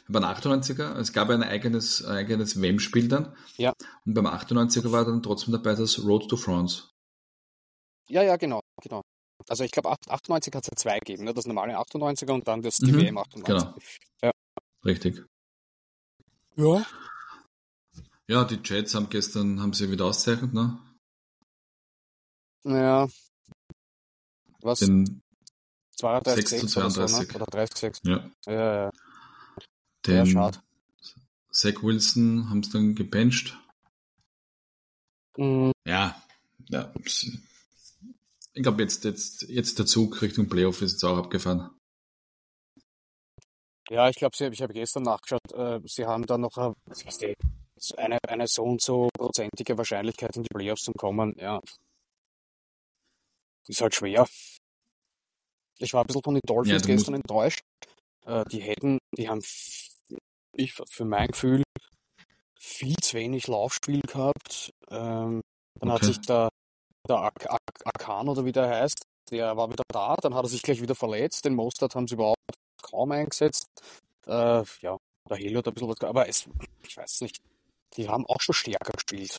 Beim 0.07 0.23
98er, 0.23 0.97
es 0.97 1.11
gab 1.11 1.29
ein 1.29 1.43
eigenes, 1.43 2.03
ein 2.03 2.17
eigenes 2.17 2.61
WM-Spiel 2.61 3.07
dann. 3.07 3.35
Ja. 3.57 3.73
Und 4.05 4.13
beim 4.13 4.27
98er 4.27 4.91
war 4.91 5.05
dann 5.05 5.21
trotzdem 5.21 5.51
dabei 5.51 5.75
das 5.75 6.03
Road 6.03 6.29
to 6.29 6.37
France. 6.37 6.89
Ja, 8.07 8.23
ja, 8.23 8.35
genau, 8.37 8.61
genau. 8.81 9.01
Also 9.49 9.63
ich 9.63 9.71
glaube, 9.71 9.95
98 10.07 10.53
hat 10.53 10.63
es 10.63 10.69
ja 10.69 10.75
zwei 10.75 10.99
gegeben, 10.99 11.23
ne? 11.25 11.33
das 11.33 11.45
normale 11.45 11.77
98er 11.77 12.31
und 12.31 12.47
dann 12.47 12.61
das 12.61 12.79
Mhm, 12.79 12.97
WM 12.97 13.17
98. 13.17 13.69
Genau. 14.21 14.33
Richtig. 14.85 15.23
Ja. 16.55 16.85
Ja, 18.27 18.43
die 18.45 18.59
Jets 18.63 18.95
haben 18.95 19.09
gestern, 19.09 19.61
haben 19.61 19.73
sie 19.73 19.91
wieder 19.91 20.05
auszeichnet, 20.05 20.53
ne? 20.53 20.79
Ja. 22.63 23.07
Was? 24.61 24.79
Den, 24.79 25.21
32, 25.97 26.47
6 26.47 26.61
zu 26.61 26.67
6 26.67 26.77
oder 26.77 26.89
so, 26.89 27.01
ne? 27.01 27.07
32. 27.07 27.35
Oder 27.35 27.45
30, 27.45 27.77
6. 27.77 27.99
ja, 28.03 28.29
Ja, 28.45 28.53
ja, 28.53 28.75
ja. 28.75 28.91
den 30.07 30.15
Ja, 30.15 30.25
schade. 30.25 30.59
Zach 31.51 31.83
Wilson 31.83 32.49
haben 32.49 32.63
sie 32.63 32.71
dann 32.71 32.95
gebencht. 32.95 33.57
Mhm. 35.37 35.71
Ja, 35.85 36.21
ja. 36.69 36.93
Ich 38.55 38.61
glaube, 38.63 38.83
jetzt, 38.83 39.03
jetzt, 39.03 39.43
jetzt 39.43 39.79
der 39.79 39.85
Zug 39.85 40.21
Richtung 40.21 40.47
Playoff 40.47 40.81
ist 40.81 40.93
jetzt 40.93 41.03
auch 41.03 41.17
abgefahren. 41.17 41.71
Ja, 43.89 44.09
ich 44.09 44.15
glaube, 44.15 44.35
ich 44.39 44.61
habe 44.61 44.73
gestern 44.73 45.03
nachgeschaut, 45.03 45.51
äh, 45.53 45.79
sie 45.85 46.05
haben 46.05 46.25
da 46.25 46.37
noch 46.37 46.55
äh, 46.57 47.35
eine, 47.97 48.17
eine 48.27 48.47
so 48.47 48.63
und 48.63 48.81
so 48.81 49.09
prozentige 49.17 49.77
Wahrscheinlichkeit 49.77 50.35
in 50.37 50.43
die 50.43 50.53
Playoffs 50.53 50.83
zu 50.83 50.93
kommen. 50.93 51.35
Ja. 51.37 51.59
Ist 53.67 53.81
halt 53.81 53.95
schwer. 53.95 54.27
Ich 55.79 55.93
war 55.93 56.03
ein 56.03 56.07
bisschen 56.07 56.23
von 56.23 56.35
den 56.35 56.41
Dolphins 56.45 56.83
Ja, 56.83 56.95
gestern 56.95 57.15
enttäuscht. 57.15 57.61
Äh, 58.25 58.45
die 58.45 58.61
hätten, 58.61 58.99
die 59.17 59.27
haben, 59.27 59.41
ich 60.53 60.73
für 60.73 61.05
mein 61.05 61.27
Gefühl, 61.27 61.63
viel 62.57 62.95
zu 63.01 63.17
wenig 63.17 63.47
Laufspiel 63.47 64.01
gehabt. 64.01 64.71
Ähm, 64.89 65.41
dann 65.79 65.91
hat 65.91 66.03
Okay. 66.03 66.05
sich 66.05 66.21
der, 66.21 66.49
der 67.07 67.17
Ak 67.17 67.45
Ak 67.49 67.61
Akan 67.85 68.29
oder 68.29 68.45
wie 68.45 68.51
der 68.51 68.67
heißt, 68.67 69.05
der 69.31 69.55
war 69.57 69.69
wieder 69.69 69.83
da, 69.87 70.15
dann 70.21 70.35
hat 70.35 70.45
er 70.45 70.49
sich 70.49 70.61
gleich 70.61 70.81
wieder 70.81 70.95
verletzt. 70.95 71.45
Den 71.45 71.55
Mostert 71.55 71.95
haben 71.95 72.07
sie 72.07 72.15
überhaupt 72.15 72.39
kaum 72.81 73.11
eingesetzt. 73.11 73.67
Äh, 74.25 74.63
ja, 74.81 74.97
der 75.29 75.37
Hill 75.37 75.57
hat 75.57 75.67
ein 75.67 75.73
bisschen 75.73 75.89
was, 75.89 76.01
aber 76.01 76.27
es, 76.27 76.49
ich 76.87 76.97
weiß 76.97 77.21
nicht, 77.21 77.41
die 77.95 78.09
haben 78.09 78.25
auch 78.25 78.41
schon 78.41 78.55
stärker 78.55 78.93
gespielt. 78.93 79.37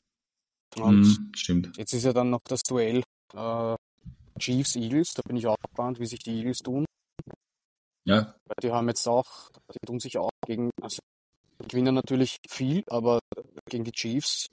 Mhm, 0.76 1.32
stimmt. 1.36 1.76
jetzt 1.76 1.92
ist 1.92 2.04
ja 2.04 2.12
dann 2.12 2.30
noch 2.30 2.40
das 2.48 2.62
Duell 2.62 3.04
äh, 3.32 3.76
Chiefs-Eagles, 4.38 5.14
da 5.14 5.22
bin 5.22 5.36
ich 5.36 5.46
auch 5.46 5.56
gespannt, 5.56 6.00
wie 6.00 6.06
sich 6.06 6.18
die 6.18 6.38
Eagles 6.38 6.58
tun. 6.58 6.84
Ja, 8.04 8.34
Weil 8.46 8.56
die 8.60 8.72
haben 8.72 8.88
jetzt 8.88 9.06
auch, 9.06 9.50
die 9.72 9.86
tun 9.86 10.00
sich 10.00 10.18
auch 10.18 10.30
gegen, 10.44 10.70
also 10.82 10.98
die 11.62 11.68
gewinnen 11.68 11.94
natürlich 11.94 12.38
viel, 12.48 12.82
aber 12.88 13.20
gegen 13.70 13.84
die 13.84 13.92
Chiefs 13.92 14.48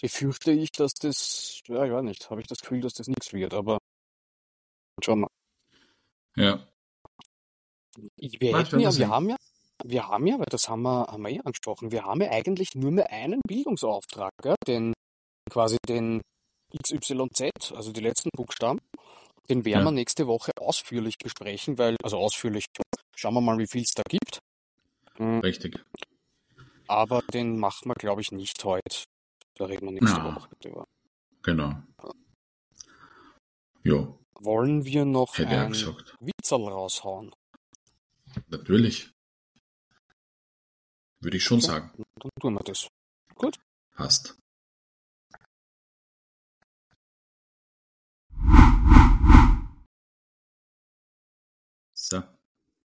befürchte 0.00 0.52
ich, 0.52 0.70
dass 0.72 0.92
das, 0.94 1.60
ja, 1.68 1.84
ich 1.84 1.92
weiß 1.92 2.02
nicht, 2.04 2.30
habe 2.30 2.40
ich 2.40 2.46
das 2.46 2.58
Gefühl, 2.60 2.80
dass 2.80 2.94
das 2.94 3.08
nichts 3.08 3.32
wird, 3.32 3.54
aber 3.54 3.78
schauen 5.02 5.20
wir. 5.20 5.28
ja. 6.36 6.66
Wir 8.18 8.52
Mal 8.52 8.64
hätten 8.64 8.80
ja, 8.80 8.94
wir 8.94 9.08
haben 9.08 9.30
ja, 9.30 9.36
wir 9.84 10.06
haben 10.08 10.26
ja, 10.26 10.38
weil 10.38 10.46
das 10.50 10.68
haben 10.68 10.82
wir, 10.82 11.06
haben 11.06 11.22
wir 11.22 11.30
eh 11.30 11.40
angesprochen, 11.40 11.90
wir 11.92 12.04
haben 12.04 12.20
ja 12.20 12.30
eigentlich 12.30 12.74
nur 12.74 12.90
mehr 12.90 13.10
einen 13.10 13.40
Bildungsauftrag, 13.46 14.32
gell? 14.42 14.56
den 14.66 14.92
quasi 15.50 15.78
den 15.88 16.20
XYZ, 16.76 17.72
also 17.72 17.92
die 17.92 18.00
letzten 18.00 18.30
Buchstaben, 18.36 18.78
den 19.48 19.64
werden 19.64 19.80
Ja. 19.80 19.84
wir 19.84 19.92
nächste 19.92 20.26
Woche 20.26 20.50
ausführlich 20.60 21.14
besprechen, 21.18 21.78
weil, 21.78 21.96
also 22.02 22.18
ausführlich, 22.18 22.66
schauen 23.14 23.34
wir 23.34 23.40
mal, 23.40 23.58
wie 23.58 23.66
viel 23.66 23.82
es 23.82 23.92
da 23.94 24.02
gibt. 24.08 24.40
Mm, 25.18 25.38
Richtig. 25.40 25.78
Aber 26.88 27.22
den 27.32 27.58
machen 27.58 27.88
wir, 27.88 27.94
glaube 27.94 28.20
ich, 28.20 28.30
nicht 28.32 28.62
heute. 28.64 29.04
Da 29.56 29.64
reden 29.64 29.86
wir 29.86 29.92
nächste 29.92 30.18
Na. 30.18 30.36
Woche 30.36 30.54
drüber. 30.60 30.84
Genau. 31.42 31.82
Ja, 33.84 34.18
Wollen 34.40 34.84
wir 34.84 35.04
noch 35.04 35.38
hätte 35.38 35.58
ein. 35.58 35.72
Witzel 35.72 36.68
raushauen? 36.68 37.32
Natürlich. 38.48 39.12
Würde 41.20 41.36
ich 41.38 41.44
schon 41.44 41.58
Okay. 41.58 41.66
sagen. 41.66 42.04
Dann 42.20 42.30
tun 42.40 42.54
wir 42.54 42.64
das. 42.64 42.88
Passt. 43.94 44.36
So. 51.94 52.22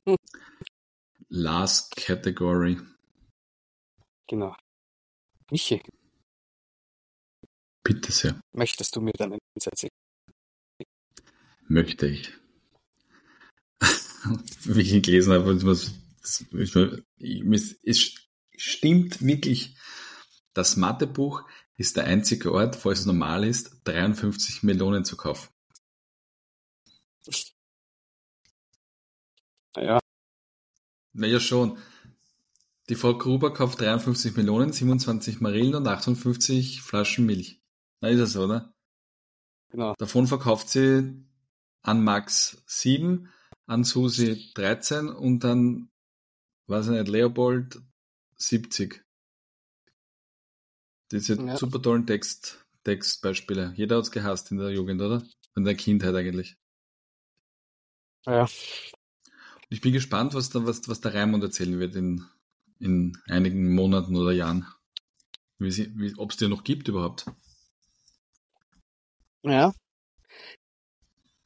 Hm. 0.08 0.16
Last 1.30 1.96
Category. 1.96 2.78
Genau. 4.28 4.56
Michi, 5.52 5.82
Bitte 7.88 8.12
sehr. 8.12 8.38
möchtest 8.52 8.98
du 8.98 9.00
mir 9.00 9.14
deinen 9.14 9.40
Einsatz? 9.56 9.88
Möchte 11.70 12.08
ich. 12.08 12.34
Wie 14.66 14.82
ich 14.82 15.04
gelesen 15.04 15.32
habe, 15.32 15.66
was, 15.66 15.94
ich, 16.52 16.76
es 17.84 18.14
stimmt 18.58 19.26
wirklich. 19.26 19.78
Das 20.54 20.76
Mathebuch 20.76 21.48
ist 21.78 21.96
der 21.96 22.04
einzige 22.04 22.52
Ort, 22.52 22.84
wo 22.84 22.92
es 22.92 23.06
normal 23.06 23.46
ist, 23.46 23.80
53 23.86 24.64
Millionen 24.64 25.06
zu 25.06 25.16
kaufen. 25.16 25.48
Ja, 29.78 30.00
Naja, 31.14 31.40
schon. 31.40 31.78
Die 32.90 32.96
Frau 32.96 33.18
Gruber 33.18 33.54
kauft 33.54 33.80
53 33.80 34.36
Melonen, 34.36 34.74
27 34.74 35.40
Marillen 35.40 35.76
und 35.76 35.88
58 35.88 36.82
Flaschen 36.82 37.26
Milch. 37.26 37.62
Na, 38.02 38.10
ist 38.10 38.20
das 38.20 38.34
so, 38.34 38.44
oder? 38.44 38.74
Genau. 39.70 39.94
Davon 39.98 40.28
verkauft 40.28 40.70
sie 40.70 41.26
an 41.82 42.04
Max 42.04 42.64
7, 42.68 43.30
an 43.66 43.84
Susi 43.84 44.52
13 44.54 45.10
und 45.10 45.44
an, 45.46 45.90
weiß 46.68 46.88
ich 46.88 46.92
nicht, 46.92 47.08
Leopold 47.08 47.82
70. 48.38 49.04
Diese 51.12 51.36
Ja. 51.36 51.58
super 51.58 51.82
tollen 51.82 52.06
Text, 52.06 52.66
Textbeispiele. 52.84 53.74
Jeder 53.76 53.98
hat's 53.98 54.12
gehasst 54.12 54.52
in 54.52 54.58
der 54.58 54.72
Jugend, 54.72 55.02
oder? 55.02 55.24
In 55.56 55.64
der 55.64 55.76
Kindheit 55.76 56.16
eigentlich. 56.16 56.58
Ja. 58.26 58.42
Und 58.44 58.50
ich 59.70 59.82
bin 59.82 59.94
gespannt, 59.94 60.34
was, 60.34 60.50
da, 60.50 60.66
was, 60.66 60.88
was 60.88 61.02
der 61.02 61.14
Raimund 61.14 61.44
erzählen 61.44 61.80
wird 61.80 61.96
in, 61.96 62.26
in 62.80 63.18
einigen 63.28 63.74
Monaten 63.74 64.16
oder 64.16 64.32
Jahren. 64.32 64.66
Wie 65.60 65.76
wie, 65.98 66.14
ob 66.18 66.32
es 66.32 66.38
dir 66.38 66.50
noch 66.50 66.64
gibt 66.64 66.88
überhaupt. 66.88 67.26
Ja. 69.50 69.74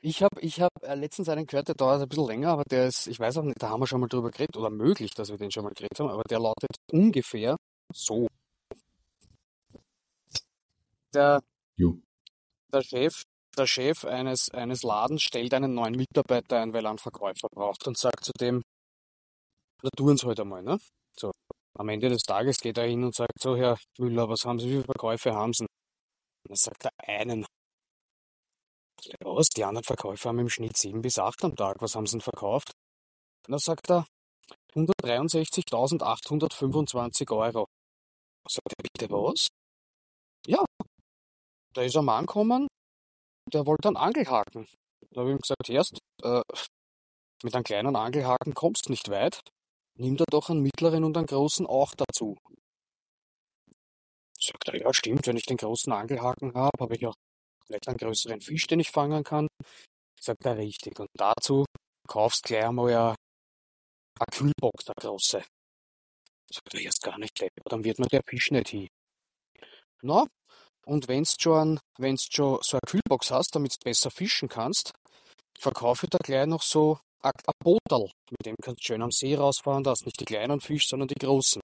Ich 0.03 0.23
habe 0.23 0.41
ich 0.41 0.59
hab 0.59 0.71
äh, 0.81 0.95
letztens 0.95 1.29
einen 1.29 1.45
gehört, 1.45 1.67
der 1.67 1.75
dauert 1.75 2.01
ein 2.01 2.09
bisschen 2.09 2.25
länger, 2.27 2.49
aber 2.49 2.63
der 2.63 2.87
ist, 2.87 3.05
ich 3.07 3.19
weiß 3.19 3.37
auch 3.37 3.43
nicht, 3.43 3.61
da 3.61 3.69
haben 3.69 3.81
wir 3.81 3.87
schon 3.87 4.01
mal 4.01 4.07
drüber 4.07 4.31
geredet, 4.31 4.57
oder 4.57 4.71
möglich, 4.71 5.11
dass 5.13 5.29
wir 5.29 5.37
den 5.37 5.51
schon 5.51 5.63
mal 5.63 5.73
geredet 5.73 5.99
haben, 5.99 6.09
aber 6.09 6.23
der 6.23 6.39
lautet 6.39 6.71
ungefähr 6.91 7.55
so. 7.93 8.27
Der, 11.13 11.41
Jo. 11.77 11.99
der 12.73 12.81
Chef, 12.81 13.23
der 13.55 13.67
Chef 13.67 14.05
eines, 14.05 14.49
eines 14.49 14.81
Ladens 14.81 15.21
stellt 15.21 15.53
einen 15.53 15.75
neuen 15.75 15.95
Mitarbeiter 15.95 16.59
ein, 16.61 16.73
weil 16.73 16.85
er 16.85 16.89
einen 16.89 16.97
Verkäufer 16.97 17.47
braucht 17.53 17.85
und 17.85 17.97
sagt 17.97 18.25
zu 18.25 18.31
dem, 18.39 18.63
na 19.83 19.89
tu 19.95 20.09
uns 20.09 20.23
heute 20.23 20.43
einmal, 20.43 20.63
ne? 20.63 20.79
So. 21.15 21.31
Am 21.77 21.89
Ende 21.89 22.09
des 22.09 22.23
Tages 22.23 22.57
geht 22.59 22.77
er 22.77 22.85
hin 22.87 23.03
und 23.03 23.15
sagt 23.15 23.39
so, 23.39 23.55
Herr 23.55 23.77
Müller, 23.99 24.27
was 24.29 24.45
haben 24.45 24.59
Sie, 24.59 24.67
wie 24.67 24.71
viele 24.73 24.83
Verkäufe 24.85 25.33
haben 25.33 25.53
Sie? 25.53 25.63
Und 25.63 26.49
dann 26.49 26.55
sagt 26.55 26.85
er 26.85 26.91
einen. 27.07 27.45
Was? 29.23 29.49
Die 29.49 29.63
anderen 29.63 29.83
Verkäufer 29.83 30.29
haben 30.29 30.39
im 30.39 30.49
Schnitt 30.49 30.77
sieben 30.77 31.01
bis 31.01 31.19
acht 31.19 31.43
am 31.43 31.55
Tag. 31.55 31.81
Was 31.81 31.95
haben 31.95 32.05
sie 32.05 32.13
denn 32.13 32.21
verkauft? 32.21 32.71
Und 33.47 33.53
dann 33.53 33.59
sagt 33.59 33.89
er 33.89 34.05
163.825 34.75 37.35
Euro. 37.35 37.65
Sagt 38.47 38.73
er, 38.77 38.83
bitte 38.83 39.09
was? 39.11 39.47
Ja. 40.47 40.63
Da 41.73 41.83
ist 41.83 41.95
ein 41.95 42.05
Mann 42.05 42.25
gekommen, 42.25 42.67
der 43.51 43.65
wollte 43.65 43.87
einen 43.87 43.97
Angelhaken. 43.97 44.67
Da 45.11 45.21
habe 45.21 45.29
ich 45.29 45.35
ihm 45.35 45.39
gesagt, 45.39 45.69
erst, 45.69 45.99
äh, 46.23 46.41
mit 47.43 47.55
einem 47.55 47.63
kleinen 47.63 47.95
Angelhaken 47.95 48.53
kommst 48.53 48.89
nicht 48.89 49.09
weit. 49.09 49.39
Nimm 49.97 50.17
da 50.17 50.25
doch 50.29 50.49
einen 50.49 50.61
mittleren 50.61 51.03
und 51.03 51.17
einen 51.17 51.27
großen 51.27 51.65
auch 51.65 51.93
dazu. 51.95 52.37
Sagt 54.39 54.69
er, 54.69 54.79
ja 54.79 54.93
stimmt, 54.93 55.27
wenn 55.27 55.37
ich 55.37 55.45
den 55.45 55.57
großen 55.57 55.91
Angelhaken 55.91 56.53
habe, 56.53 56.71
habe 56.79 56.95
ich 56.95 57.05
auch 57.05 57.15
vielleicht 57.65 57.87
einen 57.87 57.97
größeren 57.97 58.41
Fisch, 58.41 58.67
den 58.67 58.79
ich 58.79 58.91
fangen 58.91 59.23
kann. 59.23 59.47
Sagt 60.19 60.45
er, 60.45 60.57
richtig. 60.57 60.99
Und 60.99 61.09
dazu 61.17 61.65
kaufst 62.07 62.43
gleich 62.43 62.65
einmal 62.65 62.89
eine, 62.89 63.15
eine 64.19 64.27
Kühlbox, 64.31 64.87
eine 64.87 65.09
große. 65.09 65.43
Sagt 66.51 66.73
er, 66.73 66.81
erst 66.81 67.01
gar 67.01 67.17
nicht, 67.17 67.31
dann 67.65 67.83
wird 67.83 67.99
mir 67.99 68.07
der 68.07 68.21
Fisch 68.27 68.51
nicht 68.51 68.69
hin. 68.69 68.87
Na, 70.03 70.25
und 70.85 71.07
wenn's 71.07 71.35
schon, 71.39 71.79
schon 71.97 72.59
so 72.61 72.77
eine 72.77 72.79
Kühlbox 72.87 73.31
hast, 73.31 73.55
damit 73.55 73.73
du 73.73 73.83
besser 73.83 74.11
fischen 74.11 74.49
kannst, 74.49 74.91
verkaufe 75.57 76.05
ich 76.05 76.09
da 76.09 76.17
gleich 76.17 76.47
noch 76.47 76.63
so 76.63 76.99
ein 77.21 77.31
ein 77.45 77.53
Booterl. 77.63 78.09
Mit 78.31 78.45
dem 78.45 78.55
kannst 78.61 78.81
du 78.81 78.85
schön 78.85 79.01
am 79.01 79.11
See 79.11 79.35
rausfahren, 79.35 79.83
da 79.83 79.91
hast 79.91 80.05
nicht 80.05 80.19
die 80.19 80.25
kleinen 80.25 80.59
Fische, 80.59 80.89
sondern 80.89 81.07
die 81.07 81.19
großen. 81.19 81.61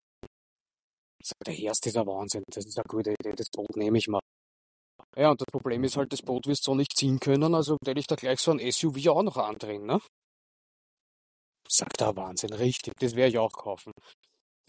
Sagt 1.24 1.48
der 1.48 1.58
erste 1.58 1.90
ist 1.90 1.98
ein 1.98 2.06
Wahnsinn, 2.06 2.44
das 2.48 2.66
ist 2.66 2.78
eine 2.78 2.86
gute 2.88 3.12
Idee, 3.12 3.34
das 3.36 3.50
Boot 3.50 3.76
nehme 3.76 3.98
ich 3.98 4.08
mal. 4.08 4.22
Ja, 5.18 5.32
und 5.32 5.42
das 5.42 5.48
Problem 5.52 5.84
ist 5.84 5.98
halt, 5.98 6.14
das 6.14 6.22
Boot 6.22 6.46
wirst 6.46 6.68
du 6.68 6.72
so 6.72 6.76
nicht 6.76 6.96
ziehen 6.96 7.20
können, 7.20 7.56
also 7.56 7.78
werde 7.84 8.00
ich 8.00 8.06
da 8.06 8.16
gleich 8.16 8.40
so 8.40 8.52
ein 8.52 8.60
SUV 8.60 9.08
auch 9.08 9.24
noch 9.24 9.38
andrehen, 9.38 9.88
ne? 9.88 10.00
Sagt 11.68 12.02
er, 12.02 12.16
Wahnsinn, 12.16 12.54
richtig, 12.54 12.94
das 13.00 13.16
werde 13.16 13.30
ich 13.30 13.38
auch 13.40 13.52
kaufen. 13.52 13.94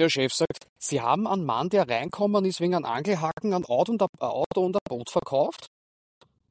Der 0.01 0.09
Chef 0.09 0.33
sagt, 0.33 0.66
Sie 0.79 1.03
haben 1.03 1.27
einen 1.27 1.45
Mann, 1.45 1.69
der 1.69 1.87
reinkommen 1.87 2.47
ist 2.47 2.61
wegen 2.61 2.75
einem 2.75 2.87
Angelhaken, 2.87 3.53
ein 3.53 3.66
Auto 3.66 3.93
und 3.93 4.03
ein, 4.03 4.09
Auto 4.20 4.65
und 4.65 4.77
ein 4.77 4.89
Boot 4.89 5.11
verkauft? 5.11 5.66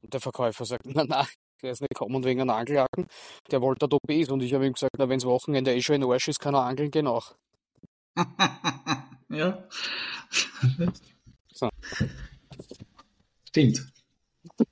Und 0.02 0.14
der 0.14 0.20
Verkäufer 0.20 0.64
sagt, 0.64 0.84
na, 0.86 1.04
na, 1.04 1.26
der 1.60 1.72
ist 1.72 1.80
nicht 1.80 1.90
gekommen 1.90 2.22
wegen 2.22 2.40
einem 2.40 2.50
Angelhaken, 2.50 3.08
der 3.50 3.60
wollte 3.62 3.86
ein 3.86 3.90
Topes 3.90 4.28
und 4.28 4.42
ich 4.42 4.54
habe 4.54 4.64
ihm 4.64 4.74
gesagt, 4.74 4.94
na, 4.96 5.08
wenn's 5.08 5.24
Wochenende 5.24 5.74
eh 5.74 5.82
schon 5.82 5.96
in 5.96 6.04
Arsch 6.04 6.28
ist, 6.28 6.38
kann 6.38 6.54
er 6.54 6.62
angeln 6.62 6.92
gehen 6.92 7.08
auch. 7.08 7.34
ja. 9.28 9.66
So. 11.52 11.68
Stimmt. 13.48 13.92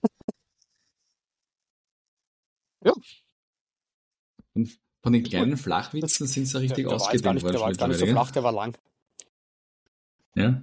Ja. 2.84 2.92
Und 4.54 4.78
von 5.02 5.12
den 5.12 5.24
kleinen 5.24 5.56
Flachwitzen 5.56 6.28
sind 6.28 6.46
sie 6.46 6.60
richtig 6.60 6.84
gar 6.84 6.94
ausgedehnt 6.94 7.34
nicht, 7.34 7.46
der 7.46 7.54
war 7.54 7.60
worden. 7.62 7.76
gar 7.76 7.88
nicht 7.88 7.98
so 7.98 8.06
flach, 8.06 8.30
der 8.30 8.42
war 8.44 8.52
lang. 8.52 8.78
Ja. 10.36 10.62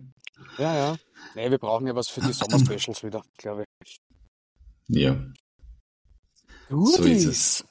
Ja, 0.57 0.75
ja. 0.75 0.97
Nee, 1.35 1.51
wir 1.51 1.57
brauchen 1.57 1.85
ja 1.87 1.95
was 1.95 2.07
für 2.07 2.21
die 2.21 2.31
Sommerspecials 2.33 3.03
wieder, 3.03 3.23
glaube 3.37 3.65
ich. 3.83 3.97
Ja. 4.87 5.21
So 6.69 6.85
ist 6.85 6.97
Goodies. 6.97 7.25
es. 7.25 7.65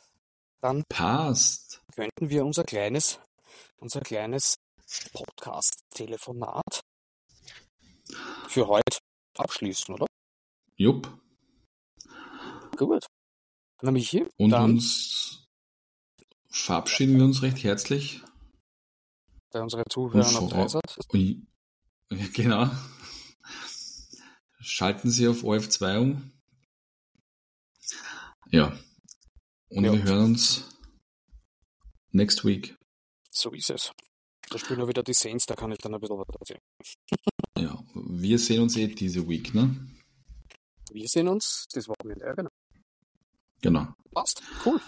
Dann 0.61 0.85
Passt. 0.91 1.81
könnten 1.95 2.29
wir 2.29 2.45
unser 2.45 2.65
kleines, 2.65 3.21
unser 3.79 4.01
kleines 4.03 4.57
Podcast-Telefonat 5.15 6.83
für 8.49 8.67
heute 8.67 8.99
abschließen, 9.39 9.95
oder? 9.95 10.07
Jupp. 10.77 11.09
Gut. 12.77 13.07
Na, 13.83 13.91
Michi, 13.91 14.25
Und 14.37 14.51
dann 14.51 14.65
uns 14.73 15.49
verabschieden 16.49 17.17
wir 17.17 17.25
uns 17.25 17.43
recht 17.43 17.63
herzlich. 17.63 18.21
bei 19.51 19.61
unseren 19.61 19.85
Zuhörern 19.91 20.21
Und 20.21 20.35
auf 20.37 20.51
vor- 20.51 20.81
Dreisat. 20.81 20.99
Ui. 21.13 21.43
Genau. 22.35 22.71
Schalten 24.61 25.11
Sie 25.11 25.27
auf 25.29 25.43
OF2 25.45 25.99
um. 25.99 26.33
Ja. 28.51 28.79
Und 29.71 29.85
Ja. 29.85 29.93
wir 29.93 30.03
hören 30.05 30.25
uns 30.25 30.69
next 32.13 32.45
week. 32.45 32.77
So 33.31 33.51
ist 33.53 33.71
es. 33.71 33.93
Da 34.51 34.59
spielen 34.59 34.79
wir 34.81 34.89
wieder 34.89 35.03
die 35.03 35.15
Saints, 35.15 35.47
da 35.47 35.55
kann 35.55 35.73
ich 35.73 35.79
dann 35.79 35.95
ein 35.95 36.01
bisschen 36.01 36.19
was 36.19 36.27
erzählen. 36.39 36.61
Ja. 37.59 37.83
Wir 37.95 38.39
sehen 38.39 38.63
uns 38.63 38.77
eh 38.77 38.89
diese 38.89 39.27
Week, 39.29 39.55
ne? 39.55 39.75
Wir 40.93 41.09
sehen 41.09 41.29
uns 41.29 41.67
das 41.73 41.89
Wochenende. 41.89 42.27
Ja, 42.27 42.35
genau. 42.35 42.51
Genau. 43.61 43.95
Passt. 44.13 44.43
Cool. 44.65 44.81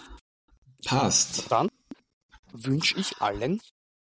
Passt. 0.85 1.51
Dann 1.51 1.69
wünsche 2.51 2.99
ich 2.99 3.21
allen 3.21 3.61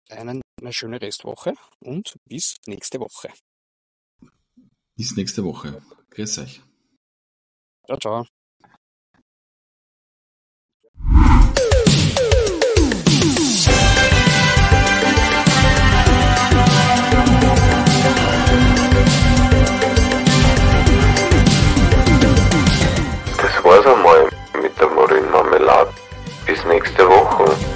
einen, 0.08 0.42
eine 0.60 0.72
schöne 0.72 1.00
Restwoche 1.00 1.54
und 1.80 2.16
bis 2.24 2.56
nächste 2.66 3.00
Woche. 3.00 3.32
Bis 4.96 5.16
nächste 5.16 5.44
Woche. 5.44 5.82
Grüß 6.10 6.38
euch. 6.38 6.62
Ciao, 7.86 7.98
ciao. 7.98 8.26
runterladen. 25.64 25.94
Bis 26.46 26.64
nächste 26.66 27.08
Woche. 27.08 27.73